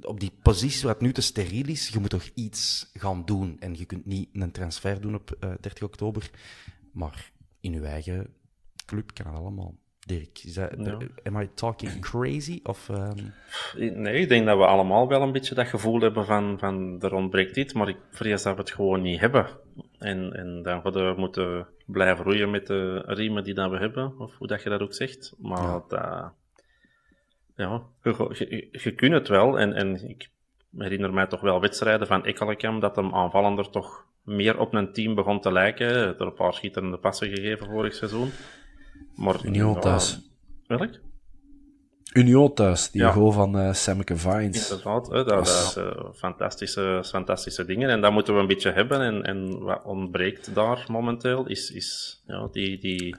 Op 0.00 0.20
die 0.20 0.32
positie 0.42 0.86
wat 0.86 1.00
nu 1.00 1.12
te 1.12 1.20
steriel 1.20 1.66
is, 1.66 1.88
je 1.88 1.98
moet 1.98 2.10
toch 2.10 2.28
iets 2.34 2.90
gaan 2.92 3.24
doen. 3.24 3.56
En 3.60 3.74
je 3.74 3.84
kunt 3.84 4.06
niet 4.06 4.28
een 4.32 4.50
transfer 4.50 5.00
doen 5.00 5.14
op 5.14 5.36
uh, 5.40 5.50
eh, 5.50 5.56
30 5.60 5.82
oktober, 5.82 6.30
maar 6.92 7.32
in 7.60 7.72
je 7.72 7.80
eigen 7.80 8.34
club 8.86 9.14
kan 9.14 9.26
het 9.26 9.36
allemaal. 9.36 9.74
Dirk, 9.98 10.38
is 10.44 10.54
dat, 10.54 10.70
am 11.22 11.40
I 11.40 11.48
talking 11.54 12.00
crazy? 12.00 12.60
Of, 12.62 12.88
um... 12.88 13.34
Nee, 14.02 14.20
ik 14.20 14.28
denk 14.28 14.46
dat 14.46 14.58
we 14.58 14.66
allemaal 14.66 15.08
wel 15.08 15.22
een 15.22 15.32
beetje 15.32 15.54
dat 15.54 15.66
gevoel 15.66 16.00
hebben 16.00 16.26
van, 16.26 16.58
van 16.58 17.02
er 17.02 17.12
ontbreekt 17.12 17.56
iets, 17.56 17.72
maar 17.72 17.88
ik 17.88 17.98
vrees 18.10 18.42
dat 18.42 18.54
we 18.54 18.60
het 18.60 18.70
gewoon 18.70 19.02
niet 19.02 19.20
hebben. 19.20 19.46
En, 19.98 20.32
en 20.32 20.62
dan 20.62 20.82
we 20.82 21.14
moeten 21.16 21.66
blijven 21.86 22.24
roeien 22.24 22.50
met 22.50 22.66
de 22.66 23.02
riemen 23.06 23.44
die 23.44 23.54
dat 23.54 23.70
we 23.70 23.76
hebben, 23.76 24.18
of 24.18 24.36
hoe 24.38 24.46
dat 24.46 24.62
je 24.62 24.68
dat 24.68 24.80
ook 24.80 24.94
zegt. 24.94 25.34
Maar 25.38 25.62
ja, 25.62 25.84
dat, 25.88 26.32
ja 27.56 27.82
je, 28.02 28.68
je, 28.72 28.94
kunt 28.94 29.12
het 29.12 29.28
wel. 29.28 29.58
En, 29.58 29.72
en 29.72 30.08
ik 30.08 30.28
herinner 30.76 31.12
mij 31.12 31.26
toch 31.26 31.40
wel 31.40 31.60
wedstrijden 31.60 32.06
van 32.06 32.24
Ekkelenkamp, 32.24 32.80
dat 32.80 32.96
hem 32.96 33.14
aanvallender 33.14 33.70
toch 33.70 34.06
meer 34.22 34.58
op 34.58 34.74
een 34.74 34.92
team 34.92 35.14
begon 35.14 35.40
te 35.40 35.52
lijken. 35.52 35.86
Er 35.86 36.20
een 36.20 36.34
paar 36.34 36.54
schitterende 36.54 36.96
passen 36.98 37.28
gegeven 37.28 37.66
vorig 37.66 37.94
seizoen. 37.94 38.30
Maar, 39.14 39.44
Union 39.44 39.80
thuis. 39.80 40.20
Welk? 40.66 41.04
Union 42.16 42.54
thuis, 42.54 42.90
die 42.90 43.00
ja. 43.00 43.10
goal 43.10 43.32
van 43.32 43.58
uh, 43.58 43.72
Samke 43.72 44.16
Vines. 44.16 44.70
Inderdaad, 44.70 45.08
hè, 45.08 45.24
dat, 45.24 45.46
is 45.46 45.74
uh, 45.78 45.90
fantastische, 46.14 47.02
fantastische 47.06 47.64
dingen. 47.64 47.90
En 47.90 48.00
dat 48.00 48.12
moeten 48.12 48.34
we 48.34 48.40
een 48.40 48.46
beetje 48.46 48.72
hebben. 48.72 49.00
En, 49.00 49.22
en 49.22 49.58
wat 49.58 49.84
ontbreekt 49.84 50.54
daar 50.54 50.84
momenteel, 50.88 51.46
is, 51.46 51.70
is 51.70 52.22
ja, 52.26 52.48
die, 52.52 52.78
die 52.78 53.16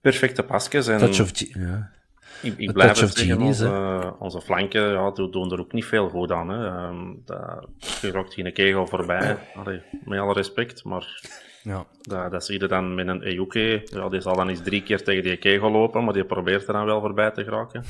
perfecte 0.00 0.42
pasjes. 0.42 0.86
En, 0.86 0.98
Touch 0.98 1.20
of 1.20 1.30
ja. 1.34 1.90
Ik, 2.42 2.58
ik 2.58 2.72
blijf 2.72 2.96
zeggen, 2.96 3.40
onze, 3.40 4.14
onze, 4.18 4.40
flanken 4.40 4.90
ja, 4.90 5.10
doen 5.10 5.52
er 5.52 5.60
ook 5.60 5.72
niet 5.72 5.84
veel 5.84 6.08
goed 6.08 6.32
aan. 6.32 6.48
Hè. 6.48 6.88
Um, 6.88 7.22
dat, 7.24 7.68
je 8.00 8.10
rokt 8.10 8.34
geen 8.34 8.52
kegel 8.52 8.86
voorbij, 8.86 9.36
Allee, 9.58 9.82
met 10.04 10.18
alle 10.18 10.32
respect, 10.32 10.84
maar 10.84 11.20
ja. 11.66 11.86
Dat, 12.00 12.30
dat 12.30 12.44
zie 12.44 12.60
je 12.60 12.68
dan 12.68 12.94
met 12.94 13.08
een 13.08 13.22
Ejuke. 13.22 13.82
Ja, 13.84 14.08
die 14.08 14.20
zal 14.20 14.36
dan 14.36 14.48
eens 14.48 14.62
drie 14.62 14.82
keer 14.82 15.02
tegen 15.02 15.22
die 15.22 15.36
kegel 15.36 15.70
lopen, 15.70 16.04
maar 16.04 16.12
die 16.12 16.24
probeert 16.24 16.66
er 16.66 16.72
dan 16.72 16.84
wel 16.84 17.00
voorbij 17.00 17.30
te 17.30 17.44
geraken. 17.44 17.84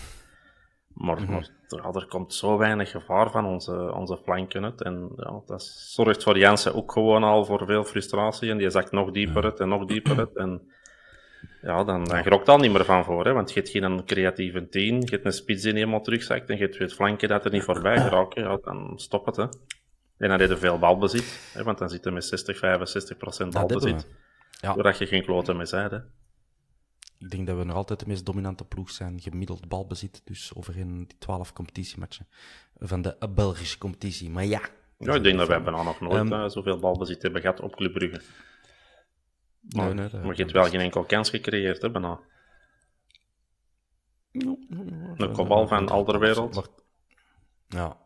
Maar, 0.95 1.21
mm 1.21 1.45
maar 1.83 1.95
er 1.95 2.07
komt 2.09 2.35
zo 2.35 2.59
weinig 2.59 2.91
gevaar 2.91 3.31
van 3.31 3.45
onze, 3.45 3.93
onze 3.95 4.19
flanken 4.25 4.65
uit. 4.65 4.83
En 4.83 5.13
ja, 5.17 5.41
dat 5.47 5.63
zorgt 5.63 6.23
voor 6.23 6.39
Jansen 6.39 6.75
ook 6.75 6.93
gewoon 6.93 7.23
al 7.23 7.45
voor 7.45 7.67
veel 7.67 7.85
frustratie. 7.85 8.51
En 8.51 8.59
die 8.59 8.71
zakt 8.71 8.93
nog 8.93 9.11
dieper 9.11 9.45
uit 9.45 9.61
en 9.61 9.69
nog 9.69 9.85
dieper 9.85 10.19
uit. 10.19 10.37
En 10.37 10.71
ja, 11.63 11.85
dan, 11.85 12.05
dan 12.05 12.23
gerokt 12.23 12.49
al 12.49 12.59
niet 12.59 12.73
meer 12.73 12.85
van 12.85 13.05
voor. 13.05 13.25
Hè, 13.25 13.33
want 13.33 13.53
je 13.53 13.61
hebt 13.61 13.71
geen 13.71 14.05
creatieve 14.05 14.69
team, 14.69 15.01
je 15.01 15.11
hebt 15.11 15.25
een 15.25 15.33
spits 15.33 15.63
die 15.63 15.73
helemaal 15.73 16.03
terugzakt 16.03 16.49
en 16.49 16.57
je 16.57 16.63
hebt 16.63 16.79
het 16.79 16.95
flankje 16.95 17.27
dat 17.27 17.45
er 17.45 17.51
niet 17.51 17.63
voorbij 17.63 18.01
geraken. 18.01 18.43
Ja, 18.43 18.59
dan 18.63 18.93
stop 18.97 19.27
het. 19.27 19.37
Hè. 19.37 19.47
En 20.19 20.29
dan 20.29 20.49
je 20.49 20.57
veel 20.57 20.79
balbezit, 20.79 21.51
hè, 21.53 21.63
want 21.63 21.79
dan 21.79 21.89
zit 21.89 22.05
je 22.05 22.11
met 22.11 22.25
60, 22.25 22.59
65 22.59 23.17
procent 23.17 23.53
balbezit. 23.53 24.07
Ja. 24.61 24.73
Doordat 24.73 24.99
je 24.99 25.07
geen 25.07 25.25
kloten 25.25 25.57
meer 25.57 25.67
zei. 25.67 26.03
Ik 27.19 27.31
denk 27.31 27.47
dat 27.47 27.57
we 27.57 27.65
nog 27.65 27.77
altijd 27.77 28.01
de 28.01 28.07
meest 28.07 28.27
dominante 28.27 28.65
ploeg 28.65 28.91
zijn, 28.91 29.21
gemiddeld 29.21 29.69
balbezit, 29.69 30.21
dus 30.25 30.55
overheen 30.55 31.05
die 31.09 31.19
12 31.19 31.53
competitiematchen 31.53 32.27
van 32.75 33.03
de 33.03 33.17
Belgische 33.35 33.79
competitie. 33.79 34.31
Maar 34.31 34.45
ja. 34.45 34.61
Ja, 34.99 35.15
ik 35.15 35.23
denk 35.23 35.39
dat 35.39 35.49
wij 35.49 35.63
bijna 35.63 35.83
nog 35.83 36.01
nooit 36.01 36.31
um, 36.31 36.49
zoveel 36.51 36.79
balbezit 36.79 37.23
hebben 37.23 37.41
gehad 37.41 37.61
op 37.61 37.77
Club 37.77 37.93
Brugge. 37.93 38.21
Maar, 39.61 39.95
nee, 39.95 40.09
nee, 40.13 40.23
maar 40.23 40.37
je 40.37 40.43
hebt 40.43 40.53
wel 40.53 40.69
geen 40.69 40.81
enkel 40.81 41.05
kans 41.05 41.31
gecreëerd, 41.31 41.83
hè, 41.83 41.91
bijna. 41.91 42.21
No, 44.33 44.59
no, 44.69 44.83
no, 44.83 45.15
een 45.17 45.33
kopbal 45.33 45.67
van 45.67 45.89
Alderwereld. 45.89 46.71
Ja, 47.69 47.97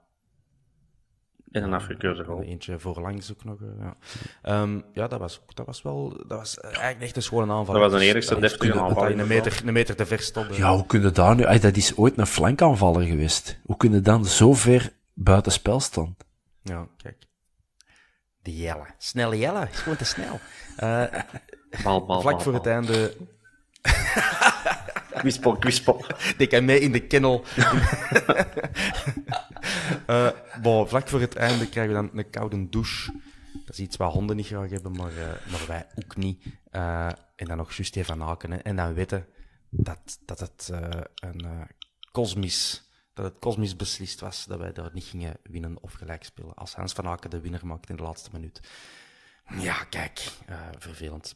in 1.51 1.63
een 1.63 1.73
afgekeurde 1.73 2.25
goal. 2.25 2.43
Eentje 2.43 2.79
voorlangs 2.79 3.31
ook 3.33 3.45
nog. 3.45 3.61
Eh, 3.61 3.69
ja, 4.43 4.63
um, 4.63 4.85
ja 4.93 5.09
dat, 5.09 5.19
was, 5.19 5.41
dat 5.55 5.67
was 5.67 5.83
wel 5.83 6.09
dat 6.27 6.39
was 6.39 6.59
eh, 6.59 6.65
eigenlijk 6.65 7.01
echt 7.01 7.17
een 7.17 7.23
schone 7.23 7.53
aanval. 7.53 7.75
Dat 7.75 7.91
was 7.91 8.01
een 8.01 8.07
eerste 8.07 8.39
dus, 8.39 8.51
deftige 8.51 8.81
aanval. 8.81 9.11
een 9.11 9.27
meter, 9.27 9.63
een 9.65 9.73
meter 9.73 9.97
te 9.97 10.07
ver 10.07 10.21
stoppen. 10.21 10.57
Ja, 10.57 10.75
hoe 10.75 10.87
kun 10.87 11.03
je 11.03 11.11
daar 11.11 11.37
nu... 11.37 11.59
Dat 11.59 11.77
is 11.77 11.97
ooit 11.97 12.19
een 12.19 12.27
flankaanvaller 12.27 13.03
geweest. 13.03 13.61
Hoe 13.65 13.77
kun 13.77 13.93
je 13.93 14.01
dan 14.01 14.25
zo 14.25 14.55
ver 14.55 14.93
buiten 15.15 15.53
spel 15.53 15.81
staan? 15.81 16.17
Ja, 16.63 16.87
kijk. 16.97 17.17
Die 18.43 18.57
Jelle. 18.57 18.87
Snelle 18.99 19.39
Jelle. 19.39 19.69
Is 19.73 19.79
gewoon 19.79 19.99
te 19.99 20.05
snel. 20.05 20.41
Uh, 20.83 21.05
bal, 21.85 22.07
bal, 22.07 22.21
vlak 22.21 22.41
voor 22.41 22.55
het 22.55 22.67
einde... 22.67 23.17
Quispel, 25.19 25.57
quispel. 25.57 26.05
Die 26.37 26.47
kan 26.47 26.65
mee 26.65 26.81
in 26.81 26.93
de 26.93 27.07
kennel. 27.07 27.45
uh, 30.07 30.31
bon, 30.63 30.89
vlak 30.89 31.09
voor 31.09 31.21
het 31.21 31.35
einde 31.35 31.69
krijgen 31.69 31.95
we 31.95 32.01
dan 32.01 32.19
een 32.19 32.31
koude 32.31 32.69
douche. 32.69 33.13
Dat 33.65 33.79
is 33.79 33.85
iets 33.85 33.97
wat 33.97 34.13
honden 34.13 34.37
niet 34.37 34.47
graag 34.47 34.71
hebben, 34.71 34.93
maar, 34.93 35.13
uh, 35.13 35.27
maar 35.51 35.65
wij 35.67 35.87
ook 35.95 36.17
niet. 36.17 36.45
Uh, 36.73 37.07
en 37.37 37.47
dan 37.47 37.57
nog 37.57 37.73
juist 37.73 37.97
even 37.97 38.21
haken. 38.21 38.51
Hè. 38.51 38.57
En 38.57 38.77
dan 38.77 38.95
weten 38.95 39.27
dat, 39.71 40.19
dat 40.25 40.41
het 40.41 40.71
een 41.15 41.47
kosmisch 42.11 42.89
dat 43.15 43.25
het 43.25 43.39
kosmisch 43.39 43.77
beslist 43.77 44.21
was 44.21 44.45
dat 44.45 44.59
wij 44.59 44.73
daar 44.73 44.91
niet 44.93 45.05
gingen 45.05 45.37
winnen 45.43 45.83
of 45.83 45.93
gelijk 45.93 46.25
spelen. 46.25 46.55
Als 46.55 46.75
Hans 46.75 46.93
van 46.93 47.07
Aken 47.07 47.31
de 47.31 47.41
winnaar 47.41 47.67
maakt 47.67 47.91
in 47.91 47.97
de 47.97 48.03
laatste 48.03 48.31
minuut. 48.33 48.61
Ja, 49.59 49.85
kijk, 49.85 50.31
vervelend. 50.79 51.35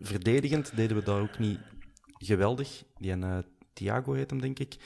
verdedigend 0.00 0.76
deden 0.76 0.96
we 0.96 1.02
daar 1.02 1.20
ook 1.20 1.38
niet 1.38 1.58
geweldig. 2.24 2.84
Die 2.98 3.10
en 3.10 3.44
Thiago 3.72 4.12
heet 4.12 4.30
hem, 4.30 4.40
denk 4.40 4.58
ik. 4.58 4.76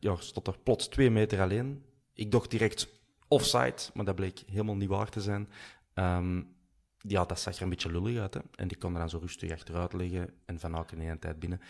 ja, 0.00 0.16
stond 0.16 0.46
er 0.46 0.58
plots 0.58 0.88
twee 0.88 1.10
meter 1.10 1.40
alleen. 1.40 1.82
Ik 2.12 2.30
dacht 2.30 2.50
direct 2.50 2.88
offside, 3.28 3.76
maar 3.94 4.04
dat 4.04 4.14
bleek 4.14 4.42
helemaal 4.46 4.76
niet 4.76 4.88
waar 4.88 5.08
te 5.08 5.20
zijn. 5.20 5.48
Um, 5.94 6.54
ja, 6.98 7.24
dat 7.24 7.40
zag 7.40 7.56
er 7.56 7.62
een 7.62 7.68
beetje 7.68 7.90
lullig 7.92 8.18
uit. 8.18 8.34
Hè? 8.34 8.40
En 8.54 8.68
die 8.68 8.78
kon 8.78 8.92
er 8.92 8.98
dan 8.98 9.10
zo 9.10 9.18
rustig 9.18 9.50
achteruit 9.50 9.92
liggen 9.92 10.30
en 10.44 10.60
Van 10.60 10.76
Aken 10.76 11.00
in 11.00 11.08
een 11.08 11.18
tijd 11.18 11.38
binnen. 11.38 11.60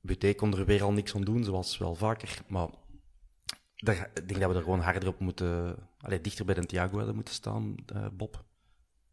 Buté 0.00 0.34
kon 0.34 0.56
er 0.56 0.64
weer 0.64 0.82
al 0.82 0.92
niks 0.92 1.14
aan 1.14 1.24
doen, 1.24 1.44
zoals 1.44 1.78
wel 1.78 1.94
vaker. 1.94 2.38
Maar 2.46 2.68
ik 3.76 4.28
denk 4.28 4.40
dat 4.40 4.50
we 4.50 4.56
er 4.56 4.62
gewoon 4.62 4.80
harder 4.80 5.08
op 5.08 5.18
moeten... 5.18 5.76
Allee, 6.00 6.20
dichter 6.20 6.44
bij 6.44 6.54
de 6.54 6.66
Thiago 6.66 6.96
hadden 6.96 7.14
moeten 7.14 7.34
staan, 7.34 7.74
uh, 7.94 8.06
Bob. 8.12 8.44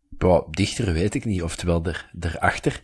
Boah, 0.10 0.52
dichter 0.52 0.94
weet 0.94 1.14
ik 1.14 1.26
niet. 1.26 1.44
Oftewel, 1.44 1.86
er, 1.86 2.12
erachter. 2.20 2.84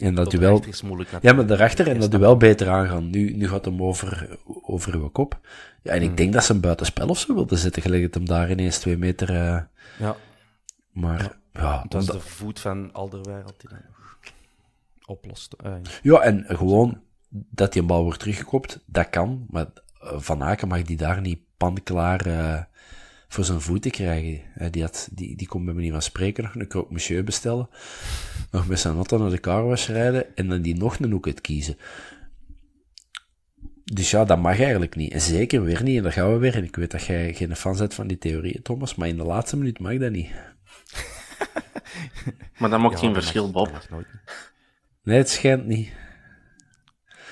En 0.00 0.14
dat 0.14 0.30
duel... 0.30 0.64
Is 0.66 0.82
moeilijk, 0.82 1.10
ja, 1.20 1.32
maar 1.32 1.46
daarachter 1.46 1.88
en 1.88 2.00
dat 2.00 2.10
duel 2.10 2.36
beter 2.36 2.68
aangaan. 2.68 3.10
Nu, 3.10 3.36
nu 3.36 3.48
gaat 3.48 3.64
hem 3.64 3.82
over, 3.82 4.38
over 4.62 4.94
uw 4.94 5.08
kop. 5.08 5.38
Ja, 5.82 5.92
en 5.92 6.00
ik 6.00 6.06
hmm. 6.06 6.16
denk 6.16 6.32
dat 6.32 6.44
ze 6.44 6.52
een 6.52 6.60
buitenspel 6.60 7.08
of 7.08 7.18
zo 7.18 7.34
wilde 7.34 7.56
zetten, 7.56 7.82
gelijk 7.82 8.02
het 8.02 8.14
hem 8.14 8.26
daar 8.26 8.50
ineens 8.50 8.78
twee 8.78 8.96
meter... 8.96 9.30
Uh... 9.30 9.60
Ja. 9.98 10.16
Maar, 10.90 11.38
ja. 11.52 11.60
ja 11.60 11.84
dat 11.88 12.02
is 12.02 12.08
de 12.08 12.20
voet 12.20 12.60
van 12.60 12.92
Alderweireld 12.92 13.60
die 13.60 13.70
dat 13.70 13.78
nog 13.88 14.22
oplost. 15.06 15.54
Uh, 15.66 15.72
ja, 16.02 16.20
en 16.20 16.44
gewoon 16.48 17.00
dat 17.28 17.72
die 17.72 17.80
een 17.80 17.88
bal 17.88 18.02
wordt 18.02 18.18
teruggekopt, 18.18 18.80
dat 18.86 19.10
kan. 19.10 19.46
Maar 19.50 19.66
eh, 20.00 20.18
Van 20.18 20.42
Aken 20.42 20.68
mag 20.68 20.82
die 20.82 20.96
daar 20.96 21.20
niet 21.20 21.38
panklaar... 21.56 22.26
Uh, 22.26 22.60
voor 23.30 23.44
zijn 23.44 23.60
voeten 23.60 23.90
krijgen. 23.90 24.40
Die, 24.70 24.82
had, 24.82 25.08
die, 25.12 25.36
die 25.36 25.48
kon 25.48 25.64
bij 25.64 25.74
me 25.74 25.80
niet 25.80 25.92
van 25.92 26.02
spreken 26.02 26.44
nog 26.44 26.54
een 26.54 26.68
croque 26.68 26.92
monsieur 26.92 27.24
bestellen. 27.24 27.68
Nog 28.50 28.66
met 28.66 28.80
zijn 28.80 28.94
auto 28.94 29.18
naar 29.18 29.30
de 29.30 29.40
carwash 29.40 29.88
rijden 29.88 30.36
en 30.36 30.48
dan 30.48 30.62
die 30.62 30.76
nog 30.76 30.98
een 30.98 31.10
hoek 31.10 31.26
het 31.26 31.40
kiezen. 31.40 31.76
Dus 33.84 34.10
ja, 34.10 34.24
dat 34.24 34.38
mag 34.38 34.60
eigenlijk 34.60 34.96
niet. 34.96 35.12
En 35.12 35.20
zeker 35.20 35.62
weer 35.62 35.82
niet. 35.82 35.96
En 35.96 36.02
daar 36.02 36.12
gaan 36.12 36.32
we 36.32 36.38
weer. 36.38 36.54
En 36.54 36.64
ik 36.64 36.76
weet 36.76 36.90
dat 36.90 37.04
jij 37.04 37.34
geen 37.34 37.56
fan 37.56 37.76
bent 37.76 37.94
van 37.94 38.06
die 38.06 38.18
theorieën, 38.18 38.62
Thomas. 38.62 38.94
Maar 38.94 39.08
in 39.08 39.16
de 39.16 39.24
laatste 39.24 39.56
minuut 39.56 39.78
mag 39.78 39.98
dat 39.98 40.10
niet. 40.10 40.30
maar 42.58 42.70
dan 42.70 42.80
maakt 42.80 42.98
geen 42.98 43.14
verschil, 43.14 43.50
Bob. 43.50 43.88
Nee, 45.02 45.18
het 45.18 45.30
schijnt 45.30 45.66
niet. 45.66 45.92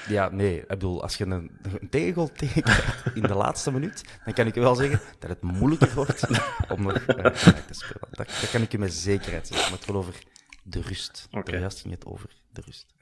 Ja, 0.09 0.29
nee. 0.29 0.61
Ik 0.61 0.69
bedoel, 0.69 1.03
als 1.03 1.17
je 1.17 1.25
een, 1.25 1.51
een 1.81 1.89
tegel 1.89 2.33
tekent 2.33 2.95
in 3.15 3.23
de 3.23 3.35
laatste 3.35 3.73
minuut, 3.73 4.05
dan 4.25 4.35
kan 4.35 4.47
ik 4.47 4.55
je 4.55 4.61
wel 4.61 4.75
zeggen 4.75 5.01
dat 5.19 5.31
het 5.31 5.43
moeilijker 5.43 5.95
wordt 5.95 6.27
om 6.73 6.83
nog 6.83 7.07
uh, 7.07 7.25
te 7.25 7.75
spelen. 7.75 8.09
Dat, 8.11 8.49
kan 8.51 8.63
ik 8.63 8.73
je 8.73 8.79
met 8.79 8.93
zekerheid 8.93 9.47
zeggen. 9.47 9.71
Maar 9.71 9.79
het 9.79 9.87
gaat 9.87 9.97
over 9.97 10.15
de 10.63 10.81
rust. 10.81 11.29
Okay. 11.31 11.61
Juist 11.61 11.81
ging 11.81 11.95
het 11.95 12.07
over 12.07 12.37
de 12.53 12.63
rust. 12.65 12.95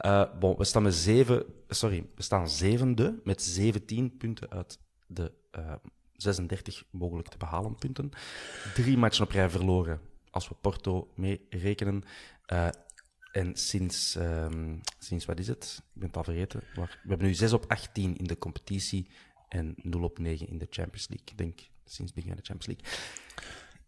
Uh, 0.00 0.24
bon, 0.38 0.56
we 0.56 0.64
staan 0.64 0.82
met 0.82 0.94
zeven, 0.94 1.44
sorry, 1.68 2.06
we 2.14 2.22
staan 2.22 2.48
zevende 2.48 3.20
met 3.24 3.42
17 3.42 4.16
punten 4.16 4.50
uit 4.50 4.78
de 5.06 5.32
uh, 5.58 5.72
36 6.12 6.84
mogelijk 6.90 7.28
te 7.28 7.36
behalen 7.36 7.74
punten. 7.74 8.10
Drie 8.74 8.98
matchen 8.98 9.24
op 9.24 9.30
rij 9.30 9.50
verloren 9.50 10.00
als 10.30 10.48
we 10.48 10.54
Porto 10.60 11.12
mee 11.14 11.46
rekenen. 11.50 12.02
Uh, 12.52 12.68
en 13.32 13.56
sinds, 13.56 14.14
um, 14.14 14.80
sinds, 14.98 15.24
wat 15.24 15.38
is 15.38 15.48
het? 15.48 15.82
Ik 15.94 16.00
ben 16.00 16.06
het 16.06 16.16
al 16.16 16.24
vergeten. 16.24 16.62
Maar 16.76 17.00
we 17.02 17.08
hebben 17.08 17.26
nu 17.26 17.34
6 17.34 17.52
op 17.52 17.64
18 17.68 18.16
in 18.16 18.24
de 18.24 18.38
competitie 18.38 19.06
en 19.48 19.74
0 19.76 20.02
op 20.02 20.18
9 20.18 20.48
in 20.48 20.58
de 20.58 20.66
Champions 20.70 21.08
League. 21.08 21.26
Ik 21.30 21.38
denk 21.38 21.58
sinds 21.84 22.12
het 22.12 22.14
begin 22.14 22.28
van 22.28 22.36
de 22.36 22.46
Champions 22.46 22.66
League. 22.66 22.98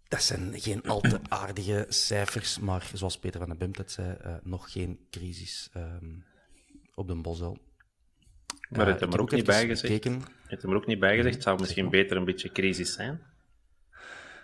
Dat 0.09 0.23
zijn 0.23 0.61
geen 0.61 0.83
al 0.83 1.01
te 1.01 1.21
aardige 1.29 1.87
cijfers, 1.89 2.59
maar 2.59 2.91
zoals 2.95 3.19
Peter 3.19 3.41
van 3.41 3.49
den 3.49 3.59
Bemt 3.59 3.79
het 3.79 3.93
zei, 3.93 4.17
uh, 4.25 4.35
nog 4.43 4.73
geen 4.73 4.99
crisis 5.11 5.71
um, 5.77 6.25
op 6.95 7.09
de 7.09 7.15
Bosel. 7.15 7.59
Maar 8.69 8.87
het 8.87 8.95
uh, 8.95 9.01
hem 9.01 9.13
er 9.13 9.21
ook 9.21 9.31
niet 9.31 9.45
bijgezegd. 9.45 10.05
Het 10.47 10.63
hem 10.63 10.71
er 10.71 10.77
ook 10.77 10.87
niet 10.87 10.99
bijgezegd. 10.99 11.35
Het 11.35 11.45
zou 11.45 11.61
misschien 11.61 11.91
beter 11.91 12.17
een 12.17 12.25
beetje 12.25 12.53
crisis 12.53 12.93
zijn. 12.93 13.21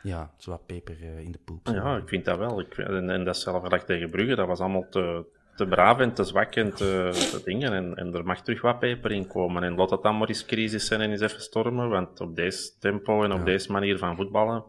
Ja, 0.07 0.30
zo 0.36 0.50
wat 0.50 0.66
peper 0.66 0.96
uh, 1.00 1.18
in 1.18 1.32
de 1.32 1.38
poep. 1.44 1.66
Ja, 1.66 1.96
ik 1.96 2.09
vind 2.09 2.24
dat 2.24 2.38
wel. 2.38 2.61
Ik, 2.61 2.78
en, 2.78 3.11
en 3.11 3.24
dat 3.24 3.36
zelf 3.36 3.62
gelijk 3.62 3.82
tegen 3.82 4.11
Brugge, 4.11 4.34
dat 4.34 4.46
was 4.46 4.61
allemaal 4.61 4.88
te, 4.90 5.24
te 5.57 5.66
braaf 5.66 5.98
en 5.98 6.12
te 6.12 6.24
zwak 6.24 6.54
en 6.54 6.74
te, 6.74 7.11
te 7.12 7.40
dingen. 7.44 7.72
En, 7.72 7.94
en 7.94 8.14
er 8.14 8.24
mag 8.24 8.42
terug 8.42 8.61
wat 8.61 8.78
peper 8.78 9.12
in 9.12 9.26
komen. 9.26 9.62
En 9.62 9.74
laat 9.74 9.90
het 9.90 10.02
dan 10.02 10.18
maar 10.18 10.28
eens 10.28 10.46
crisis 10.46 10.86
zijn 10.86 11.00
en 11.00 11.11
eens 11.11 11.20
even 11.20 11.40
stormen. 11.40 11.88
Want 11.88 12.20
op 12.20 12.36
deze 12.36 12.78
tempo 12.78 13.22
en 13.22 13.32
op 13.32 13.44
deze 13.44 13.72
manier 13.72 13.98
van 13.98 14.16
voetballen 14.16 14.64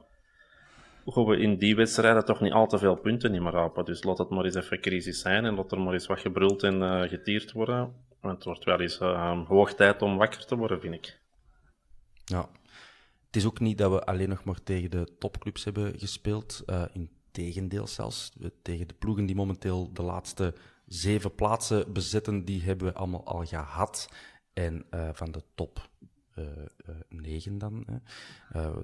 gaan 1.11 1.25
we 1.25 1.37
in 1.37 1.57
die 1.57 1.75
wedstrijden 1.75 2.25
toch 2.25 2.41
niet 2.41 2.53
al 2.53 2.67
te 2.67 2.77
veel 2.77 2.95
punten 2.95 3.31
niet 3.31 3.41
meer 3.41 3.51
rapen. 3.51 3.85
Dus 3.85 4.03
laat 4.03 4.17
het 4.17 4.29
maar 4.29 4.45
eens 4.45 4.55
even 4.55 4.81
crisis 4.81 5.19
zijn 5.19 5.45
en 5.45 5.55
laat 5.55 5.71
er 5.71 5.79
maar 5.79 5.93
eens 5.93 6.07
wat 6.07 6.19
gebruld 6.19 6.63
en 6.63 6.81
uh, 6.81 7.01
getierd 7.01 7.51
worden. 7.51 7.93
Want 8.21 8.35
het 8.35 8.43
wordt 8.43 8.63
wel 8.63 8.79
eens 8.79 9.01
uh, 9.01 9.47
hoog 9.47 9.73
tijd 9.73 10.01
om 10.01 10.17
wakker 10.17 10.45
te 10.45 10.55
worden, 10.55 10.81
vind 10.81 10.93
ik. 10.93 11.19
Ja, 12.25 12.49
is 13.37 13.45
ook 13.45 13.59
niet 13.59 13.77
dat 13.77 13.91
we 13.91 14.05
alleen 14.05 14.29
nog 14.29 14.43
maar 14.43 14.63
tegen 14.63 14.91
de 14.91 15.07
topclubs 15.19 15.63
hebben 15.63 15.99
gespeeld. 15.99 16.63
Uh, 16.65 16.83
Integendeel 16.93 17.87
zelfs. 17.87 18.31
Tegen 18.61 18.87
de 18.87 18.93
ploegen 18.93 19.25
die 19.25 19.35
momenteel 19.35 19.93
de 19.93 20.01
laatste 20.01 20.53
zeven 20.85 21.35
plaatsen 21.35 21.93
bezetten, 21.93 22.45
die 22.45 22.61
hebben 22.61 22.87
we 22.87 22.93
allemaal 22.93 23.25
al 23.25 23.45
gehad. 23.45 24.09
En 24.53 24.85
uh, 24.91 25.09
van 25.13 25.31
de 25.31 25.43
top 25.55 25.89
uh, 26.35 26.45
negen 27.09 27.57
dan. 27.57 27.85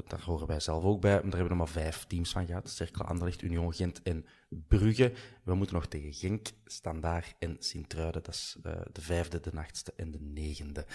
Daar 0.08 0.22
horen 0.26 0.48
wij 0.48 0.60
zelf 0.60 0.84
ook 0.84 1.02
bij. 1.02 1.12
Daar 1.12 1.22
hebben 1.22 1.42
we 1.44 1.48
nog 1.48 1.58
maar 1.58 1.68
vijf 1.68 2.06
teams 2.06 2.32
van 2.32 2.46
gehad. 2.46 2.70
Cercle 2.70 3.04
Anderlecht, 3.04 3.42
Union 3.42 3.74
Gent 3.74 4.02
en 4.02 4.26
Brugge. 4.50 5.14
We 5.44 5.56
moeten 5.56 5.76
nog 5.76 5.86
tegen 5.86 6.14
Genk, 6.14 6.48
Standaard 6.66 7.36
en 7.40 7.56
Sint-Truiden. 7.60 8.24
Dat 8.24 8.34
is 8.34 8.58
de 8.92 9.02
vijfde, 9.02 9.40
de 9.40 9.52
achtste 9.52 9.94
en 9.96 10.12
de 10.12 10.22
negende. 10.22 10.86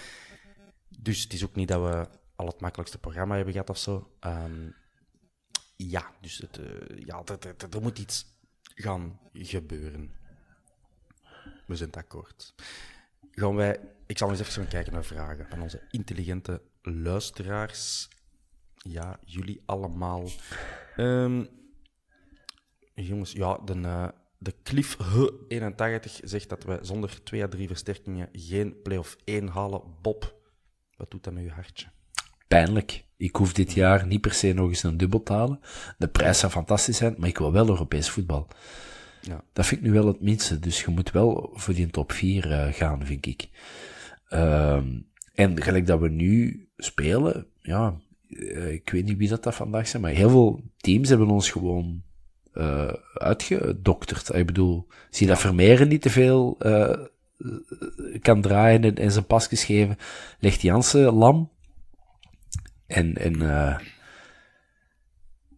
Dus 0.99 1.23
het 1.23 1.33
is 1.33 1.43
ook 1.43 1.55
niet 1.55 1.67
dat 1.67 1.81
we 1.81 2.07
al 2.39 2.45
het 2.45 2.61
makkelijkste 2.61 2.97
programma 2.97 3.35
hebben 3.35 3.53
gehad 3.53 3.69
of 3.69 3.77
zo. 3.77 4.11
Um, 4.21 4.75
ja, 5.75 6.11
dus 6.21 6.37
het, 6.37 6.57
uh, 6.57 6.97
ja, 7.05 7.23
er, 7.69 7.81
moet 7.81 7.99
iets 7.99 8.25
gaan 8.63 9.19
gebeuren. 9.33 10.11
We 11.67 11.75
zijn 11.75 11.89
het 11.89 11.97
akkoord. 11.97 12.53
Gaan 13.31 13.55
wij, 13.55 13.79
ik 14.05 14.17
zal 14.17 14.29
eens 14.29 14.39
even 14.39 14.53
gaan 14.53 14.67
kijken 14.67 14.93
naar 14.93 15.03
vragen 15.03 15.47
van 15.49 15.61
onze 15.61 15.87
intelligente 15.89 16.61
luisteraars. 16.81 18.09
Ja, 18.73 19.19
jullie 19.25 19.61
allemaal. 19.65 20.27
Um, 20.97 21.47
jongens, 22.93 23.31
ja, 23.31 23.57
de, 23.57 23.75
uh, 23.75 24.07
de 24.37 24.55
Cliff 24.63 24.97
81 25.47 26.19
zegt 26.23 26.49
dat 26.49 26.63
we 26.63 26.79
zonder 26.81 27.23
2 27.23 27.43
à 27.43 27.47
3 27.47 27.67
versterkingen 27.67 28.29
geen 28.31 28.81
play-off 28.81 29.17
1 29.23 29.47
halen. 29.47 29.81
Bob, 30.01 30.35
wat 30.97 31.11
doet 31.11 31.23
dat 31.23 31.33
met 31.33 31.43
je 31.43 31.51
hartje? 31.51 31.87
Pijnlijk. 32.49 33.05
Ik 33.17 33.35
hoef 33.35 33.53
dit 33.53 33.73
jaar 33.73 34.05
niet 34.05 34.21
per 34.21 34.33
se 34.33 34.53
nog 34.53 34.69
eens 34.69 34.83
een 34.83 34.97
dubbel 34.97 35.23
te 35.23 35.33
halen. 35.33 35.59
De 35.97 36.07
prijs 36.07 36.39
zou 36.39 36.51
fantastisch 36.51 36.97
zijn, 36.97 37.15
maar 37.17 37.29
ik 37.29 37.37
wil 37.37 37.51
wel 37.51 37.67
Europees 37.67 38.09
voetbal. 38.09 38.47
Ja. 39.21 39.43
Dat 39.53 39.65
vind 39.65 39.81
ik 39.81 39.87
nu 39.87 39.93
wel 39.93 40.07
het 40.07 40.21
minste. 40.21 40.59
Dus 40.59 40.81
je 40.81 40.91
moet 40.91 41.11
wel 41.11 41.49
voor 41.53 41.73
die 41.73 41.89
top 41.89 42.11
4 42.11 42.45
uh, 42.45 42.67
eh, 42.67 42.73
gaan, 42.73 43.05
vind 43.05 43.25
ik. 43.25 43.49
Um, 44.33 45.07
en 45.33 45.61
gelijk 45.61 45.87
dat 45.87 45.99
we 45.99 46.09
nu 46.09 46.67
spelen, 46.77 47.45
ja, 47.61 47.99
uh, 48.27 48.71
ik 48.71 48.89
weet 48.89 49.05
niet 49.05 49.17
wie 49.17 49.29
dat, 49.29 49.43
dat 49.43 49.55
vandaag 49.55 49.87
zijn, 49.87 50.01
maar 50.01 50.11
heel 50.11 50.29
veel 50.29 50.63
teams 50.77 51.09
hebben 51.09 51.29
ons 51.29 51.49
gewoon 51.49 52.01
uh, 52.53 52.93
uitgedokterd. 53.13 54.33
Ik 54.33 54.45
bedoel, 54.45 54.87
zie 55.09 55.27
dat 55.27 55.39
Vermeeren 55.39 55.87
niet 55.87 56.01
te 56.01 56.09
veel 56.09 56.57
kan 58.21 58.41
draaien 58.41 58.83
en, 58.83 58.95
en 58.95 59.11
zijn 59.11 59.25
pasjes 59.25 59.63
geven, 59.63 59.97
legt 60.39 60.61
Jansen 60.61 61.13
lam. 61.13 61.49
En, 62.89 63.15
en, 63.17 63.41
uh, 63.41 63.77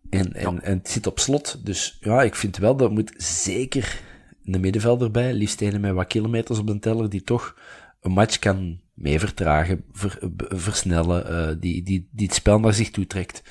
en, 0.09 0.33
en, 0.33 0.61
en, 0.61 0.77
het 0.77 0.89
zit 0.89 1.07
op 1.07 1.19
slot. 1.19 1.65
Dus 1.65 1.97
ja, 2.01 2.21
ik 2.21 2.35
vind 2.35 2.57
wel 2.57 2.75
dat 2.75 2.91
moet 2.91 3.13
zeker 3.17 4.01
een 4.43 4.61
middenvelder 4.61 5.11
bij. 5.11 5.33
Liefst 5.33 5.61
een 5.61 5.81
met 5.81 5.93
wat 5.93 6.07
kilometers 6.07 6.59
op 6.59 6.67
de 6.67 6.79
teller 6.79 7.09
die 7.09 7.23
toch 7.23 7.55
een 8.01 8.11
match 8.11 8.39
kan 8.39 8.79
mee 8.93 9.19
vertragen, 9.19 9.83
ver, 9.91 10.19
versnellen, 10.37 11.31
uh, 11.31 11.55
die, 11.59 11.83
die, 11.83 12.09
die 12.11 12.25
het 12.25 12.35
spel 12.35 12.59
naar 12.59 12.73
zich 12.73 12.91
toe 12.91 13.07
trekt. 13.07 13.41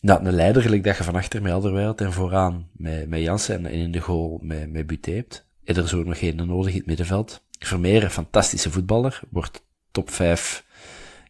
Nou, 0.00 0.24
een 0.24 0.32
leider 0.32 0.62
gelijk 0.62 0.84
dat 0.84 0.96
je 0.96 1.04
van 1.04 1.14
achter 1.14 1.42
met 1.42 1.52
Alderweireld 1.52 2.00
en 2.00 2.12
vooraan 2.12 2.68
met, 2.72 3.08
met 3.08 3.20
Jansen 3.20 3.66
en, 3.66 3.72
in 3.72 3.92
de 3.92 4.00
goal 4.00 4.38
met, 4.42 4.70
met 4.70 4.86
Buté 4.86 5.10
hebt. 5.12 5.46
En 5.64 5.76
er 5.76 5.88
zo 5.88 6.02
nog 6.02 6.18
geen 6.18 6.36
nodig 6.36 6.72
in 6.72 6.78
het 6.78 6.86
middenveld. 6.86 7.44
Vermeer, 7.58 8.04
een 8.04 8.10
fantastische 8.10 8.70
voetballer, 8.70 9.20
wordt 9.30 9.64
top 9.90 10.10
5 10.10 10.66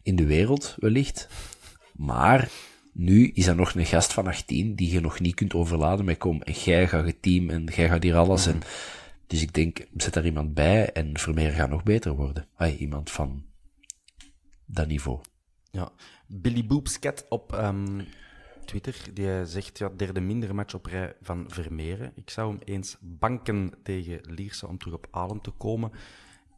in 0.03 0.15
de 0.15 0.25
wereld, 0.25 0.75
wellicht. 0.79 1.27
Maar 1.93 2.49
Nu 2.93 3.31
is 3.33 3.45
dat 3.45 3.55
nog 3.55 3.73
een 3.73 3.85
gast 3.85 4.13
van 4.13 4.27
18 4.27 4.75
die 4.75 4.91
je 4.91 4.99
nog 4.99 5.19
niet 5.19 5.35
kunt 5.35 5.53
overladen 5.53 6.05
met 6.05 6.17
kom. 6.17 6.41
En 6.41 6.53
jij 6.53 6.87
gaat 6.87 7.05
het 7.05 7.21
team 7.21 7.49
en 7.49 7.63
jij 7.63 7.87
gaat 7.87 8.03
hier 8.03 8.15
alles. 8.15 8.45
En, 8.45 8.61
dus 9.27 9.41
ik 9.41 9.53
denk, 9.53 9.87
zet 9.95 10.13
daar 10.13 10.25
iemand 10.25 10.53
bij 10.53 10.91
en 10.91 11.17
Vermeer 11.17 11.51
gaat 11.51 11.69
nog 11.69 11.83
beter 11.83 12.15
worden. 12.15 12.47
Iemand 12.77 13.11
van 13.11 13.45
dat 14.65 14.87
niveau. 14.87 15.19
Ja, 15.71 15.91
Billy 16.27 16.65
Boopscat 16.65 17.25
op 17.29 17.53
um, 17.53 18.05
Twitter, 18.65 18.95
die 19.13 19.45
zegt, 19.45 19.77
ja, 19.77 19.89
derde 19.97 20.19
mindere 20.19 20.53
match 20.53 20.73
op 20.73 20.85
rij 20.85 21.15
van 21.21 21.45
Vermeeren. 21.47 22.11
Ik 22.15 22.29
zou 22.29 22.49
hem 22.51 22.61
eens 22.65 22.97
banken 22.99 23.73
tegen 23.83 24.19
Lierse 24.21 24.67
om 24.67 24.77
terug 24.77 24.93
op 24.93 25.07
adem 25.11 25.41
te 25.41 25.51
komen. 25.51 25.91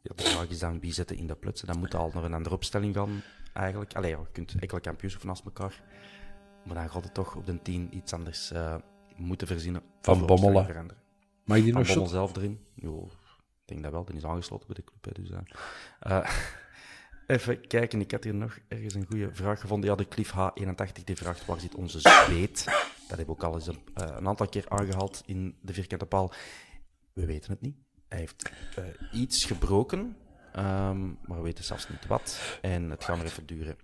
Ja, 0.01 0.11
de 0.15 0.23
vraag 0.23 0.49
is 0.49 0.59
dan, 0.59 0.79
wie 0.79 0.93
zetten 0.93 1.17
in 1.17 1.27
de 1.27 1.35
plutsen? 1.35 1.67
Dan 1.67 1.79
moet 1.79 1.95
al 1.95 2.11
naar 2.13 2.23
een 2.23 2.33
andere 2.33 2.55
opstelling 2.55 2.95
gaan, 2.95 3.21
eigenlijk. 3.53 3.93
Allee, 3.93 4.09
je 4.09 4.31
kunt 4.31 4.55
enkele 4.59 4.81
kampioens 4.81 5.15
van 5.15 5.27
naast 5.27 5.45
elkaar. 5.45 5.83
Maar 6.65 6.75
dan 6.75 6.89
gaat 6.89 7.03
het 7.03 7.13
toch 7.13 7.35
op 7.35 7.45
de 7.45 7.61
10 7.61 7.95
iets 7.95 8.13
anders 8.13 8.51
uh, 8.51 8.75
moeten 9.15 9.47
verzinnen. 9.47 9.81
Van 10.01 10.25
Bommelen. 10.25 10.65
Veranderen. 10.65 11.01
Mag 11.45 11.57
je 11.57 11.63
die 11.63 11.73
van 11.73 11.81
nog 11.81 11.89
Bommel 11.89 12.07
zelf 12.07 12.35
erin? 12.35 12.59
Jo, 12.73 13.03
ik 13.05 13.65
denk 13.65 13.83
dat 13.83 13.91
wel. 13.91 14.05
Die 14.05 14.15
is 14.15 14.25
aangesloten 14.25 14.67
bij 14.67 14.75
de 14.75 14.83
club. 14.83 15.15
Hè, 15.15 15.23
dus, 15.23 15.31
uh, 16.07 16.29
Even 17.27 17.67
kijken, 17.67 18.01
ik 18.01 18.11
had 18.11 18.23
hier 18.23 18.33
nog 18.33 18.59
ergens 18.67 18.93
een 18.93 19.05
goede 19.05 19.29
vraag 19.33 19.59
gevonden. 19.59 19.89
Ja, 19.89 19.95
de 19.95 20.07
Cliff 20.07 20.33
H81 20.33 21.03
die 21.03 21.15
vraagt 21.15 21.45
waar 21.45 21.59
zit 21.59 21.75
onze 21.75 21.99
zweet? 21.99 22.63
Dat 22.65 23.17
hebben 23.17 23.25
we 23.25 23.31
ook 23.31 23.43
al 23.43 23.53
eens 23.53 23.67
een, 23.67 23.79
uh, 23.97 24.15
een, 24.17 24.27
aantal 24.27 24.47
keer 24.47 24.65
aangehaald 24.67 25.23
in 25.25 25.55
de 25.61 25.73
vierkante 25.73 26.05
paal. 26.05 26.31
We 27.13 27.25
weten 27.25 27.51
het 27.51 27.61
niet. 27.61 27.75
Hij 28.11 28.19
heeft 28.19 28.51
uh, 28.79 29.21
iets 29.21 29.45
gebroken, 29.45 29.99
um, 29.99 31.17
maar 31.25 31.37
we 31.37 31.41
weten 31.41 31.63
zelfs 31.63 31.89
niet 31.89 32.07
wat. 32.07 32.57
En 32.61 32.89
het 32.89 33.03
gaat 33.03 33.17
nog 33.17 33.25
even 33.25 33.45
duren. 33.45 33.75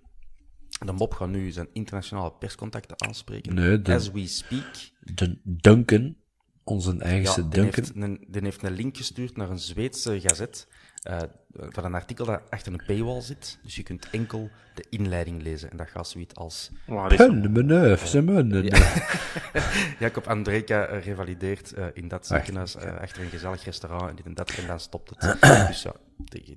De 0.84 0.92
Mob 0.92 1.14
gaat 1.14 1.28
nu 1.28 1.50
zijn 1.50 1.68
internationale 1.72 2.32
perscontacten 2.32 3.00
aanspreken. 3.00 3.54
Nee, 3.54 3.82
de, 3.82 3.94
As 3.94 4.10
we 4.10 4.26
speak. 4.26 4.90
De 5.00 5.38
Duncan, 5.42 6.16
onze 6.64 6.98
eigen 6.98 7.42
ja, 7.42 7.48
Duncan. 7.48 7.50
Die 7.50 7.72
heeft, 7.74 7.92
een, 7.94 8.26
die 8.28 8.42
heeft 8.42 8.62
een 8.62 8.72
link 8.72 8.96
gestuurd 8.96 9.36
naar 9.36 9.50
een 9.50 9.58
Zweedse 9.58 10.20
gazet. 10.20 10.68
Uh, 11.10 11.18
van 11.52 11.84
een 11.84 11.94
artikel 11.94 12.24
dat 12.24 12.40
achter 12.50 12.72
een 12.72 12.82
paywall 12.86 13.20
zit. 13.20 13.58
Dus 13.62 13.76
je 13.76 13.82
kunt 13.82 14.10
enkel 14.10 14.50
de 14.74 14.84
inleiding 14.88 15.42
lezen. 15.42 15.70
En 15.70 15.76
dat 15.76 15.88
gaat 15.88 16.08
zoiets 16.08 16.34
als... 16.34 16.70
Hunnemeneuf, 16.86 18.06
ze 18.06 18.22
munnen. 18.22 18.64
Jacob 19.98 20.26
Andreka 20.26 20.84
revalideert 20.84 21.74
uh, 21.78 21.86
in 21.92 22.08
dat 22.08 22.26
ziekenhuis 22.26 22.76
uh, 22.76 23.00
achter 23.00 23.22
een 23.22 23.28
gezellig 23.28 23.64
restaurant 23.64 24.08
en 24.10 24.16
dit 24.16 24.24
en 24.24 24.34
dat. 24.34 24.50
En 24.50 24.66
dan 24.66 24.80
stopt 24.80 25.10
het. 25.10 25.40
dus 25.68 25.82
ja, 25.82 25.94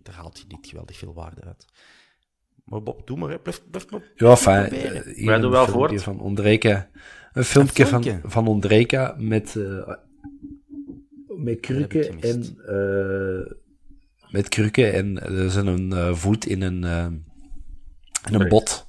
daar 0.03 0.15
haalt 0.15 0.37
je 0.37 0.45
niet 0.47 0.67
geweldig 0.67 0.97
veel 0.97 1.13
waarde 1.13 1.41
uit. 1.45 1.65
Maar 2.63 2.83
Bob, 2.83 3.07
doe 3.07 3.17
maar, 3.17 3.29
hè. 3.29 3.39
Blijf, 3.39 3.61
blijf, 3.69 3.85
blijf, 3.85 4.03
Ja, 4.15 4.35
fijn. 4.35 4.69
Wij 5.25 5.39
doen 5.39 5.51
wel 5.51 5.67
voort. 5.67 6.03
Van 6.03 6.19
Ondreka. 6.19 6.89
Een 7.33 7.43
filmpje, 7.43 7.83
een 7.83 7.89
filmpje. 7.89 8.19
Van, 8.21 8.31
van 8.31 8.47
Ondreka 8.47 9.15
met, 9.17 9.55
uh, 9.55 9.87
met 11.27 11.59
krukken 11.59 12.19
en... 12.19 12.57
Met 14.31 14.49
krukken 14.49 14.93
en 14.93 15.21
er 15.21 15.51
zit 15.51 15.65
een 15.65 15.91
uh, 15.93 16.13
voet 16.13 16.45
in 16.45 16.61
een, 16.61 16.83
uh, 16.83 17.05
in 18.29 18.41
een 18.41 18.47
bot. 18.47 18.87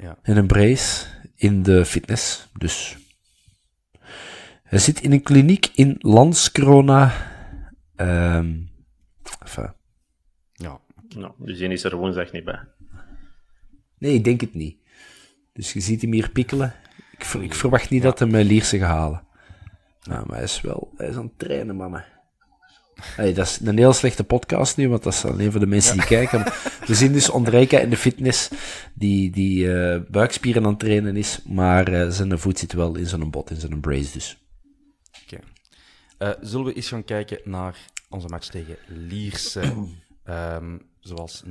Ja. 0.00 0.18
In 0.22 0.36
een 0.36 0.46
brace. 0.46 1.06
In 1.34 1.62
de 1.62 1.84
fitness. 1.84 2.48
Dus. 2.58 2.96
Hij 4.62 4.78
zit 4.78 5.00
in 5.00 5.12
een 5.12 5.22
kliniek 5.22 5.70
in 5.74 5.96
Landskrona. 5.98 7.12
Um, 7.96 8.70
enfin. 9.40 9.72
Ja. 10.52 10.80
Nou, 11.08 11.32
dus 11.38 11.58
die 11.58 11.68
is 11.68 11.84
er 11.84 11.96
woensdag 11.96 12.32
niet 12.32 12.44
bij. 12.44 12.60
Nee, 13.98 14.14
ik 14.14 14.24
denk 14.24 14.40
het 14.40 14.54
niet. 14.54 14.76
Dus 15.52 15.72
je 15.72 15.80
ziet 15.80 16.02
hem 16.02 16.12
hier 16.12 16.30
pikkelen. 16.30 16.74
Ik, 17.10 17.24
ik 17.24 17.54
verwacht 17.54 17.90
niet 17.90 18.02
ja. 18.02 18.08
dat 18.08 18.18
hij 18.18 18.28
mijn 18.28 18.46
Lierse 18.46 18.78
gaat 18.78 18.88
halen. 18.88 19.26
Nou, 20.02 20.26
maar 20.26 20.36
hij 20.36 20.44
is 20.44 20.60
wel... 20.60 20.92
Hij 20.96 21.08
is 21.08 21.16
aan 21.16 21.24
het 21.24 21.38
trainen, 21.38 21.76
mannen. 21.76 22.04
Hey, 23.02 23.32
dat 23.32 23.46
is 23.46 23.60
een 23.60 23.78
heel 23.78 23.92
slechte 23.92 24.24
podcast 24.24 24.76
nu, 24.76 24.88
want 24.88 25.02
dat 25.02 25.12
is 25.12 25.24
alleen 25.24 25.50
voor 25.50 25.60
de 25.60 25.66
mensen 25.66 25.96
die 25.96 26.06
kijken. 26.06 26.44
We 26.86 26.94
zien 26.94 27.12
dus 27.12 27.30
Ondrejka 27.30 27.78
in 27.78 27.90
de 27.90 27.96
fitness, 27.96 28.50
die, 28.94 29.30
die 29.30 29.64
uh, 29.64 30.00
buikspieren 30.08 30.64
aan 30.64 30.70
het 30.70 30.78
trainen 30.78 31.16
is, 31.16 31.40
maar 31.44 31.92
uh, 31.92 32.08
zijn 32.08 32.38
voet 32.38 32.58
zit 32.58 32.72
wel 32.72 32.96
in 32.96 33.06
zo'n 33.06 33.30
bot, 33.30 33.50
in 33.50 33.60
zo'n 33.60 33.80
brace 33.80 34.12
dus. 34.12 34.38
Oké. 35.22 35.40
Okay. 36.18 36.32
Uh, 36.36 36.38
zullen 36.48 36.66
we 36.66 36.72
eens 36.72 36.88
gaan 36.88 37.04
kijken 37.04 37.40
naar 37.44 37.76
onze 38.08 38.28
match 38.28 38.48
tegen 38.48 38.76
Lierse? 38.86 39.60
um, 40.24 40.82
zoals 41.00 41.42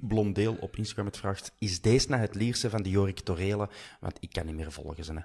blondeel 0.00 0.56
op 0.60 0.76
Instagram 0.76 1.06
het 1.06 1.16
vraagt, 1.16 1.52
is 1.58 1.80
deze 1.80 2.08
nou 2.08 2.20
het 2.20 2.34
Lierse 2.34 2.70
van 2.70 2.82
de 2.82 2.90
Jorik 2.90 3.20
Torele? 3.20 3.68
Want 4.00 4.16
ik 4.20 4.32
kan 4.32 4.46
niet 4.46 4.54
meer 4.54 4.72
volgen. 4.72 5.04
Zijn, 5.04 5.24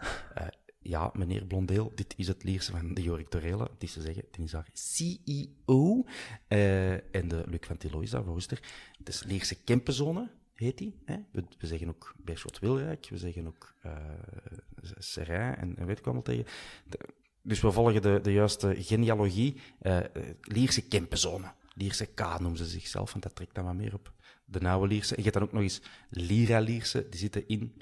ja, 0.90 1.12
meneer 1.14 1.46
Blondeel, 1.46 1.92
dit 1.96 2.14
is 2.18 2.28
het 2.28 2.44
Lierse 2.44 2.72
van 2.72 2.94
de 2.94 3.02
Jorik 3.02 3.30
Torele. 3.30 3.64
Het 3.64 3.84
is 3.84 3.94
te 3.94 4.02
zeggen, 4.02 4.24
die 4.32 4.44
is 4.44 4.52
daar 4.52 4.68
CEO. 4.74 6.06
Uh, 6.48 6.92
en 6.92 7.28
de 7.28 7.44
Luc 7.48 7.60
van 7.62 7.78
Tillo 7.78 8.00
is. 8.00 8.12
Het 8.12 8.62
is 9.04 9.24
Lierse 9.24 9.64
Kempenzone, 9.64 10.30
heet 10.56 10.78
die. 10.78 10.96
Hè? 11.06 11.16
We, 11.32 11.44
zeggen 11.60 11.88
ook 11.90 12.16
Beerschot 12.18 12.60
Wilrijk, 12.60 13.08
we 13.10 13.18
zeggen 13.18 13.48
ook 13.48 13.76
uh, 13.86 15.60
en, 15.62 15.78
en 15.78 15.86
weet 15.86 16.00
ik 16.00 16.06
allemaal 16.06 16.24
tegen. 16.24 16.46
Dus 17.42 17.62
we 17.62 17.72
volgen 17.72 18.02
de, 18.02 18.20
de 18.22 18.32
juiste 18.32 18.76
genealogie. 18.78 19.56
Uh, 19.82 20.00
Lierse 20.42 20.88
Kempenzone. 20.88 21.52
Lierse 21.74 22.06
K 22.06 22.40
noemen 22.40 22.58
ze 22.58 22.66
zichzelf, 22.66 23.12
want 23.12 23.24
dat 23.24 23.36
trekt 23.36 23.56
dan 23.56 23.66
wat 23.66 23.76
meer 23.76 23.94
op 23.94 24.14
de 24.46 24.60
nauwe 24.60 24.88
Lierse. 24.88 25.16
En 25.16 25.24
je 25.24 25.30
hebt 25.30 25.34
dan 25.34 25.44
ook 25.44 25.54
nog 25.54 25.62
eens 25.62 25.82
Lira 26.10 26.60
Lierse, 26.60 27.08
die 27.10 27.20
zitten 27.20 27.48
in 27.48 27.74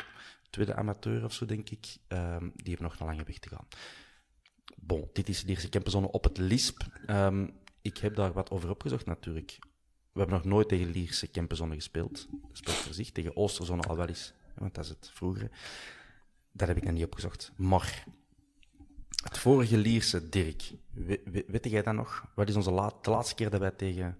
tweede 0.50 0.76
amateur 0.76 1.24
of 1.24 1.34
zo, 1.34 1.46
denk 1.46 1.70
ik. 1.70 1.98
Um, 2.08 2.52
die 2.56 2.74
hebben 2.74 2.84
nog 2.90 3.00
een 3.00 3.06
lange 3.06 3.24
weg 3.24 3.40
te 3.40 3.50
gaan. 3.50 3.68
Bon, 4.78 5.10
dit 5.14 5.30
is 5.30 5.44
de 5.44 5.50
eerste 5.50 5.70
campenzone 5.70 6.12
op 6.12 6.24
het 6.24 6.38
LISP. 6.38 6.86
Um, 7.10 7.54
ik 7.82 7.98
heb 7.98 8.16
daar 8.16 8.34
wat 8.34 8.50
over 8.50 8.70
opgezocht 8.70 9.06
natuurlijk. 9.06 9.58
We 10.12 10.20
hebben 10.20 10.38
nog 10.38 10.46
nooit 10.46 10.68
tegen 10.68 10.92
Lierse 10.92 11.32
campenzone 11.32 11.76
gespeeld. 11.76 12.28
Dat 12.32 12.58
speelt 12.58 12.76
voor 12.76 12.94
zich. 12.94 13.12
Tegen 13.12 13.36
Oosterzone 13.36 13.82
al 13.82 13.96
wel 13.96 14.08
eens, 14.08 14.34
want 14.56 14.76
dat 14.76 14.84
is 14.84 14.90
het 14.90 15.10
vroegere. 15.14 15.52
Dat 16.52 16.68
heb 16.68 16.78
ik 16.78 16.84
nog 16.84 16.94
niet 16.94 17.06
opgezocht. 17.06 17.52
Maar 17.56 18.06
het 19.24 19.38
vorige 19.38 19.78
Lierse, 19.78 20.30
Dirk, 20.30 20.74
weet, 20.92 21.22
weet 21.48 21.70
jij 21.70 21.82
dat 21.82 21.94
nog? 21.94 22.32
Wat 22.36 22.50
is 22.50 22.56
onze 22.56 22.70
de 23.02 23.10
laatste 23.10 23.36
keer 23.36 23.50
dat 23.50 23.60
wij 23.60 23.72
tegen 23.72 24.18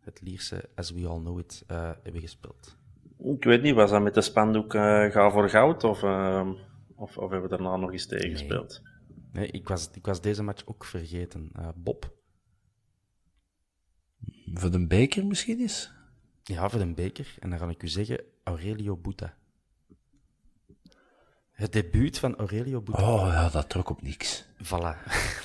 het 0.00 0.20
Lierse, 0.20 0.68
as 0.74 0.90
we 0.90 1.06
all 1.06 1.18
know 1.18 1.38
it, 1.38 1.64
uh, 1.68 1.90
hebben 2.02 2.20
gespeeld? 2.20 2.76
Ik 3.22 3.44
weet 3.44 3.62
niet, 3.62 3.74
was 3.74 3.90
dat 3.90 4.02
met 4.02 4.14
de 4.14 4.20
spandoek 4.20 4.74
uh, 4.74 5.10
Ga 5.10 5.30
voor 5.30 5.48
Goud? 5.48 5.84
Of, 5.84 6.02
uh, 6.02 6.50
of, 6.94 7.18
of, 7.18 7.30
hebben 7.30 7.42
we 7.42 7.56
daarna 7.56 7.76
nog 7.76 7.92
eens 7.92 8.06
tegen 8.06 8.30
gespeeld? 8.30 8.82
Nee, 9.32 9.42
nee 9.42 9.50
ik, 9.50 9.68
was, 9.68 9.90
ik 9.92 10.06
was 10.06 10.20
deze 10.20 10.42
match 10.42 10.66
ook 10.66 10.84
vergeten. 10.84 11.50
Uh, 11.58 11.68
Bob? 11.74 12.18
Voor 14.54 14.70
de 14.70 14.86
beker 14.86 15.26
misschien 15.26 15.60
eens? 15.60 15.92
Ja, 16.42 16.68
voor 16.68 16.78
de 16.78 16.94
beker. 16.94 17.34
En 17.38 17.50
dan 17.50 17.58
ga 17.58 17.68
ik 17.68 17.82
u 17.82 17.88
zeggen, 17.88 18.24
Aurelio 18.42 18.96
Buta. 18.96 19.34
Het 21.60 21.72
debuut 21.72 22.18
van 22.18 22.36
Aurelio 22.36 22.80
Buta. 22.80 23.02
Oh 23.02 23.26
ja, 23.26 23.48
dat 23.48 23.68
trok 23.68 23.90
op 23.90 24.02
niks. 24.02 24.44
Voilà. 24.64 24.96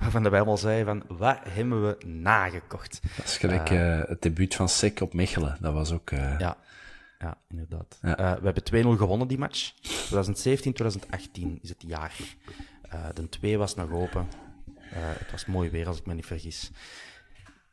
Waarvan 0.00 0.22
wij 0.22 0.38
allemaal 0.38 0.56
zeiden 0.56 0.86
van, 0.86 1.16
wat 1.18 1.38
hebben 1.48 1.86
we 1.86 2.06
nagekocht? 2.06 3.00
Dat 3.16 3.24
is 3.24 3.36
gelijk 3.36 3.70
uh, 3.70 4.02
het 4.04 4.22
debuut 4.22 4.54
van 4.54 4.68
Sek 4.68 5.00
op 5.00 5.14
Mechelen. 5.14 5.56
Dat 5.60 5.72
was 5.72 5.92
ook... 5.92 6.10
Uh... 6.10 6.38
Ja, 6.38 6.56
ja, 7.18 7.38
inderdaad. 7.48 7.98
Ja. 8.02 8.20
Uh, 8.20 8.40
we 8.40 8.52
hebben 8.52 8.96
2-0 8.96 8.98
gewonnen 8.98 9.28
die 9.28 9.38
match. 9.38 9.72
2017, 9.80 10.72
2018 10.72 11.58
is 11.62 11.68
het 11.68 11.84
jaar. 11.86 12.16
De 13.14 13.28
2 13.28 13.58
was 13.58 13.74
nog 13.74 13.92
open. 13.92 14.28
Het 14.94 15.30
was 15.30 15.46
mooi 15.46 15.70
weer, 15.70 15.86
als 15.86 15.98
ik 15.98 16.06
me 16.06 16.14
niet 16.14 16.26
vergis. 16.26 16.70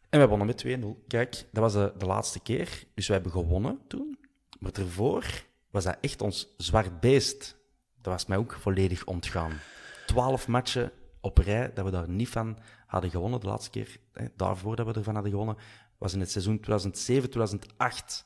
En 0.09 0.19
we 0.19 0.27
wonnen 0.27 0.47
met 0.47 0.65
2-0. 0.65 1.07
Kijk, 1.07 1.45
dat 1.51 1.63
was 1.63 1.73
de, 1.73 1.93
de, 1.97 2.05
laatste 2.05 2.39
keer. 2.39 2.83
Dus 2.93 3.07
we 3.07 3.13
hebben 3.13 3.31
gewonnen 3.31 3.79
toen. 3.87 4.17
Maar 4.59 4.71
daarvoor 4.71 5.43
was 5.73 5.83
dat 5.83 5.97
echt 6.01 6.21
ons 6.21 6.53
zwart 6.57 6.99
beest. 6.99 7.57
Dat 8.01 8.13
was 8.13 8.25
mij 8.25 8.37
ook 8.37 8.53
volledig 8.53 9.05
ontgaan. 9.05 9.51
12 10.05 10.47
matchen 10.47 10.91
op 11.21 11.37
rij 11.37 11.73
dat 11.73 11.85
we 11.85 11.91
daar 11.91 12.09
niet 12.09 12.29
van 12.29 12.57
hadden 12.85 13.09
gewonnen. 13.09 13.39
De 13.39 13.47
laatste 13.47 13.69
keer, 13.69 13.99
hè, 14.11 14.27
daarvoor 14.35 14.75
dat 14.75 14.85
we 14.85 14.93
ervan 14.93 15.13
hadden 15.13 15.31
gewonnen, 15.31 15.57
was 15.97 16.13
in 16.13 16.19
het 16.19 16.31
seizoen 16.31 16.59
2007-2008. 16.59 18.25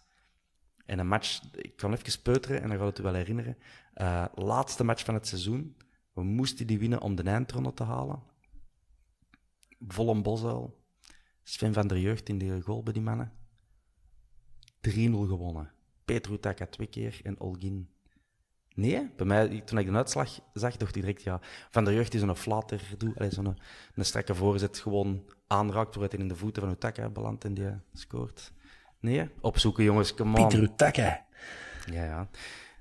En 0.86 1.00
een 1.00 1.08
match, 1.08 1.42
ik 1.52 1.76
kan 1.76 1.94
even 1.94 2.22
peuteren 2.22 2.62
en 2.62 2.70
dan 2.70 2.78
gaat 2.78 2.88
het 2.88 3.00
u 3.00 3.04
wel 3.04 3.14
herinneren. 3.14 3.58
Uh, 3.96 4.26
laatste 4.36 4.84
match 4.84 5.06
van 5.06 5.14
het 5.14 5.28
seizoen. 5.28 5.78
We 6.14 6.24
moesten 6.24 6.68
die 6.68 6.80
winnen 6.80 7.02
om 7.02 7.16
de 7.16 7.24
eindronde 7.24 7.74
te 7.74 7.84
halen. 7.84 8.24
Volle 9.80 10.22
Bosuil. 10.22 10.86
Sven 11.44 11.74
van 11.74 11.88
der 11.88 12.00
Jeugd 12.00 12.30
in 12.30 12.38
de 12.38 12.62
goal 12.62 12.84
bij 12.84 12.94
die 12.94 13.02
mannen. 13.02 13.32
3-0 14.82 14.92
gewonnen. 15.28 15.76
Petru 16.08 16.40
Taka 16.40 16.66
twee 16.66 16.88
keer 16.88 17.20
en 17.24 17.40
Olgin. 17.40 17.90
Nee, 18.74 19.10
bij 19.16 19.26
mij, 19.26 19.62
toen 19.66 19.78
ik 19.78 19.86
de 19.86 19.96
uitslag 19.96 20.40
zag, 20.54 20.78
dacht 20.78 20.96
ik 20.96 21.02
direct, 21.02 21.24
ja, 21.24 21.40
Van 21.70 21.84
der 21.84 21.94
Jeugd 21.94 22.14
is 22.14 22.22
een 22.22 22.36
flater, 22.36 22.82
zo'n 23.30 23.46
een, 23.46 23.58
een 23.96 24.06
strakke 24.06 24.36
voorzet, 24.36 24.80
gewoon 24.80 25.24
aanraakt, 25.48 25.96
hij 25.96 26.08
in 26.10 26.28
de 26.28 26.36
voeten 26.36 26.62
van 26.62 26.72
Utaka 26.72 27.10
belandt 27.10 27.44
en 27.44 27.54
die 27.54 27.70
scoort. 27.94 28.52
Nee, 29.00 29.30
opzoeken 29.42 29.84
jongens, 29.84 30.14
come 30.14 30.40
on. 30.40 30.48
Pieter 30.48 30.64
Utaka. 30.64 31.26
Ja, 31.92 32.04
ja. 32.04 32.28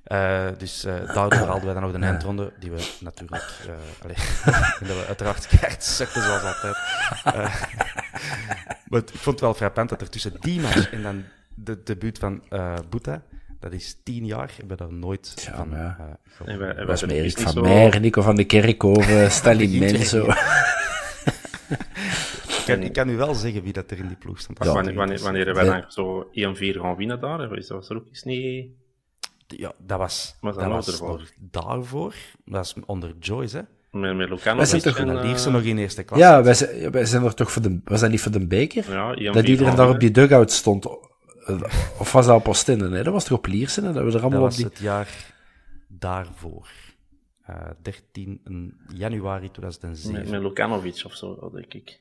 Uh, 0.06 0.58
dus 0.58 0.84
uh, 0.84 1.14
daardoor 1.14 1.46
haalden 1.46 1.64
wij 1.64 1.74
dan 1.74 1.82
nog 1.82 1.92
de 1.92 1.98
eindronde, 1.98 2.52
die 2.58 2.70
we 2.70 2.96
natuurlijk... 3.00 3.60
Uh, 3.66 3.74
allee, 4.02 4.16
dat 4.88 4.96
we 4.98 5.04
uiteraard 5.06 5.46
keihard 5.46 5.84
sukten, 5.84 6.22
zoals 6.22 6.42
altijd. 6.42 6.76
maar 8.88 9.00
ik 9.00 9.08
vond 9.08 9.24
het 9.24 9.40
wel 9.40 9.54
frappant 9.54 9.88
dat 9.88 10.00
er 10.00 10.10
tussen 10.10 10.40
die 10.40 10.60
match 10.60 10.90
en 10.90 11.02
dan 11.02 11.24
de 11.56 11.82
debuut 11.82 12.18
van 12.18 12.42
Boeta, 12.88 13.22
dat 13.60 13.72
is 13.72 14.00
tien 14.02 14.26
jaar, 14.26 14.52
hebben 14.56 14.76
we 14.76 14.84
daar 14.84 14.92
nooit 14.92 15.42
ja, 15.46 15.54
van 15.54 15.70
ja. 15.70 16.18
wij, 16.44 16.74
wij 16.74 16.86
was 16.86 17.00
met 17.00 17.10
Erik 17.10 17.38
van 17.38 17.52
zo... 17.52 17.60
Meijer, 17.60 18.00
Nico 18.00 18.22
van 18.22 18.36
de 18.36 18.44
Kerkhoven, 18.44 19.30
Stanley 19.38 19.78
Menzo. 19.78 20.26
kan, 22.66 22.82
ik 22.82 22.92
kan 22.92 23.08
u 23.08 23.16
wel 23.16 23.34
zeggen 23.34 23.62
wie 23.62 23.72
dat 23.72 23.90
er 23.90 23.98
in 23.98 24.06
die 24.06 24.16
ploeg 24.16 24.40
stond. 24.40 24.64
Ja, 24.64 24.72
wanneer, 24.72 24.94
wanneer, 24.94 25.20
wanneer 25.22 25.54
wij 25.54 25.64
dan 25.64 25.84
zo 25.88 26.24
1-4 26.24 26.30
gaan 26.80 26.96
winnen 26.96 27.20
daar, 27.20 27.56
is 27.56 27.66
dat 27.66 27.88
er 27.88 27.96
ook 27.96 28.06
eens 28.08 28.22
niet... 28.22 28.68
Ja, 29.46 29.72
dat 29.78 29.98
was, 29.98 30.36
dat 30.40 30.54
was 30.54 30.96
voor 30.96 31.30
daarvoor. 31.38 32.14
Dat 32.44 32.74
was 32.74 32.74
onder 32.86 33.14
Joyce, 33.20 33.56
hè? 33.56 33.62
Met, 33.98 34.16
met 34.16 34.28
Lucano. 34.28 34.56
Wij 34.56 34.66
zijn 34.66 34.82
toch 34.82 34.98
en, 34.98 35.08
uh... 35.08 35.46
nog 35.46 35.62
in 35.62 35.78
eerste 35.78 36.02
klas. 36.02 36.18
Ja, 36.18 36.42
wij 36.42 36.54
zijn, 36.54 36.90
wij 36.90 37.04
zijn 37.04 37.24
er 37.24 37.34
toch 37.34 37.52
voor 37.52 37.62
de... 37.62 37.80
Was 37.84 38.00
dat 38.00 38.10
niet 38.10 38.20
voor 38.20 38.32
de 38.32 38.46
beker? 38.46 38.92
Ja, 38.92 39.32
dat 39.32 39.48
iedereen 39.48 39.76
daar 39.76 39.88
op 39.88 40.00
die 40.00 40.10
dugout 40.10 40.52
stond. 40.52 40.86
Of 41.98 42.12
was 42.12 42.26
dat 42.26 42.36
op 42.36 42.48
Oostende? 42.48 42.88
Nee, 42.88 43.02
dat 43.02 43.12
was 43.12 43.24
toch 43.24 43.38
op 43.38 43.46
Liersen? 43.46 43.82
Dat, 43.82 43.94
we 43.94 44.00
er 44.00 44.20
allemaal 44.20 44.30
dat 44.30 44.40
was 44.40 44.56
die... 44.56 44.64
het 44.64 44.78
jaar 44.78 45.34
daarvoor. 45.88 46.68
Uh, 47.50 47.56
13 47.82 48.40
januari 48.94 49.50
2007. 49.50 50.20
Met, 50.20 50.30
met 50.30 50.42
Lukanovic 50.42 51.02
of 51.04 51.14
zo, 51.14 51.50
denk 51.54 51.74
ik. 51.74 52.00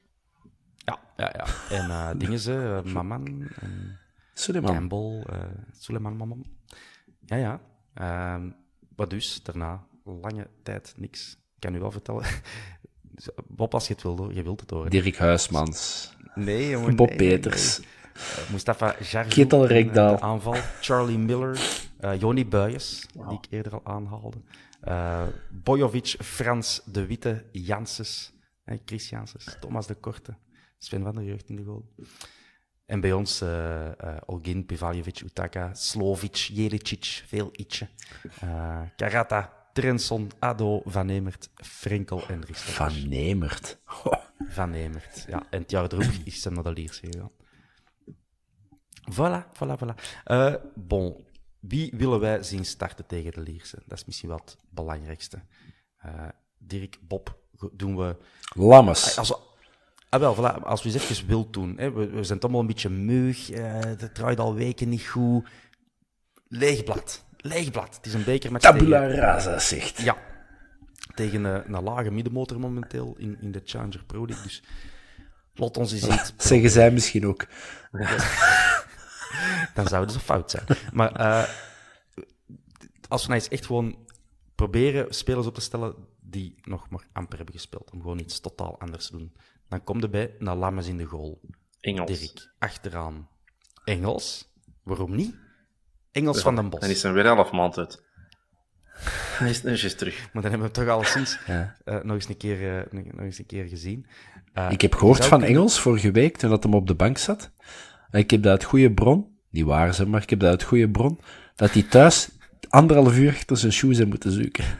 Ja, 0.75 0.99
ja, 1.17 1.33
ja. 1.35 1.45
En 1.77 1.89
uh, 1.89 2.09
dingen 2.21 2.39
ze, 2.39 2.81
uh, 2.85 2.93
Maman, 2.93 3.47
en 3.59 3.99
Suleiman. 4.33 4.73
Campbell, 4.73 5.23
uh, 5.29 5.43
Suleiman 5.79 6.17
Maman. 6.17 6.45
Ja, 7.25 7.35
ja. 7.35 7.61
Uh, 8.01 8.51
wat 8.95 9.09
dus, 9.09 9.43
daarna, 9.43 9.87
lange 10.03 10.47
tijd 10.63 10.93
niks. 10.97 11.31
Ik 11.31 11.59
kan 11.59 11.75
u 11.75 11.79
wel 11.79 11.91
vertellen. 11.91 12.25
Bob, 13.47 13.73
als 13.73 13.87
je 13.87 13.93
het 13.93 14.03
wil, 14.03 14.29
je 14.29 14.43
wilt 14.43 14.59
het 14.59 14.69
horen. 14.69 14.91
Dirk 14.91 15.17
Huismans. 15.17 16.11
Nee, 16.35 16.69
jongen. 16.69 16.95
Bob 16.95 17.07
nee, 17.07 17.17
Peters. 17.17 17.79
Nee. 17.79 17.87
Uh, 18.15 18.49
Mustafa 18.51 18.95
Jarjou. 18.99 19.33
Kittel 19.33 19.67
Rekdal. 19.67 20.19
aanval. 20.19 20.55
Charlie 20.81 21.17
Miller. 21.17 21.83
Uh, 22.01 22.19
Joni 22.19 22.45
Buijs, 22.45 23.05
wow. 23.13 23.29
die 23.29 23.37
ik 23.37 23.45
eerder 23.49 23.73
al 23.73 23.81
aanhaalde. 23.83 24.37
Uh, 24.87 25.23
Bojovic, 25.49 26.15
Frans 26.23 26.81
de 26.85 27.05
Witte, 27.05 27.45
Janssens. 27.51 28.33
Chris 28.85 29.09
Janssens. 29.09 29.57
Thomas 29.59 29.87
de 29.87 29.95
Korte. 29.95 30.37
Sven 30.77 31.03
van 31.03 31.15
der 31.15 31.23
Jeugd 31.23 31.49
in 31.49 31.55
de 31.55 31.63
goal. 31.63 31.93
En 32.85 32.99
bij 32.99 33.13
ons 33.13 33.41
uh, 33.41 33.49
uh, 33.49 34.15
Olgin, 34.25 34.65
Pivaljevic, 34.65 35.19
Utaka, 35.19 35.73
Slovic, 35.73 36.35
Jelicic, 36.35 37.23
veel 37.27 37.49
ietsje. 37.51 37.87
Karata, 38.95 39.53
Trenson, 39.73 40.31
Ado, 40.39 40.81
Van 40.85 41.05
Nemert, 41.05 41.49
Frenkel 41.55 42.27
en 42.27 42.45
Risto. 42.45 42.71
Van 42.71 43.09
Nemert? 43.09 43.79
Oh. 44.03 44.13
Van 44.49 44.69
Nemert, 44.69 45.25
ja. 45.27 45.43
En 45.49 45.61
het 45.61 45.71
jaar 45.71 45.83
erop 45.83 46.11
is 46.23 46.43
hij 46.43 46.53
naar 46.53 46.73
de 46.73 46.87
gegaan. 46.87 47.31
Voilà, 49.11 49.47
voilà, 49.53 49.77
voilà. 49.77 49.95
Uh, 50.25 50.55
bon, 50.73 51.25
wie 51.59 51.91
willen 51.95 52.19
wij 52.19 52.43
zien 52.43 52.65
starten 52.65 53.05
tegen 53.05 53.31
de 53.31 53.41
Lierse? 53.41 53.77
Dat 53.85 53.97
is 53.97 54.05
misschien 54.05 54.29
wel 54.29 54.37
het 54.37 54.57
belangrijkste. 54.69 55.39
Uh, 56.05 56.11
Dirk, 56.57 56.97
Bob, 57.07 57.37
doen 57.71 57.97
we... 57.97 58.15
Lammes. 58.53 59.17
Als 59.17 59.29
we, 59.29 59.37
Ah, 60.15 60.21
wel, 60.21 60.35
voilà. 60.35 60.63
als 60.63 60.83
we 60.83 60.91
eens 60.91 61.03
even 61.03 61.27
wild 61.27 61.53
doen. 61.53 61.73
Hè. 61.77 61.91
We, 61.91 62.09
we, 62.09 62.23
zijn 62.23 62.39
allemaal 62.39 62.61
een 62.61 62.67
beetje 62.67 62.89
meug. 62.89 63.51
Uh, 63.51 63.79
het 63.79 64.15
draait 64.15 64.39
al 64.39 64.55
weken 64.55 64.89
niet 64.89 65.05
goed. 65.05 65.47
Leegblad. 66.47 67.25
Leegblad. 67.37 67.95
Het 67.95 68.05
is 68.05 68.13
een 68.13 68.23
beker 68.23 68.51
met 68.51 68.61
Tabula 68.61 68.99
tegen... 68.99 69.19
rasa, 69.19 69.59
zegt. 69.59 70.01
Ja. 70.01 70.17
Tegen 71.15 71.45
uh, 71.45 71.57
een 71.65 71.83
lage 71.83 72.11
middenmotor 72.11 72.59
momenteel 72.59 73.15
in, 73.17 73.37
in 73.41 73.51
de 73.51 73.61
Challenger 73.65 74.03
Pro 74.05 74.25
League. 74.25 74.43
Dus 74.43 74.63
laat 75.53 75.77
ons 75.77 75.91
eens 75.91 76.07
iets... 76.19 76.33
Zeggen 76.37 76.69
zij 76.69 76.91
misschien 76.91 77.27
ook. 77.27 77.45
Dan 79.73 79.87
zouden 79.87 80.13
ze 80.13 80.19
fout 80.19 80.51
zijn. 80.51 80.65
Maar 80.93 81.19
uh, 81.19 81.49
als 83.07 83.21
we 83.21 83.27
nou 83.27 83.41
eens 83.41 83.49
echt 83.49 83.65
gewoon 83.65 83.97
proberen 84.55 85.13
spelers 85.13 85.47
op 85.47 85.53
te 85.53 85.61
stellen 85.61 85.95
die 86.21 86.55
nog 86.63 86.89
maar 86.89 87.07
amper 87.11 87.37
hebben 87.37 87.55
gespeeld. 87.55 87.91
Om 87.91 88.01
gewoon 88.01 88.19
iets 88.19 88.39
totaal 88.39 88.79
anders 88.79 89.05
te 89.07 89.17
doen. 89.17 89.33
Dan 89.67 89.83
komt 89.83 90.03
erbij 90.03 90.35
naar 90.39 90.55
Lammes 90.55 90.87
in 90.87 90.97
de 90.97 91.05
goal. 91.05 91.41
Engels. 91.79 92.19
Dirk, 92.19 92.53
achteraan. 92.59 93.29
Engels? 93.83 94.53
Waarom 94.83 95.15
niet? 95.15 95.35
Engels 96.11 96.41
van 96.41 96.55
den 96.55 96.69
Bos. 96.69 96.79
Dan 96.79 96.89
is 96.89 97.03
er 97.03 97.13
weer 97.13 97.25
elf 97.25 97.51
maand 97.51 97.77
uit. 97.77 98.03
Hij 99.37 99.49
is 99.49 99.63
netjes 99.63 99.95
terug. 99.95 100.29
Maar 100.33 100.41
dan 100.41 100.51
hebben 100.51 100.59
we 100.59 100.65
het 100.65 100.73
toch 100.73 100.87
al 100.87 101.03
sinds 101.03 101.39
ja. 101.47 101.75
uh, 101.85 102.01
nog, 102.03 102.15
eens 102.15 102.29
een 102.29 102.37
keer, 102.37 102.85
uh, 102.93 103.03
nog 103.13 103.23
eens 103.23 103.39
een 103.39 103.45
keer 103.45 103.65
gezien. 103.65 104.05
Uh, 104.53 104.67
ik 104.71 104.81
heb 104.81 104.93
gehoord 104.93 105.25
van 105.25 105.29
kunnen... 105.29 105.57
Engels 105.57 105.79
vorige 105.79 106.11
week, 106.11 106.37
toen 106.37 106.49
dat 106.49 106.63
hem 106.63 106.73
op 106.73 106.87
de 106.87 106.95
bank 106.95 107.17
zat. 107.17 107.51
Ik 108.11 108.31
heb 108.31 108.43
dat 108.43 108.51
uit 108.51 108.63
goede 108.63 108.91
bron, 108.91 109.25
die 109.51 109.65
waren 109.65 109.93
ze, 109.93 110.07
maar 110.07 110.21
ik 110.21 110.29
heb 110.29 110.39
dat 110.39 110.49
uit 110.49 110.63
goede 110.63 110.89
bron, 110.89 111.19
dat 111.55 111.71
hij 111.71 111.83
thuis 111.83 112.29
anderhalf 112.69 113.17
uur 113.17 113.29
achter 113.29 113.57
zijn 113.57 113.71
shoes 113.71 113.97
heeft 113.97 114.09
moeten 114.09 114.31
zoeken. 114.31 114.63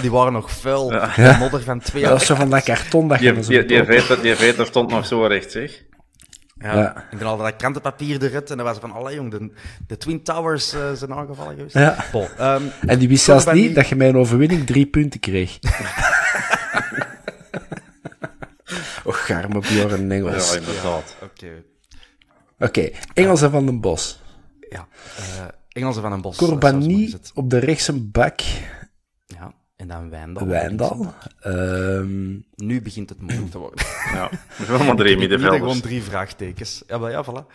Die 0.00 0.10
waren 0.10 0.32
nog 0.32 0.50
vuil. 0.50 0.92
Ja. 0.92 1.36
modder 1.38 1.62
van 1.62 1.80
twee 1.80 2.02
jaar. 2.02 2.10
Dat 2.10 2.18
was 2.18 2.28
zo 2.28 2.34
van 2.34 2.50
dat 2.50 2.62
karton 2.62 3.08
dat 3.08 3.20
je 3.20 3.32
die, 3.32 3.42
die, 3.42 3.64
die, 3.64 3.84
veter, 3.84 4.22
die 4.22 4.34
veter 4.34 4.66
stond 4.66 4.90
nog 4.90 5.06
zo 5.06 5.26
recht, 5.26 5.50
zeg. 5.50 5.82
Ja, 6.58 6.76
ja. 6.76 7.06
ik 7.10 7.18
ben 7.18 7.26
al 7.26 7.36
dat 7.36 7.56
krantenpapier 7.56 8.22
eruit 8.22 8.50
en 8.50 8.56
dan 8.56 8.66
was 8.66 8.78
van, 8.78 8.92
allee 8.92 9.14
jong, 9.14 9.30
de, 9.30 9.52
de 9.86 9.96
Twin 9.96 10.22
Towers 10.22 10.74
uh, 10.74 10.92
zijn 10.92 11.14
aangevallen 11.14 11.54
geweest. 11.56 11.74
Ja. 11.74 12.04
Bon, 12.12 12.26
um, 12.40 12.70
en 12.86 12.98
die 12.98 13.08
wist 13.08 13.24
zelfs 13.24 13.52
niet 13.52 13.74
dat 13.74 13.88
je 13.88 13.96
mijn 13.96 14.16
overwinning 14.16 14.66
drie 14.66 14.86
punten 14.86 15.20
kreeg. 15.20 15.58
Och, 19.24 19.30
arme 19.30 19.60
Bjorn 19.60 20.12
Engels. 20.16 20.52
Ja, 20.52 20.58
inderdaad. 20.58 21.16
Oké. 21.22 21.46
Okay. 21.46 21.64
Oké, 22.58 22.80
okay, 22.80 22.94
Engelsen 23.14 23.50
van 23.50 23.66
den 23.66 23.80
Bos. 23.80 24.20
Ja, 24.70 24.88
uh, 25.18 25.46
Engelsen 25.68 26.02
van 26.02 26.10
den 26.10 26.20
Bos. 26.20 26.36
Corbani 26.36 27.14
op 27.34 27.50
de 27.50 27.58
rechtse 27.58 27.92
bak. 27.92 28.40
Ja. 29.26 29.54
En 29.76 29.88
dan 29.88 30.10
Wijndal. 30.10 30.46
Wijndal. 30.46 31.14
Um... 31.46 32.44
Nu 32.54 32.82
begint 32.82 33.08
het 33.08 33.20
moeilijk 33.20 33.50
te 33.50 33.58
worden. 33.58 33.84
ja, 34.14 34.30
gewoon 34.56 34.96
drie 34.96 35.16
middenvelders. 35.16 35.62
gewoon 35.62 35.80
drie 35.80 36.02
vraagtekens. 36.02 36.82
Ja, 36.86 36.98
maar 36.98 37.10
ja, 37.10 37.24
voilà. 37.24 37.52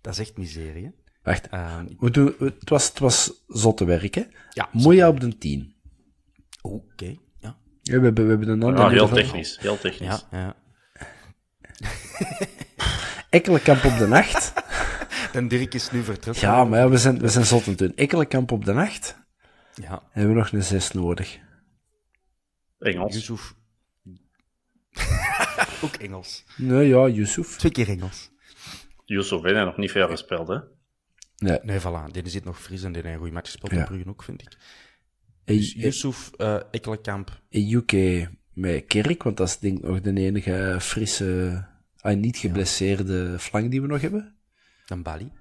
Dat 0.00 0.12
is 0.12 0.18
echt 0.18 0.36
miserie? 0.36 0.94
Wacht, 1.22 1.48
um, 1.54 1.96
we 1.98 2.10
doen, 2.10 2.34
het, 2.38 2.68
was, 2.68 2.88
het 2.88 2.98
was 2.98 3.44
zotte 3.48 3.84
werk, 3.84 4.14
hè? 4.14 4.22
Ja. 4.50 4.68
Moeja 4.72 5.08
op 5.08 5.20
de 5.20 5.38
10. 5.38 5.74
Oké, 6.62 6.74
okay, 6.74 7.18
ja. 7.40 7.56
ja. 7.82 7.98
we, 7.98 8.04
hebben, 8.04 8.24
we 8.24 8.30
hebben 8.30 8.48
een 8.48 8.62
ander... 8.62 8.80
Ja, 8.80 8.88
heel 8.88 9.08
technisch, 9.08 9.58
heel 9.60 9.78
technisch. 9.78 10.26
Ja, 10.30 10.38
ja. 10.38 10.56
Ekkelenkamp 13.30 13.84
op 13.84 13.98
de 13.98 14.06
nacht. 14.06 14.52
en 15.32 15.48
Dirk 15.48 15.74
is 15.74 15.90
nu 15.90 16.02
vertrokken. 16.02 16.48
Ja, 16.48 16.64
maar 16.64 16.78
ja, 16.78 16.88
we 16.88 16.98
zijn, 16.98 17.18
we 17.18 17.28
zijn 17.28 17.44
zot 17.44 17.62
aan 17.62 17.68
het 17.68 17.78
doen. 17.78 17.94
Ekkelenkamp 17.94 18.52
op 18.52 18.64
de 18.64 18.72
nacht. 18.72 19.16
Ja. 19.74 20.02
Hebben 20.10 20.32
we 20.32 20.38
nog 20.38 20.52
een 20.52 20.62
zes 20.62 20.92
nodig. 20.92 21.38
Engels. 22.78 23.14
Yusuf. 23.14 23.54
Ook 25.84 25.94
Engels. 25.94 26.44
Nee, 26.56 26.88
ja, 26.88 27.08
Yusuf. 27.08 27.56
Twee 27.56 27.72
keer 27.72 27.88
Engels. 27.88 28.30
Yusuf 29.04 29.42
heeft 29.42 29.54
nog 29.54 29.76
niet 29.76 29.90
veel 29.90 30.08
gespeeld, 30.08 30.48
hè? 30.48 30.58
Nee. 31.36 31.58
Nee, 31.62 31.80
voilà. 31.80 32.10
Die 32.10 32.28
zit 32.28 32.44
nog 32.44 32.62
fris 32.62 32.82
en 32.82 32.92
die 32.92 33.02
heeft 33.02 33.14
een 33.14 33.20
goede 33.20 33.34
match 33.34 33.50
gespeeld 33.50 33.72
ja. 33.72 33.78
in 33.78 33.84
Brugge 33.84 34.08
ook, 34.08 34.22
vind 34.22 34.42
ik. 34.42 34.56
Dus 35.44 35.72
Yusuf, 35.72 36.30
uh, 36.36 36.60
Ekkelenkamp. 36.70 37.42
In 37.48 37.72
UK 37.72 37.92
met 38.52 38.86
Kerk, 38.86 39.22
want 39.22 39.36
dat 39.36 39.48
is 39.48 39.58
denk 39.58 39.78
ik 39.78 39.84
nog 39.84 40.00
de 40.00 40.12
enige 40.14 40.76
frisse, 40.80 41.64
uh, 42.02 42.14
niet 42.14 42.36
geblesseerde 42.36 43.14
ja. 43.14 43.38
flank 43.38 43.70
die 43.70 43.80
we 43.80 43.86
nog 43.86 44.00
hebben. 44.00 44.34
Dan 44.86 45.02
Bali. 45.02 45.32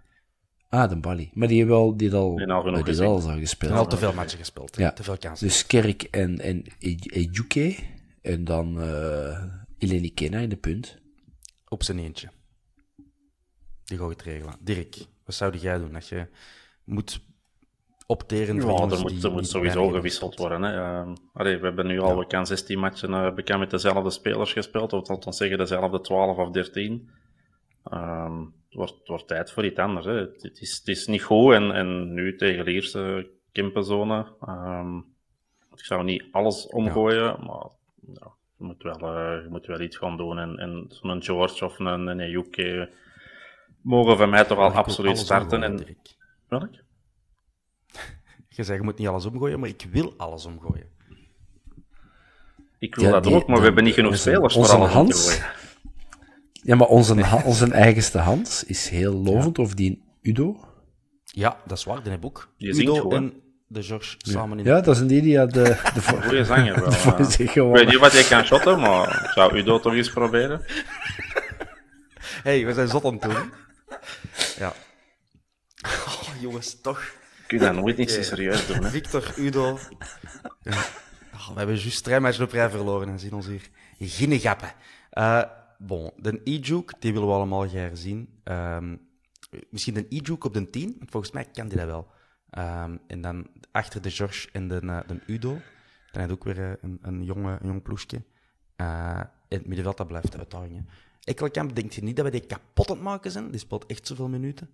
Ah, 0.69 0.89
de 0.89 0.95
Bali. 0.95 1.31
Maar 1.33 1.47
die 1.47 1.59
hebben 1.59 1.75
al, 1.75 1.97
die 1.97 2.13
al, 2.13 2.35
die 2.35 2.51
al, 2.51 2.63
die 2.73 2.83
die 2.83 3.01
al 3.01 3.21
al 3.21 3.39
gespeeld. 3.39 3.71
al 3.71 3.87
te 3.87 3.97
veel 3.97 4.13
matchen 4.13 4.37
gespeeld. 4.39 4.77
Ja. 4.77 4.91
Te 4.91 5.03
veel 5.03 5.17
kansen. 5.17 5.47
Dus 5.47 5.65
Kerk 5.65 6.03
en, 6.03 6.39
en 6.39 6.63
Ejuke. 6.79 7.75
En 8.21 8.43
dan 8.43 8.83
uh, 8.83 9.43
Eleni 9.77 10.13
Kena 10.13 10.39
in 10.39 10.49
de 10.49 10.57
punt. 10.57 10.99
Op 11.67 11.83
zijn 11.83 11.99
eentje. 11.99 12.29
Die 13.83 13.97
ga 13.97 14.03
ik 14.03 14.09
het 14.09 14.21
regelen. 14.21 14.55
Dirk, 14.59 14.97
wat 15.25 15.35
zou 15.35 15.57
jij 15.57 15.77
doen 15.77 15.95
als 15.95 16.09
je 16.09 16.27
moet 16.83 17.21
opteren 18.11 18.55
ja, 18.55 18.61
er 18.61 18.99
moet, 18.99 19.23
er 19.23 19.31
moet 19.31 19.47
sowieso 19.47 19.87
gewisseld 19.87 20.37
worden. 20.37 20.61
Hè. 20.61 20.75
Uh, 20.75 21.13
allee, 21.33 21.57
we 21.57 21.65
hebben 21.65 21.87
nu 21.87 21.99
al, 21.99 22.17
we 22.17 22.27
kan 22.27 22.45
16 22.45 22.79
matchen 22.79 23.11
uh, 23.11 23.33
bekend 23.33 23.59
met 23.59 23.69
dezelfde 23.69 24.09
spelers 24.09 24.53
gespeeld, 24.53 24.93
of 24.93 25.09
althans 25.09 25.37
zeggen 25.37 25.57
dezelfde 25.57 26.01
12 26.01 26.37
of 26.37 26.49
13. 26.49 27.09
Um, 27.93 28.53
het 28.65 28.73
wordt, 28.73 28.93
het 28.97 29.07
wordt 29.07 29.27
tijd 29.27 29.51
voor 29.51 29.65
iets 29.65 29.79
anders. 29.79 30.05
Hè. 30.05 30.13
Het, 30.13 30.41
het, 30.41 30.61
is, 30.61 30.77
het 30.77 30.87
is 30.87 31.07
niet 31.07 31.23
goed 31.23 31.53
en, 31.53 31.71
en 31.71 32.13
nu 32.13 32.35
tegen 32.35 32.65
de 32.65 32.71
eerste 32.71 33.29
Kimpenzone. 33.51 34.25
Um, 34.47 35.05
ik 35.75 35.85
zou 35.85 36.03
niet 36.03 36.23
alles 36.31 36.67
omgooien, 36.67 37.23
ja. 37.23 37.37
maar 37.37 37.67
ja, 38.13 38.31
je, 38.57 38.63
moet 38.63 38.83
wel, 38.83 39.11
je 39.41 39.47
moet 39.49 39.65
wel 39.65 39.81
iets 39.81 39.97
gaan 39.97 40.17
doen. 40.17 40.39
En, 40.39 40.57
en 40.57 40.85
zo'n 40.89 41.23
George 41.23 41.65
of 41.65 41.79
een, 41.79 42.07
een 42.07 42.89
mogen 43.81 44.17
van 44.17 44.29
mij 44.29 44.45
toch 44.45 44.57
al 44.57 44.71
absoluut 44.71 45.17
starten. 45.17 45.63
En... 45.63 45.97
Welk? 46.47 46.71
Je 48.53 48.63
zegt, 48.63 48.79
je 48.79 48.85
moet 48.85 48.97
niet 48.97 49.07
alles 49.07 49.25
omgooien, 49.25 49.59
maar 49.59 49.69
ik 49.69 49.87
wil 49.91 50.13
alles 50.17 50.45
omgooien. 50.45 50.85
Ik 52.79 52.95
wil 52.95 53.05
ja, 53.05 53.11
dat 53.11 53.33
ook, 53.33 53.47
maar 53.47 53.57
we 53.57 53.63
hebben 53.63 53.83
niet 53.83 53.93
genoeg 53.93 54.17
spelers 54.17 54.53
voor 54.53 54.69
alles 54.69 54.95
om 54.95 55.09
te 55.09 55.13
gooien. 55.13 55.43
Ja, 56.51 56.75
maar 56.75 56.87
onze, 56.87 57.41
onze 57.45 57.71
eigenste 57.71 58.17
Hans 58.17 58.63
is 58.63 58.89
heel 58.89 59.13
lovend, 59.13 59.59
of 59.59 59.73
die 59.73 60.03
Udo. 60.21 60.59
Ja, 61.23 61.57
dat 61.65 61.77
is 61.77 61.83
waar, 61.83 62.03
die 62.03 62.11
heb 62.11 62.25
ook. 62.25 62.49
Je 62.57 62.81
Udo 62.81 62.95
gewoon. 62.95 63.13
en 63.13 63.33
de 63.67 63.83
George 63.83 64.15
samen 64.17 64.59
in. 64.59 64.65
Ja, 64.65 64.81
dat 64.81 64.95
is 64.95 65.01
een 65.01 65.07
die 65.07 65.21
die 65.21 65.47
de, 65.47 65.63
de 65.93 66.01
goede 66.01 66.45
zanger 66.45 66.79
wel. 66.79 67.19
ik 67.47 67.53
weet 67.53 67.87
niet 67.87 67.99
wat 67.99 68.11
jij 68.11 68.23
kan 68.23 68.45
shotten, 68.45 68.79
maar 68.79 69.31
zou 69.33 69.57
Udo 69.57 69.79
toch 69.79 69.93
eens 69.93 70.11
proberen? 70.11 70.61
hey, 72.43 72.65
we 72.65 72.73
zijn 72.73 72.87
zot 72.87 73.05
aan 73.05 73.13
het 73.13 73.21
doen. 73.21 73.51
Ja. 74.57 74.73
Oh, 75.83 76.41
jongens, 76.41 76.81
toch. 76.81 77.19
Kun 77.51 77.59
je 77.59 77.65
dat 77.65 77.75
nooit 77.75 77.97
niet 78.03 78.11
zo 78.11 78.21
serieus 78.21 78.67
doen, 78.67 78.83
hè? 78.83 78.89
Victor, 78.89 79.33
Udo. 79.37 79.79
Ja. 80.61 80.85
Oh, 81.33 81.47
we 81.47 81.57
hebben 81.57 81.75
juist 81.75 82.03
drie 82.03 82.19
matchen 82.19 82.43
op 82.43 82.51
rij 82.51 82.69
verloren 82.69 83.07
en 83.07 83.19
zien 83.19 83.33
ons 83.33 83.47
hier 83.47 83.69
ginnegappen. 83.99 84.73
Uh, 85.13 85.43
bon, 85.77 86.11
de 86.17 86.41
e-juke, 86.43 86.93
die 86.99 87.13
willen 87.13 87.27
we 87.27 87.33
allemaal 87.33 87.67
graag 87.67 87.91
zien. 87.93 88.41
Um, 88.43 89.01
misschien 89.69 89.97
een 89.97 90.05
e-juke 90.09 90.47
op 90.47 90.53
de 90.53 90.69
10, 90.69 91.01
volgens 91.05 91.31
mij 91.31 91.45
kan 91.45 91.67
die 91.67 91.77
dat 91.77 91.85
wel. 91.85 92.07
Um, 92.57 92.99
en 93.07 93.21
dan 93.21 93.47
achter 93.71 94.01
de 94.01 94.09
George 94.09 94.49
en 94.51 94.67
de, 94.67 94.81
uh, 94.83 94.99
de 95.07 95.19
Udo. 95.27 95.59
Dan 96.11 96.21
heb 96.21 96.31
ook 96.31 96.43
weer 96.43 96.57
uh, 96.57 96.71
een, 96.81 96.99
een, 97.01 97.23
jonge, 97.23 97.57
een 97.61 97.67
jong 97.67 97.81
ploesje. 97.81 98.23
Uh, 98.77 99.21
in 99.47 99.57
het 99.57 99.67
middenveld, 99.67 99.97
dat 99.97 100.07
blijft 100.07 100.37
uitdaging. 100.37 100.89
Ekkelkamp, 101.23 101.75
denkt 101.75 101.95
je 101.95 102.03
niet 102.03 102.15
dat 102.15 102.25
we 102.25 102.31
die 102.31 102.45
kapot 102.45 102.89
aan 102.89 102.95
het 102.95 103.03
maken 103.03 103.31
zijn? 103.31 103.51
Die 103.51 103.59
speelt 103.59 103.85
echt 103.85 104.07
zoveel 104.07 104.29
minuten. 104.29 104.69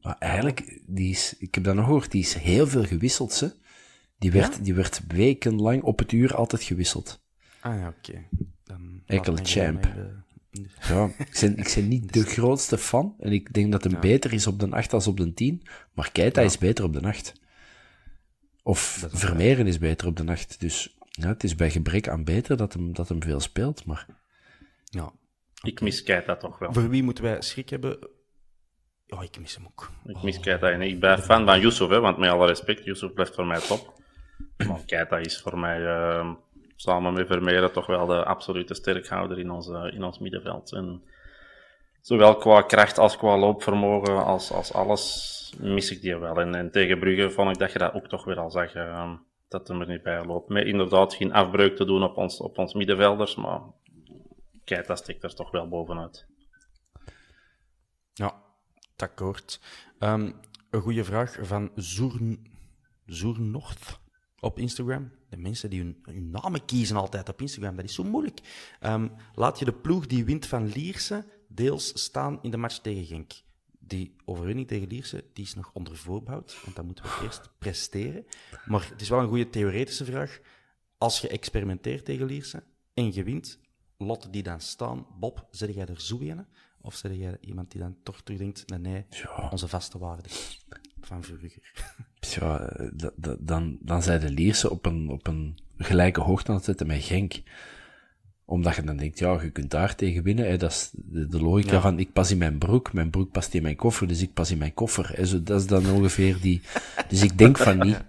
Maar 0.00 0.16
eigenlijk, 0.18 0.80
die 0.86 1.10
is, 1.10 1.34
ik 1.38 1.54
heb 1.54 1.64
dat 1.64 1.74
nog 1.74 1.84
gehoord, 1.84 2.10
die 2.10 2.22
is 2.22 2.34
heel 2.34 2.66
veel 2.66 2.84
gewisseld. 2.84 3.40
Hè? 3.40 3.48
Die, 4.18 4.32
werd, 4.32 4.56
ja? 4.56 4.62
die 4.62 4.74
werd 4.74 5.00
wekenlang 5.06 5.82
op 5.82 5.98
het 5.98 6.12
uur 6.12 6.34
altijd 6.34 6.62
gewisseld. 6.62 7.22
Ah 7.60 7.78
ja, 7.78 7.88
oké. 7.88 8.24
Okay. 9.06 9.44
champ. 9.44 9.84
Ja, 10.88 11.04
ik 11.18 11.38
ben, 11.40 11.58
ik 11.58 11.72
ben 11.74 11.88
niet 11.88 12.12
de 12.18 12.24
grootste 12.24 12.78
fan. 12.78 13.14
En 13.18 13.32
ik 13.32 13.52
denk 13.52 13.72
dat 13.72 13.84
hem 13.84 14.00
beter 14.00 14.32
is 14.32 14.46
op 14.46 14.60
de 14.60 14.70
8 14.70 14.92
als 14.92 15.06
op 15.06 15.16
de 15.16 15.34
10. 15.34 15.62
Maar 15.92 16.12
Keita 16.12 16.40
is 16.40 16.58
beter 16.58 16.84
op 16.84 16.92
de 16.92 17.00
8. 17.00 17.32
Of 18.62 19.06
Vermeeren 19.12 19.66
is 19.66 19.78
beter 19.78 20.06
op 20.06 20.16
de 20.16 20.26
8. 20.26 20.60
Dus 20.60 20.96
ja, 21.10 21.28
het 21.28 21.44
is 21.44 21.54
bij 21.54 21.70
gebrek 21.70 22.08
aan 22.08 22.24
beter 22.24 22.56
dat 22.56 22.72
hem, 22.72 22.92
dat 22.92 23.08
hem 23.08 23.22
veel 23.22 23.40
speelt. 23.40 23.84
Maar... 23.84 24.06
Ja. 24.84 25.12
Ik 25.62 25.80
mis 25.80 26.02
Keita 26.02 26.36
toch 26.36 26.58
wel. 26.58 26.72
Voor 26.72 26.88
wie 26.88 27.02
moeten 27.02 27.24
wij 27.24 27.42
schrik 27.42 27.68
hebben? 27.68 27.98
Ja, 29.12 29.22
ik 29.22 29.38
mis 29.38 29.54
hem 29.54 29.66
ook. 29.66 29.90
Ik 30.06 30.22
mis 30.22 30.40
Keita. 30.40 30.70
En 30.70 30.82
ik 30.82 31.00
ben 31.00 31.18
fan 31.18 31.46
van 31.46 31.60
Yusuf, 31.60 31.88
hè, 31.88 32.00
want 32.00 32.18
met 32.18 32.30
alle 32.30 32.46
respect, 32.46 32.84
Yusuf 32.84 33.12
blijft 33.12 33.34
voor 33.34 33.46
mij 33.46 33.60
top. 33.60 34.00
Maar 34.68 34.84
Keita 34.86 35.16
is 35.16 35.40
voor 35.40 35.58
mij... 35.58 35.80
Uh 35.80 36.30
samen 36.82 37.12
met 37.12 37.26
Vermeeren 37.26 37.72
toch 37.72 37.86
wel 37.86 38.06
de 38.06 38.24
absolute 38.24 38.74
sterkhouder 38.74 39.38
in 39.38 39.50
ons, 39.50 39.68
in 39.68 40.04
ons 40.04 40.18
middenveld. 40.18 40.72
En 40.72 41.02
zowel 42.00 42.36
qua 42.36 42.62
kracht 42.62 42.98
als 42.98 43.16
qua 43.16 43.38
loopvermogen, 43.38 44.24
als, 44.24 44.52
als 44.52 44.72
alles, 44.72 45.54
mis 45.58 45.90
ik 45.90 46.00
die 46.00 46.16
wel. 46.16 46.40
En, 46.40 46.54
en 46.54 46.70
tegen 46.70 46.98
Brugge 46.98 47.30
vond 47.30 47.50
ik 47.50 47.58
dat 47.58 47.72
je 47.72 47.78
dat 47.78 47.94
ook 47.94 48.08
toch 48.08 48.24
weer 48.24 48.38
al 48.38 48.50
zag, 48.50 48.74
uh, 48.74 49.12
dat 49.48 49.68
hem 49.68 49.80
er 49.80 49.88
niet 49.88 50.02
bij 50.02 50.24
loopt. 50.24 50.48
Met 50.48 50.66
inderdaad 50.66 51.14
geen 51.14 51.32
afbreuk 51.32 51.76
te 51.76 51.84
doen 51.84 52.02
op 52.02 52.16
ons, 52.16 52.40
op 52.40 52.58
ons 52.58 52.74
middenvelders, 52.74 53.34
maar 53.34 53.60
dat 54.64 54.98
stikt 54.98 55.22
er 55.22 55.34
toch 55.34 55.50
wel 55.50 55.68
bovenuit. 55.68 56.26
Ja, 58.12 58.34
Um, 59.98 60.34
een 60.70 60.80
goede 60.80 61.04
vraag 61.04 61.38
van 61.40 61.70
Zoern, 61.74 62.46
Zoernocht 63.06 64.00
op 64.40 64.58
Instagram. 64.58 65.10
De 65.28 65.36
mensen 65.36 65.70
die 65.70 65.80
hun, 65.80 66.30
namen 66.30 66.64
kiezen 66.64 66.96
altijd 66.96 67.28
op 67.28 67.40
Instagram, 67.40 67.76
dat 67.76 67.84
is 67.84 67.94
zo 67.94 68.04
moeilijk. 68.04 68.40
Um, 68.80 69.12
laat 69.34 69.58
je 69.58 69.64
de 69.64 69.72
ploeg 69.72 70.06
die 70.06 70.24
wint 70.24 70.46
van 70.46 70.66
Lierse 70.66 71.24
deels 71.48 72.02
staan 72.02 72.38
in 72.42 72.50
de 72.50 72.56
match 72.56 72.78
tegen 72.78 73.04
Genk. 73.04 73.32
Die 73.78 74.16
overwinning 74.24 74.68
tegen 74.68 74.88
Lierse 74.88 75.24
die 75.32 75.44
is 75.44 75.54
nog 75.54 75.70
onder 75.72 75.96
voorbehoud, 75.96 76.58
want 76.64 76.76
dan 76.76 76.86
moeten 76.86 77.04
we 77.04 77.20
eerst 77.22 77.50
presteren. 77.58 78.26
Maar 78.66 78.88
het 78.88 79.00
is 79.00 79.08
wel 79.08 79.20
een 79.20 79.28
goede 79.28 79.50
theoretische 79.50 80.04
vraag. 80.04 80.40
Als 80.98 81.20
je 81.20 81.28
experimenteert 81.28 82.04
tegen 82.04 82.26
Lierse 82.26 82.62
en 82.94 83.12
je 83.12 83.22
wint, 83.22 83.58
lot 83.98 84.32
die 84.32 84.42
dan 84.42 84.60
staan. 84.60 85.06
Bob, 85.18 85.46
zet 85.50 85.74
jij 85.74 85.86
er 85.86 86.00
zo 86.00 86.18
in? 86.18 86.46
Of 86.82 86.94
zet 86.94 87.16
jij 87.16 87.36
iemand 87.40 87.70
die 87.70 87.80
dan 87.80 87.96
toch 88.02 88.20
terugdenkt, 88.20 88.68
nee, 88.68 88.78
nee, 88.78 89.04
ja. 89.10 89.48
onze 89.50 89.68
vaste 89.68 89.98
waarden? 89.98 90.30
van 91.06 91.22
vroeger. 91.22 91.72
Ja, 92.20 92.70
dan, 93.38 93.78
dan 93.80 94.02
zijn 94.02 94.20
de 94.20 94.30
Lierse 94.30 94.70
op 94.70 94.86
een, 94.86 95.08
op 95.08 95.26
een 95.26 95.58
gelijke 95.76 96.20
hoogte 96.20 96.48
aan 96.50 96.56
het 96.56 96.64
zetten 96.64 96.86
met 96.86 97.04
Genk. 97.04 97.42
Omdat 98.44 98.76
je 98.76 98.82
dan 98.82 98.96
denkt, 98.96 99.18
ja, 99.18 99.42
je 99.42 99.50
kunt 99.50 99.70
daar 99.70 99.94
tegen 99.94 100.22
winnen. 100.22 100.48
Hè. 100.48 100.56
Dat 100.56 100.70
is 100.70 100.90
de, 100.92 101.26
de 101.26 101.42
logica 101.42 101.80
van, 101.80 101.98
ik 101.98 102.12
pas 102.12 102.30
in 102.30 102.38
mijn 102.38 102.58
broek, 102.58 102.92
mijn 102.92 103.10
broek 103.10 103.30
past 103.30 103.54
in 103.54 103.62
mijn 103.62 103.76
koffer, 103.76 104.08
dus 104.08 104.22
ik 104.22 104.32
pas 104.32 104.50
in 104.50 104.58
mijn 104.58 104.74
koffer. 104.74 105.16
Hè. 105.16 105.26
Zo, 105.26 105.42
dat 105.42 105.60
is 105.60 105.66
dan 105.66 105.90
ongeveer 105.90 106.40
die... 106.40 106.62
Dus 107.08 107.22
ik 107.22 107.38
denk 107.38 107.58
van 107.58 107.78
niet. 107.78 108.04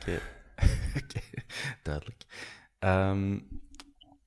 Oké, 0.00 0.20
okay. 1.02 1.44
duidelijk. 1.82 2.24
Um, 2.78 3.48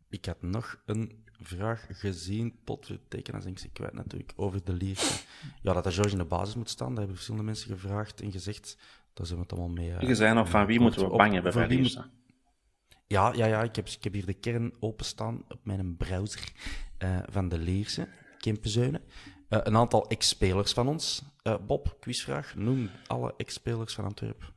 ik 0.09 0.25
had 0.25 0.41
nog 0.41 0.81
een 0.85 1.24
vraag 1.47 1.85
gezien, 1.89 2.55
potvertekenen, 2.63 3.41
denk 3.41 3.59
ik 3.59 3.73
kwijt 3.73 3.93
natuurlijk, 3.93 4.33
over 4.35 4.63
de 4.63 4.73
Lierse. 4.73 5.23
Ja, 5.61 5.73
dat 5.73 5.83
de 5.83 5.91
George 5.91 6.11
in 6.11 6.17
de 6.17 6.25
basis 6.25 6.55
moet 6.55 6.69
staan, 6.69 6.87
daar 6.87 6.97
hebben 6.97 7.15
verschillende 7.15 7.45
mensen 7.45 7.69
gevraagd 7.69 8.21
en 8.21 8.31
gezegd. 8.31 8.77
Daar 9.13 9.25
zijn 9.25 9.39
we 9.39 9.45
het 9.45 9.53
allemaal 9.53 9.75
mee... 9.75 9.89
Uh, 9.89 10.01
je 10.01 10.15
zei 10.15 10.33
nog, 10.33 10.49
van 10.49 10.65
wie 10.65 10.79
moeten 10.79 11.09
we 11.09 11.15
bang 11.15 11.33
hebben 11.33 11.53
bij 11.53 11.67
Lierse? 11.67 12.05
Ja, 13.07 13.33
ja, 13.33 13.45
ja 13.45 13.63
ik, 13.63 13.75
heb, 13.75 13.87
ik 13.87 14.03
heb 14.03 14.13
hier 14.13 14.25
de 14.25 14.33
kern 14.33 14.73
openstaan 14.79 15.43
op 15.47 15.59
mijn 15.63 15.97
browser 15.97 16.51
uh, 16.99 17.19
van 17.25 17.49
de 17.49 17.57
Lierse, 17.57 18.07
Kempenzuinen. 18.37 19.01
Uh, 19.49 19.59
een 19.63 19.75
aantal 19.75 20.07
ex-spelers 20.07 20.73
van 20.73 20.87
ons. 20.87 21.23
Bob, 21.67 21.97
quizvraag. 21.99 22.55
Noem 22.55 22.89
alle 23.07 23.33
ex-spelers 23.37 23.93
van 23.93 24.05
Antwerpen 24.05 24.47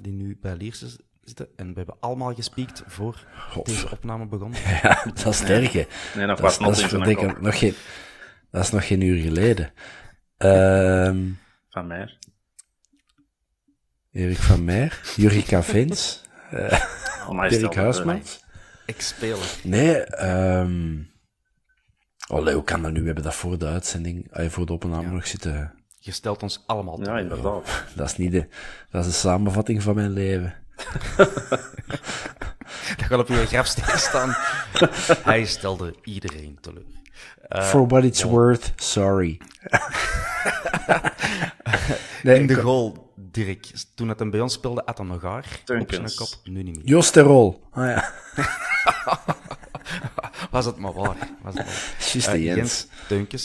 die 0.00 0.12
nu 0.12 0.38
bij 0.40 0.56
Lierse 0.56 0.98
zitten. 1.24 1.48
En 1.56 1.68
we 1.68 1.74
hebben 1.74 1.96
allemaal 2.00 2.34
gespiekt 2.34 2.82
voor 2.86 3.24
deze 3.62 3.90
opname 3.90 4.26
begon. 4.26 4.54
Ja, 4.82 5.04
dat 5.04 5.26
is 5.26 5.36
sterk, 5.36 5.72
hè. 5.72 5.86
Nee, 6.16 6.26
nog 6.26 6.40
dat, 6.40 6.58
dat, 6.58 6.78
is, 6.78 6.88
dat, 6.88 7.40
nog 7.40 7.58
geen, 7.58 7.74
dat 8.50 8.64
is 8.64 8.70
nog 8.70 8.86
geen 8.86 9.00
uur 9.00 9.22
geleden. 9.22 9.72
Um, 10.38 11.38
van 11.68 11.86
Meer. 11.86 12.18
Erik 14.12 14.38
van 14.38 14.64
Meer. 14.64 15.00
Jurika 15.16 15.62
Vins. 15.62 16.22
Uh, 16.54 16.80
oh, 17.28 17.44
Erik 17.50 17.74
Huismans. 17.74 18.44
Ex-speler. 18.86 19.58
Nee, 19.62 20.24
um, 20.24 21.10
oh, 22.28 22.46
hoe 22.46 22.64
kan 22.64 22.82
dat 22.82 22.92
nu? 22.92 23.00
We 23.00 23.06
hebben 23.06 23.24
dat 23.24 23.34
voor 23.34 23.58
de 23.58 23.66
uitzending, 23.66 24.28
voor 24.30 24.66
de 24.66 24.72
opname 24.72 25.02
ja. 25.02 25.10
nog 25.10 25.26
zitten... 25.26 25.74
Je 25.98 26.10
stelt 26.10 26.42
ons 26.42 26.62
allemaal 26.66 27.04
Ja, 27.04 27.18
inderdaad. 27.18 27.84
Dat 27.96 28.06
is 28.06 28.16
niet 28.16 28.32
de, 28.32 28.48
dat 28.90 29.04
is 29.04 29.10
de 29.10 29.16
samenvatting 29.16 29.82
van 29.82 29.94
mijn 29.94 30.10
leven. 30.10 30.61
dat 32.96 33.06
gaat 33.06 33.18
op 33.18 33.28
je 33.28 33.46
grafsteen 33.46 33.98
staan. 33.98 34.36
Hij 35.30 35.44
stelde 35.44 35.94
iedereen 36.04 36.58
teleur. 36.60 36.84
Uh, 37.48 37.62
For 37.62 37.86
what 37.86 38.04
it's 38.04 38.22
worth, 38.22 38.72
sorry. 38.76 39.40
nee, 42.22 42.40
In 42.40 42.46
de 42.46 42.54
goal, 42.54 43.12
Dirk. 43.16 43.70
Toen 43.94 44.08
het 44.08 44.18
hem 44.18 44.30
bij 44.30 44.40
ons 44.40 44.52
speelde, 44.52 44.82
had 44.84 44.98
hij 44.98 45.06
nog 45.06 45.22
haar 45.22 45.60
op 45.80 45.92
zijn 45.92 46.14
kop. 46.14 46.28
Nu 46.44 46.62
niet 46.62 46.76
meer. 46.76 46.84
Jos 46.84 47.10
Terol. 47.10 47.62
Oh, 47.74 47.84
ja. 47.84 48.12
Was 50.50 50.64
het 50.64 50.76
maar 50.76 50.92
waar. 50.92 51.16
Was 51.42 51.54
het 51.54 51.64
maar. 51.66 51.94
Just 52.12 52.28
uh, 52.28 52.44
Jens. 52.44 52.86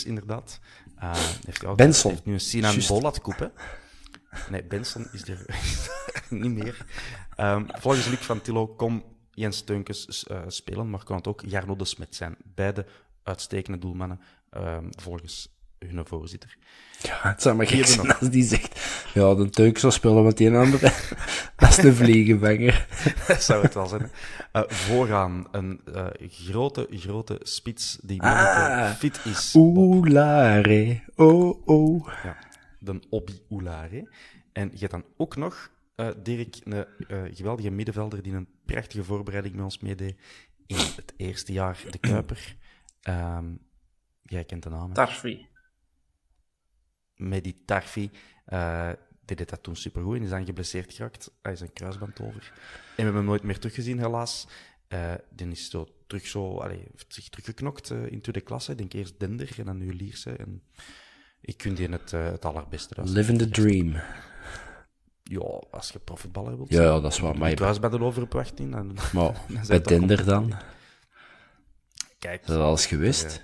Inderdaad. 0.04 0.60
Uh, 1.02 1.10
heeft 1.44 1.64
ook, 1.64 1.76
Benson. 1.76 2.10
heeft 2.10 2.24
nu 2.24 2.32
een 2.32 2.40
Sinan 2.40 2.76
Bolat 2.88 3.20
koep, 3.20 3.50
Nee, 4.50 4.64
Benson 4.64 5.08
is 5.12 5.28
er 5.28 5.44
niet 6.28 6.52
meer. 6.52 6.86
Um, 7.36 7.66
volgens 7.68 8.06
Luc 8.06 8.18
van 8.18 8.40
Tillo 8.40 8.66
kon 8.66 9.02
Jens 9.30 9.62
Teunkes 9.62 10.26
uh, 10.30 10.38
spelen, 10.46 10.90
maar 10.90 11.04
kan 11.04 11.16
het 11.16 11.26
ook 11.26 11.42
Jarno 11.46 11.76
de 11.76 11.84
Smet 11.84 12.14
zijn. 12.14 12.36
Beide 12.54 12.86
uitstekende 13.22 13.78
doelmannen, 13.78 14.20
um, 14.56 14.88
volgens 14.90 15.56
hun 15.78 16.06
voorzitter. 16.06 16.56
Ja, 17.02 17.18
het 17.22 17.42
zou 17.42 17.56
maar 17.56 17.66
gek 17.66 17.86
zijn 17.86 18.12
als 18.14 18.30
die 18.30 18.44
zegt, 18.44 18.80
ja, 19.14 19.34
de 19.34 19.50
Teunkes 19.50 19.80
zal 19.80 19.90
spelen 19.90 20.24
met 20.24 20.36
die 20.36 20.56
andere. 20.56 20.92
dat 21.56 21.68
is 21.68 21.76
de 21.76 21.94
vliegenbanger. 21.94 22.86
dat 23.26 23.42
zou 23.48 23.62
het 23.62 23.74
wel 23.74 23.86
zijn. 23.86 24.10
Uh, 24.52 24.62
vooraan 24.66 25.46
een 25.50 25.80
uh, 25.94 26.06
grote, 26.30 26.86
grote 26.90 27.40
spits 27.42 27.98
die 28.02 28.22
ah, 28.22 28.90
fit 28.90 29.20
is. 29.24 29.54
Oulare, 29.54 31.02
oh, 31.16 31.68
oh. 31.68 32.08
Ja, 32.24 32.36
de 32.88 33.06
Obi 33.10 33.42
Oulare. 33.50 34.14
En 34.52 34.70
je 34.72 34.78
hebt 34.78 34.90
dan 34.90 35.04
ook 35.16 35.36
nog 35.36 35.70
uh, 35.96 36.10
Dirk, 36.22 36.60
een 36.64 36.86
uh, 36.98 37.34
geweldige 37.34 37.70
middenvelder 37.70 38.22
die 38.22 38.32
een 38.32 38.48
prachtige 38.64 39.04
voorbereiding 39.04 39.54
met 39.54 39.64
ons 39.64 39.78
meedeed 39.78 40.20
in 40.66 40.76
het 40.76 41.14
eerste 41.16 41.52
jaar, 41.52 41.84
de 41.90 41.98
Kuiper. 41.98 42.56
Um, 43.08 43.58
jij 44.22 44.44
kent 44.44 44.62
de 44.62 44.68
naam. 44.68 44.92
Tarfi. 44.92 45.46
Medi 47.14 47.64
Tarfi. 47.64 48.10
Uh, 48.46 48.90
die 49.24 49.36
deed 49.36 49.48
dat 49.48 49.62
toen 49.62 49.76
supergoed 49.76 50.16
en 50.16 50.22
is 50.22 50.30
dan 50.30 50.44
geblesseerd 50.44 50.94
geraakt. 50.94 51.30
Hij 51.42 51.52
is 51.52 51.60
een 51.60 51.72
kruisband 51.72 52.20
over. 52.20 52.52
En 52.52 52.56
we 52.96 53.02
hebben 53.02 53.14
hem 53.14 53.24
nooit 53.24 53.42
meer 53.42 53.58
teruggezien, 53.58 53.98
helaas. 53.98 54.46
Uh, 54.88 55.14
die 55.30 55.50
is 55.50 55.70
zo 55.70 55.88
terug 56.06 56.26
zo, 56.26 56.58
allee, 56.58 56.86
heeft 56.90 57.14
zich 57.14 57.28
teruggeknokt 57.28 57.90
uh, 57.90 58.06
in 58.06 58.18
de 58.22 58.40
klasse. 58.40 58.72
Ik 58.72 58.78
denk 58.78 58.92
eerst 58.92 59.20
Dender 59.20 59.58
en 59.58 59.64
dan 59.64 59.78
nu 59.78 59.94
Lierse. 59.94 60.30
En 60.30 60.62
ik 61.40 61.62
vind 61.62 61.76
die 61.76 61.88
het, 61.88 62.12
uh, 62.12 62.24
het 62.24 62.44
allerbeste. 62.44 62.94
Living 63.02 63.38
the 63.38 63.48
dream. 63.48 63.96
Ja, 65.22 65.62
als 65.70 65.90
je 65.90 65.98
profitballer 65.98 66.56
wilt. 66.56 66.70
Ja, 66.70 67.00
dat 67.00 67.12
is 67.12 67.18
waar. 67.18 67.38
Maar 67.38 67.50
je 67.50 67.56
was 67.56 67.80
bij 67.80 67.90
de 67.90 68.00
overopwachting. 68.00 68.72
Dan, 68.72 68.86
maar 69.14 69.32
dan 69.48 69.66
bij 69.66 69.80
Dender 69.80 70.24
dan? 70.24 70.52
Kijk. 72.18 72.40
Is 72.40 72.46
dat 72.46 72.60
alles 72.60 72.86
geweest? 72.86 73.42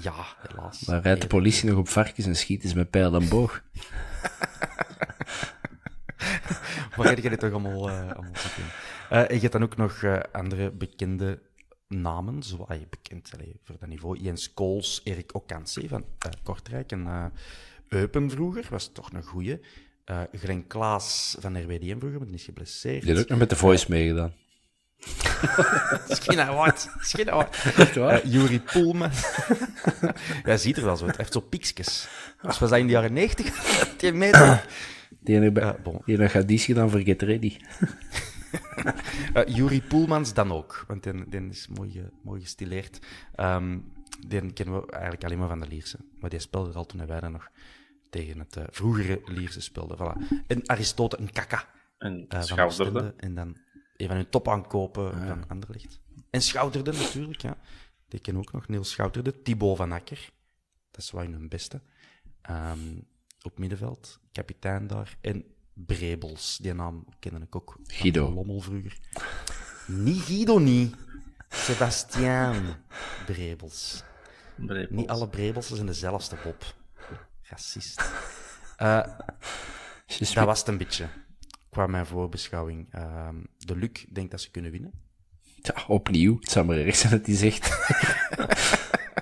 ja, 0.00 0.26
helaas. 0.48 0.80
Dan 0.80 1.00
rijdt 1.00 1.20
de 1.20 1.26
politie 1.26 1.68
nog 1.68 1.78
op 1.78 1.88
varkens 1.88 2.26
en 2.26 2.36
schiet 2.36 2.64
is 2.64 2.74
met 2.74 2.90
pijl 2.90 3.14
en 3.14 3.28
boog. 3.28 3.62
Waar 6.96 7.06
heb 7.06 7.18
je 7.18 7.28
dit 7.28 7.40
toch 7.40 7.50
allemaal, 7.50 7.90
uh, 7.90 7.98
allemaal 7.98 8.32
uh, 9.12 9.28
je 9.28 9.38
hebt 9.38 9.52
dan 9.52 9.62
ook 9.62 9.76
nog 9.76 10.04
andere 10.32 10.70
bekende 10.70 11.42
namen, 11.88 12.42
zo, 12.42 12.64
allee, 12.68 12.86
bekend 12.90 13.30
allee, 13.34 13.56
voor 13.62 13.76
dat 13.80 13.88
niveau. 13.88 14.18
Jens 14.18 14.54
Kools, 14.54 15.00
Erik 15.04 15.34
Okansi 15.34 15.88
van 15.88 16.04
Kortrijk 16.42 16.92
en 16.92 17.32
Eupen 17.88 18.30
vroeger, 18.30 18.66
was 18.70 18.92
toch 18.92 19.12
een 19.12 19.22
goeie. 19.22 19.60
Glen 20.32 20.66
Klaas 20.66 21.36
van 21.40 21.62
RWDM 21.62 21.98
vroeger, 21.98 22.18
maar 22.18 22.26
die 22.26 22.36
is 22.36 22.44
geblesseerd. 22.44 23.02
Die 23.02 23.10
heeft 23.10 23.22
ook 23.22 23.28
nog 23.28 23.38
met 23.38 23.50
de 23.50 23.56
Voice 23.56 23.86
meegedaan. 23.88 24.32
Wat. 26.56 26.90
Skin 27.00 27.30
wat. 27.30 27.56
Uh, 27.96 28.24
Juri 28.24 28.60
Poelman. 28.60 29.10
ja, 30.44 30.56
ziet 30.56 30.76
er 30.76 30.84
wel 30.84 30.96
zo 30.96 31.04
uit. 31.04 31.16
Hij 31.16 31.24
heeft 31.24 31.32
zo 31.32 31.40
piekjes. 31.40 32.08
Als 32.42 32.58
was 32.58 32.70
dat 32.70 32.78
in 32.78 32.86
de 32.86 32.92
jaren 32.92 33.12
90? 33.12 33.46
die 33.98 34.12
meter. 34.12 34.66
Die 35.20 35.38
nog, 35.38 35.64
uh, 35.64 35.70
bon. 35.82 36.02
die 36.04 36.18
nog 36.18 36.30
gaat 36.30 36.48
dies 36.48 36.64
gedaan 36.64 36.90
voor 36.90 37.00
Get 37.00 37.22
Ready. 37.22 37.56
uh, 39.34 39.46
Juri 39.46 39.82
Poelmans 39.82 40.34
dan 40.34 40.52
ook, 40.52 40.84
want 40.88 41.02
die, 41.02 41.48
is 41.48 41.68
mooi, 41.68 41.98
uh, 41.98 42.04
mooi 42.22 42.40
gestileerd. 42.40 42.98
Um, 43.36 43.92
die 44.26 44.52
kennen 44.52 44.80
we 44.80 44.90
eigenlijk 44.90 45.24
alleen 45.24 45.38
maar 45.38 45.48
van 45.48 45.60
de 45.60 45.66
Lierse. 45.66 45.98
Maar 46.20 46.30
die 46.30 46.38
speelde 46.38 46.70
er 46.70 46.76
al 46.76 46.86
toen 46.86 47.06
wij 47.06 47.20
dan 47.20 47.32
nog 47.32 47.50
tegen 48.10 48.38
het 48.38 48.56
uh, 48.56 48.64
vroegere 48.70 49.20
Lierse 49.24 49.60
speelden. 49.60 49.98
Voilà. 49.98 50.44
En 50.46 50.68
Aristote, 50.68 51.18
een 51.18 51.32
kaka. 51.32 51.68
En 51.98 52.26
uh, 52.34 52.42
schouderde. 52.42 53.14
En 53.16 53.34
dan 53.34 53.56
een 53.96 54.06
van 54.06 54.16
hun 54.16 54.28
topaankopen 54.28 55.12
ah, 55.12 55.20
ja. 55.20 55.26
van 55.26 55.48
Anderlicht. 55.48 56.00
En 56.30 56.42
Schouderde 56.42 56.92
natuurlijk, 56.92 57.40
ja. 57.40 57.56
Die 58.08 58.20
kennen 58.20 58.42
ook 58.42 58.52
nog. 58.52 58.68
Niels 58.68 58.90
Schouderde. 58.90 59.42
Thibaut 59.42 59.76
van 59.76 59.92
Akker. 59.92 60.30
Dat 60.90 61.00
is 61.00 61.10
wel 61.10 61.24
hun 61.24 61.48
beste. 61.48 61.80
Um, 62.50 63.06
op 63.42 63.58
middenveld. 63.58 64.20
Kapitein 64.32 64.86
daar. 64.86 65.16
En 65.20 65.44
Brebels. 65.74 66.58
Die 66.62 66.74
naam 66.74 67.04
kende 67.18 67.40
ik 67.40 67.56
ook. 67.56 67.78
Guido. 67.86 68.32
Lommel 68.32 68.60
vroeger. 68.60 68.98
niet 69.86 70.22
Guido, 70.22 70.58
niet. 70.58 70.96
Sebastiaan 71.48 72.76
Brebels. 73.26 74.02
Brebels. 74.56 74.90
Niet 74.90 75.08
alle 75.08 75.28
Brebels 75.28 75.68
zijn 75.68 75.86
dezelfde 75.86 76.36
Bob. 76.44 76.74
Racist. 77.42 78.12
Uh, 78.82 79.06
dat 80.34 80.44
was 80.44 80.58
het 80.58 80.68
een 80.68 80.78
beetje 80.78 81.08
qua 81.70 81.86
mijn 81.86 82.06
voorbeschouwing. 82.06 82.94
Uh, 82.94 83.28
de 83.58 83.76
Luc 83.76 84.04
denkt 84.12 84.30
dat 84.30 84.40
ze 84.40 84.50
kunnen 84.50 84.70
winnen. 84.70 84.92
Ja, 85.62 85.84
opnieuw. 85.86 86.38
Het 86.40 86.50
zou 86.50 86.66
maar 86.66 86.76
erg 86.76 86.96
zijn 86.96 87.12
dat 87.12 87.26
hij 87.26 87.36
zegt. 87.36 87.68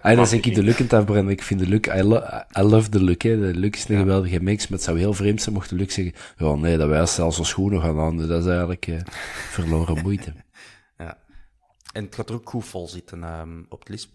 Ah, 0.02 0.16
dan 0.16 0.26
zeg 0.26 0.40
ik 0.40 0.54
de 0.54 0.62
Luc 0.62 0.76
in 0.76 0.84
het 0.84 0.92
afbranden. 0.92 1.32
Ik 1.32 1.42
vind 1.42 1.60
de 1.60 1.68
Luc, 1.68 1.80
I, 1.86 2.02
lo 2.02 2.22
I 2.58 2.62
love 2.62 2.90
de 2.90 3.02
Luc. 3.02 3.16
Hè. 3.18 3.38
De 3.38 3.58
Luc 3.58 3.70
is 3.70 3.88
een 3.88 3.94
ja. 3.94 4.00
geweldige 4.00 4.40
mix, 4.40 4.68
maar 4.68 4.78
het 4.78 4.86
zou 4.86 4.98
heel 4.98 5.14
vreemd 5.14 5.42
zijn 5.42 5.54
mocht 5.54 5.68
de 5.68 5.74
Luc 5.74 5.94
zeggen, 5.94 6.14
ja 6.36 6.54
nee, 6.54 6.76
dat 6.76 6.88
wij 6.88 7.06
zelfs 7.06 7.38
als 7.38 7.48
schoenen 7.48 7.80
gaan 7.80 7.98
aan. 7.98 8.16
Dat 8.16 8.40
is 8.40 8.46
eigenlijk 8.46 8.86
uh, 8.86 9.00
verloren 9.56 10.02
moeite. 10.02 10.34
ja. 10.98 11.18
En 11.92 12.04
het 12.04 12.14
gaat 12.14 12.28
er 12.28 12.34
ook 12.34 12.50
goed 12.50 12.64
vol 12.64 12.88
zitten 12.88 13.22
um, 13.22 13.66
op 13.68 13.78
het 13.78 13.88
LISP. 13.88 14.14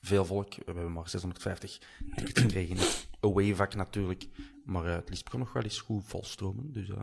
Veel 0.00 0.24
volk, 0.24 0.54
we 0.54 0.62
hebben 0.64 0.92
maar 0.92 1.08
650 1.08 1.80
tickets 2.14 2.40
gekregen 2.40 2.76
in 2.76 2.76
het 2.76 3.08
away-vak 3.20 3.74
natuurlijk. 3.74 4.28
Maar 4.64 4.86
uh, 4.86 4.94
het 4.94 5.08
LISP 5.08 5.28
kan 5.28 5.38
nog 5.38 5.52
wel 5.52 5.62
eens 5.62 5.80
goed 5.80 6.04
volstromen. 6.06 6.72
Dus 6.72 6.88
uh, 6.88 6.96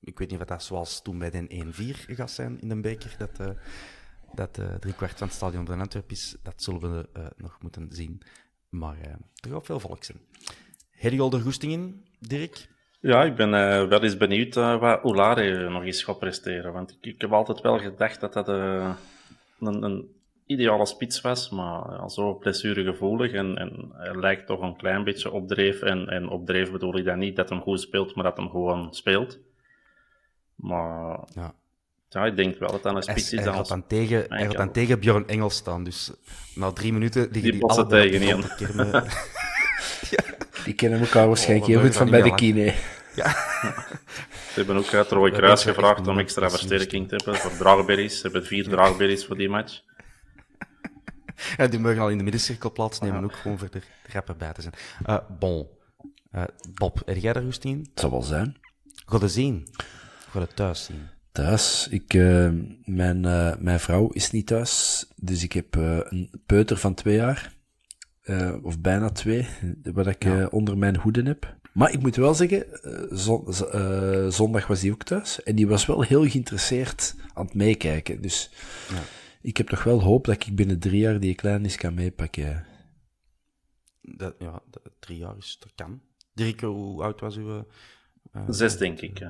ik 0.00 0.18
weet 0.18 0.30
niet 0.30 0.40
of 0.40 0.46
dat 0.46 0.62
zoals 0.62 1.02
toen 1.02 1.18
bij 1.18 1.30
de 1.30 1.72
1-4 2.08 2.14
gaat 2.14 2.30
zijn 2.30 2.60
in 2.60 2.68
de 2.68 2.80
beker, 2.80 3.14
dat, 3.18 3.40
uh, 3.40 3.48
dat 4.34 4.58
uh, 4.58 4.74
driekwart 4.74 5.18
van 5.18 5.26
het 5.26 5.36
stadion 5.36 5.66
van 5.66 5.80
Antwerpen 5.80 6.16
is. 6.16 6.36
Dat 6.42 6.62
zullen 6.62 6.80
we 6.80 7.08
uh, 7.16 7.26
nog 7.36 7.58
moeten 7.60 7.88
zien. 7.90 8.22
Maar 8.68 8.96
er 9.34 9.50
gaat 9.50 9.66
veel 9.66 9.80
volk 9.80 10.04
zijn. 10.04 10.18
Heb 10.90 11.12
je 11.12 11.20
al 11.20 11.30
de 11.30 11.40
goesting 11.40 11.72
in, 11.72 12.04
Dirk? 12.18 12.68
Ja, 13.00 13.24
ik 13.24 13.36
ben 13.36 13.50
wel 13.88 14.02
eens 14.02 14.16
benieuwd 14.16 14.54
wat 14.54 15.02
Olare 15.02 15.70
nog 15.70 15.84
eens 15.84 16.02
gaat 16.02 16.18
presteren. 16.18 16.72
Want 16.72 16.90
ik, 16.90 17.14
ik 17.14 17.20
heb 17.20 17.32
altijd 17.32 17.60
wel 17.60 17.78
gedacht 17.78 18.20
dat 18.20 18.32
dat 18.32 18.48
een, 18.48 18.96
een, 19.58 20.18
ideale 20.46 20.86
spits 20.86 21.20
was, 21.20 21.50
maar 21.50 22.10
zo 22.10 22.34
blessuregevoelig. 22.34 23.32
En, 23.32 23.56
en 23.56 23.90
hij 23.92 24.16
lijkt 24.16 24.46
toch 24.46 24.60
een 24.60 24.76
klein 24.76 25.04
beetje 25.04 25.30
opdreef. 25.30 25.82
En, 25.82 26.08
en 26.08 26.28
opdreef 26.28 26.70
bedoel 26.70 26.96
ik 26.96 27.04
dan 27.04 27.18
niet 27.18 27.36
dat 27.36 27.48
hem 27.48 27.60
goed 27.60 27.80
speelt, 27.80 28.14
maar 28.14 28.24
dat 28.24 28.36
hem 28.36 28.50
gewoon 28.50 28.94
speelt. 28.94 29.38
Maar 30.54 31.28
ja. 31.34 31.54
Ja, 32.12 32.26
ik 32.26 32.36
denk 32.36 32.58
wel 32.58 32.70
dat 32.70 32.82
dat 32.82 32.96
een 32.96 33.02
spits 33.02 33.32
is. 33.32 33.44
Hij 33.44 33.52
gaat 33.52 33.68
dan 33.68 33.86
tegen, 33.86 34.24
hij 34.28 34.44
gaat 34.44 34.56
dan 34.56 34.72
tegen 34.72 34.98
Bjorn 34.98 35.28
Engels 35.28 35.54
staan. 35.54 35.84
Dus 35.84 36.10
na 36.54 36.72
drie 36.72 36.92
minuten 36.92 37.22
liggen 37.22 37.42
die, 37.42 37.52
die 37.52 37.64
alle 37.64 37.86
tegen 37.86 38.22
in. 38.22 38.44
Die 40.64 40.74
kennen 40.74 41.00
elkaar 41.00 41.26
waarschijnlijk 41.26 41.68
oh, 41.68 41.74
heel 41.76 41.86
goed 41.86 41.96
van 41.96 42.10
bij 42.10 42.22
de 42.22 42.34
kine. 42.34 42.74
Ja. 43.14 43.30
Ze 44.52 44.52
hebben 44.54 44.76
ook 44.76 44.94
uit 44.94 45.10
Roy 45.10 45.30
Kruis 45.30 45.62
gevraagd 45.62 46.06
om 46.06 46.18
extra 46.18 46.50
versterking 46.50 47.08
te 47.08 47.14
hebben 47.14 47.34
voor 47.36 47.56
draagberries. 47.56 48.16
Ze 48.16 48.22
hebben 48.22 48.46
vier 48.46 48.68
draagberries 48.68 49.26
voor 49.26 49.36
die 49.36 49.48
match. 49.48 49.80
Ja, 51.56 51.66
die 51.66 51.80
mogen 51.80 52.00
al 52.00 52.08
in 52.08 52.18
de 52.18 52.22
middencirkel 52.22 52.72
plaatsnemen, 52.72 53.24
ook 53.24 53.34
gewoon 53.34 53.58
voor 53.58 53.70
de 53.70 53.80
grappen 54.08 54.36
bij 54.38 54.52
te 54.52 54.62
zijn. 54.62 54.74
Uh, 55.06 55.18
bon. 55.38 55.68
Uh, 56.32 56.42
Bob, 56.74 57.02
heb 57.04 57.16
jij 57.16 57.32
daar 57.32 57.42
rust 57.42 57.64
in? 57.64 57.78
Het 57.78 58.00
zal 58.00 58.10
wel 58.10 58.22
zijn. 58.22 58.56
Ga 59.06 59.26
zien. 59.26 59.68
Ga 60.30 60.40
het 60.40 60.56
thuis 60.56 60.84
zien. 60.84 61.08
Thuis? 61.32 61.88
Ik, 61.90 62.14
uh, 62.14 62.50
mijn, 62.84 63.24
uh, 63.24 63.56
mijn 63.56 63.80
vrouw 63.80 64.08
is 64.08 64.30
niet 64.30 64.46
thuis, 64.46 65.06
dus 65.16 65.42
ik 65.42 65.52
heb 65.52 65.76
uh, 65.76 65.98
een 66.02 66.30
peuter 66.46 66.76
van 66.76 66.94
twee 66.94 67.16
jaar. 67.16 67.58
of 68.62 68.80
bijna 68.80 69.10
twee, 69.10 69.46
wat 69.82 70.06
ik 70.06 70.24
ja. 70.24 70.46
onder 70.46 70.78
mijn 70.78 70.96
hoeden 70.96 71.26
heb. 71.26 71.58
Maar 71.72 71.92
ik 71.92 72.00
moet 72.00 72.16
wel 72.16 72.34
zeggen, 72.34 72.66
zon, 73.10 73.52
zondag 74.32 74.66
was 74.66 74.80
die 74.80 74.92
ook 74.92 75.02
thuis. 75.02 75.42
En 75.42 75.56
die 75.56 75.68
was 75.68 75.86
wel 75.86 76.02
heel 76.02 76.28
geïnteresseerd 76.28 77.14
aan 77.32 77.44
het 77.44 77.54
meekijken. 77.54 78.22
Dus 78.22 78.50
ja. 78.88 79.02
ik 79.42 79.56
heb 79.56 79.68
toch 79.68 79.84
wel 79.84 80.02
hoop 80.02 80.24
dat 80.24 80.46
ik 80.46 80.56
binnen 80.56 80.78
drie 80.78 81.00
jaar 81.00 81.20
die 81.20 81.34
klein 81.34 81.64
is 81.64 81.76
kan 81.76 81.94
meepakken. 81.94 82.66
Dat, 84.00 84.34
ja, 84.38 84.62
dat, 84.70 84.82
drie 84.98 85.18
jaar 85.18 85.36
is, 85.36 85.56
dat 85.60 85.72
kan. 85.74 86.00
Dirk, 86.34 86.60
hoe 86.60 87.02
oud 87.02 87.20
was 87.20 87.36
u? 87.36 87.62
Zes, 88.48 88.76
denk 88.76 89.00
ik. 89.00 89.20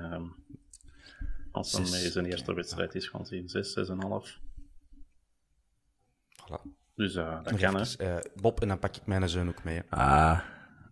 Ehm. 1.51 1.59
Als 1.59 1.72
dan 1.72 1.90
mee 1.90 2.11
zijn 2.11 2.26
eerste 2.26 2.55
wedstrijd 2.55 2.94
is 2.94 3.09
gaan 3.09 3.26
zien. 3.26 3.48
6, 3.48 3.78
6,5. 3.78 4.38
Voilà. 6.42 6.78
Dus 6.94 7.14
uh, 7.14 7.42
dat 7.42 7.57
kan, 7.57 7.76
hè. 7.76 7.84
Uh, 7.98 8.20
Bob, 8.34 8.61
en 8.61 8.68
dan 8.68 8.78
pak 8.78 8.96
ik 8.96 9.07
mijn 9.07 9.28
zoon 9.28 9.48
ook 9.48 9.64
mee. 9.64 9.82
Ah, 9.88 10.40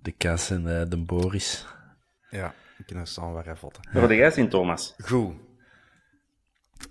de 0.03 0.13
Kas 0.13 0.51
en 0.51 0.63
uh, 0.63 0.83
de 0.89 0.97
Boris. 0.97 1.67
Ja, 2.31 2.55
ik 2.79 2.87
kan 2.87 2.97
er 2.97 3.07
samen 3.07 3.45
weer 3.45 3.59
votten. 3.59 3.83
Wat 3.93 4.03
heb 4.03 4.11
jij 4.11 4.31
zien, 4.31 4.49
Thomas? 4.49 4.95
Goed. 4.99 5.35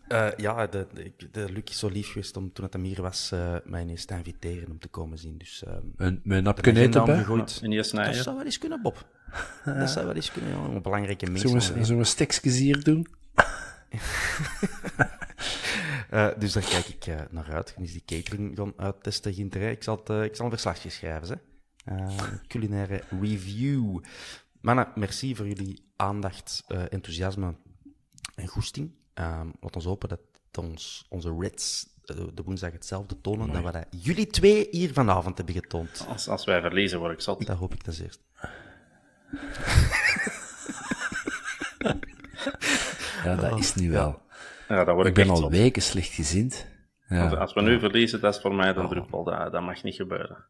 Uh, 0.08 0.28
ja, 0.38 0.68
de, 0.68 0.88
de, 0.94 1.30
de 1.32 1.52
Luc 1.52 1.64
is 1.64 1.80
zo 1.80 1.90
lief 1.90 2.08
geweest 2.08 2.38
om 2.38 2.54
toen 2.54 2.64
het 2.64 2.74
hem 2.74 2.84
hier 2.84 3.02
was, 3.02 3.32
uh, 3.34 3.56
mij 3.64 3.82
ineens 3.82 4.06
te 4.06 4.16
inviteren 4.16 4.72
om 4.72 4.80
te 4.80 4.88
komen 4.88 5.18
zien. 5.18 5.38
Dus, 5.38 5.64
uh, 5.68 5.74
een, 5.96 6.22
mijn 6.24 6.44
napje 6.44 6.76
eten 6.76 7.06
bij? 7.06 7.18
Gegooid. 7.18 7.60
Ja, 7.62 8.04
dat 8.04 8.16
zou 8.16 8.36
wel 8.36 8.46
eens 8.46 8.58
kunnen, 8.58 8.82
Bob. 8.82 9.08
dat 9.66 9.90
zou 9.90 10.06
wel 10.06 10.16
eens 10.16 10.32
kunnen, 10.32 10.52
ja. 10.52 10.58
Een 10.58 10.82
belangrijke 10.82 11.26
mensen. 11.26 11.50
Zullen 11.50 11.78
we, 11.78 12.06
zullen 12.06 12.42
we 12.42 12.50
hier 12.50 12.84
doen? 12.84 13.08
Uh, 16.12 16.30
dus 16.40 16.54
daar 16.54 16.64
kijk 16.64 16.88
ik 16.88 17.08
uh, 17.08 17.16
naar 17.30 17.52
uit. 17.52 17.76
Is 17.78 17.92
die 17.92 18.04
catering 18.06 18.58
gaan 18.58 18.74
uittesten 18.78 19.34
ginterij. 19.34 19.72
Ik 19.72 19.84
zal, 19.84 19.98
het, 19.98 20.10
uh, 20.10 20.24
ik 20.24 20.36
zal 20.36 20.46
een 20.46 20.52
verslagje 20.52 20.90
schrijven. 20.90 21.42
Hè. 21.84 21.96
culinaire 22.48 23.04
review. 23.22 24.00
Mannen, 24.62 24.88
merci 24.96 25.36
voor 25.36 25.48
jullie 25.48 25.92
aandacht, 25.96 26.64
enthousiasme 26.68 27.56
en 28.36 28.48
goesting. 28.48 28.92
Ehm, 29.14 29.48
laat 29.60 29.76
ons 29.76 29.86
hopen 29.86 30.10
dat 30.10 30.20
ons, 30.56 31.06
onze 31.10 31.36
Reds 31.40 31.96
de 32.16 32.42
woensdag 32.46 32.72
hetzelfde 32.72 33.22
tonen 33.22 33.52
dan 33.52 33.62
wat 33.62 33.86
jullie 33.90 34.28
twee 34.28 34.68
hier 34.72 34.94
vanavond 34.94 35.38
hebben 35.38 35.56
getoond. 35.56 36.06
Als, 36.08 36.28
als 36.28 36.46
wij 36.46 36.62
verliezen, 36.62 37.00
word 37.00 37.14
ik 37.14 37.22
zat. 37.22 37.46
Dat 37.46 37.58
hoop 37.58 37.74
ik 37.74 37.82
ten 37.82 38.04
eerst. 38.04 38.22
Ja, 43.30 43.50
dat 43.50 43.60
is 43.60 43.76
nu 43.76 43.92
wel. 43.92 44.22
Ja, 44.68 44.84
dat 44.84 44.96
word 44.96 45.08
ik, 45.08 45.18
ik 45.18 45.24
ben 45.24 45.34
al 45.34 45.42
zot. 45.42 45.52
weken 45.52 45.82
slecht 45.82 46.14
gezind. 46.14 46.68
Ja. 47.08 47.28
Als 47.28 47.54
we 47.54 47.62
nu 47.62 47.80
verliezen, 47.80 48.22
dat 48.22 48.36
is 48.36 48.42
voor 48.42 48.56
mij 48.56 48.76
een 48.76 48.88
druppel. 48.88 49.24
Dat, 49.24 49.52
dat 49.52 49.62
mag 49.62 49.84
niet 49.84 49.96
gebeuren. 49.96 50.46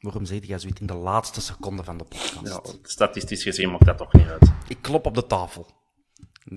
Waarom 0.00 0.24
zeg 0.24 0.46
jij 0.46 0.58
zoiets 0.58 0.80
in 0.80 0.86
de 0.86 0.94
laatste 0.94 1.40
seconde 1.40 1.84
van 1.84 1.98
de 1.98 2.04
podcast? 2.04 2.46
Ja, 2.46 2.60
statistisch 2.82 3.42
gezien 3.42 3.70
maakt 3.70 3.84
dat 3.84 3.98
toch 3.98 4.12
niet 4.12 4.26
uit. 4.26 4.52
Ik 4.68 4.78
klop 4.80 5.06
op 5.06 5.14
de 5.14 5.26
tafel. 5.26 5.66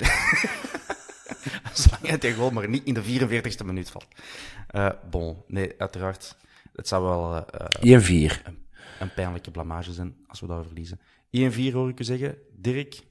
Zolang 1.73 2.07
het 2.07 2.25
goal 2.25 2.49
maar 2.49 2.69
niet 2.69 2.83
in 2.83 2.93
de 2.93 3.03
44ste 3.03 3.65
minuut 3.65 3.89
valt. 3.89 4.07
Uh, 4.71 4.89
bon, 5.09 5.43
nee, 5.47 5.73
uiteraard. 5.77 6.35
Het 6.73 6.87
zou 6.87 7.03
wel 7.03 7.45
uh, 7.81 8.01
1-4. 8.01 8.43
Een, 8.43 8.65
een, 8.99 9.13
pijnlijke 9.13 9.51
blamage 9.51 9.93
zijn 9.93 10.15
als 10.27 10.39
we 10.39 10.47
daar 10.47 10.63
verliezen. 10.63 10.99
1-4 10.99 11.73
hoor 11.73 11.89
ik 11.89 11.99
u 11.99 12.03
zeggen. 12.03 12.37
Dirk? 12.51 13.03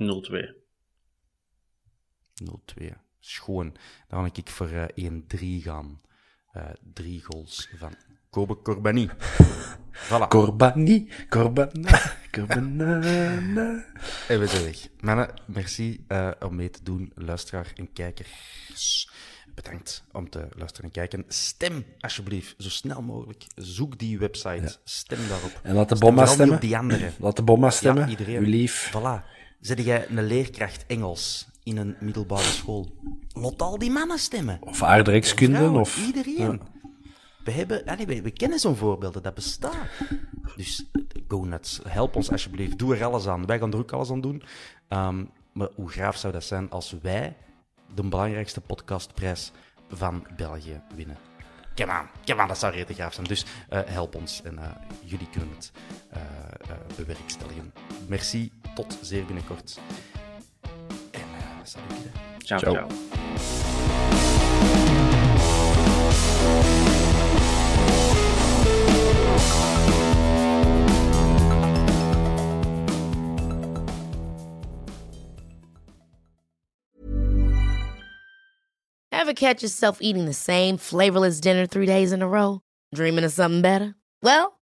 0-2. 0.00 0.04
0-2. 2.82 2.86
Schoon. 3.18 3.76
Dan 4.08 4.24
ga 4.24 4.30
ik 4.34 4.48
voor 4.48 4.70
uh, 4.70 5.12
1-3 5.60 5.62
gaan. 5.62 6.00
Uh, 6.56 6.64
drie 6.92 7.24
goals 7.24 7.68
van 7.76 7.94
Kobe 8.30 8.62
Corbani. 8.62 9.10
Voilà. 10.08 10.28
Corbani, 10.28 11.08
Corbana, 11.28 12.00
Corbana. 12.30 13.84
En 14.28 14.40
we 14.40 14.46
zijn 14.46 14.64
weg. 14.64 14.88
Mannen, 15.00 15.28
merci 15.46 16.04
uh, 16.08 16.30
om 16.40 16.54
mee 16.54 16.70
te 16.70 16.82
doen, 16.82 17.12
luisteraar 17.14 17.72
en 17.74 17.92
kijkers. 17.92 19.10
Bedankt 19.54 20.04
om 20.12 20.30
te 20.30 20.48
luisteren 20.56 20.84
en 20.84 20.90
kijken. 20.90 21.24
Stem 21.28 21.84
alsjeblieft, 21.98 22.54
zo 22.58 22.68
snel 22.68 23.02
mogelijk. 23.02 23.44
Zoek 23.54 23.98
die 23.98 24.18
website, 24.18 24.62
ja. 24.62 24.72
stem 24.84 25.28
daarop. 25.28 25.60
En 25.62 25.74
laat 25.74 25.88
de 25.88 25.98
bomma 25.98 26.26
stemmen. 26.26 26.54
Op 26.54 26.60
die 26.60 26.76
andere. 26.76 27.10
Laat 27.18 27.36
de 27.36 27.42
bomma 27.42 27.70
stemmen, 27.70 28.04
ja, 28.04 28.10
iedereen. 28.10 28.38
Uw 28.38 28.50
lief. 28.50 28.92
Voilà. 28.94 29.39
Zet 29.60 29.84
jij 29.84 30.08
een 30.08 30.24
leerkracht 30.24 30.86
Engels 30.86 31.48
in 31.62 31.76
een 31.76 31.96
middelbare 32.00 32.42
school? 32.42 32.94
Laat 33.32 33.62
al 33.62 33.78
die 33.78 33.90
mannen 33.90 34.18
stemmen. 34.18 34.58
Of 34.60 34.82
aardrijkskunde. 34.82 35.70
Of, 35.70 36.06
iedereen. 36.06 36.52
Ja. 36.52 36.58
We, 37.44 37.50
hebben, 37.50 37.84
allee, 37.84 38.06
we, 38.06 38.22
we, 38.22 38.30
kennen 38.30 38.58
zo'n 38.58 38.76
voorbeelden, 38.76 39.22
dat 39.22 39.34
bestaat. 39.34 39.88
Dus 40.56 40.84
go 41.28 41.44
nuts. 41.44 41.80
Help 41.88 42.16
ons 42.16 42.30
alsjeblieft. 42.30 42.78
Doe 42.78 42.96
er 42.96 43.04
alles 43.04 43.26
aan. 43.26 43.46
Wij 43.46 43.58
gaan 43.58 43.72
er 43.72 43.78
ook 43.78 43.92
alles 43.92 44.10
aan 44.10 44.20
doen. 44.20 44.42
Um, 44.88 45.30
maar 45.52 45.68
hoe 45.74 45.90
graaf 45.90 46.16
zou 46.16 46.32
dat 46.32 46.44
zijn 46.44 46.70
als 46.70 46.94
wij 47.02 47.36
de 47.94 48.02
belangrijkste 48.02 48.60
podcastprijs 48.60 49.52
van 49.88 50.26
België 50.36 50.80
winnen? 50.94 51.16
Come 51.74 51.92
on, 51.92 52.06
come 52.24 52.42
on, 52.42 52.48
dat 52.48 52.58
zou 52.58 52.72
redelijk 52.72 52.98
graaf 52.98 53.14
zijn. 53.14 53.26
Dus 53.26 53.44
uh, 53.70 53.80
help 53.84 54.14
ons 54.14 54.42
en 54.42 54.54
uh, 54.54 54.64
jullie 55.04 55.28
kunnen 55.30 55.54
het 55.54 55.72
uh, 56.14 56.74
bewerkstelligen. 56.96 57.72
Merci, 58.06 58.52
tot 58.74 58.98
zeer 59.02 59.24
binnenkort. 59.24 59.78
En 61.10 61.20
eh, 61.20 61.64
salut. 61.64 61.88
Ciao, 62.38 62.58
ciao. 62.58 62.74
ciao. 62.74 62.88
Ever 79.12 79.34
catch 79.34 79.62
yourself 79.62 79.98
eating 80.00 80.24
the 80.24 80.32
same 80.32 80.76
flavorless 80.76 81.40
dinner 81.40 81.66
three 81.66 81.86
days 81.86 82.10
in 82.10 82.22
a 82.22 82.26
row? 82.26 82.62
Dreaming 82.94 83.24
of 83.24 83.32
something 83.32 83.62
better? 83.62 83.94
Well, 84.22 84.59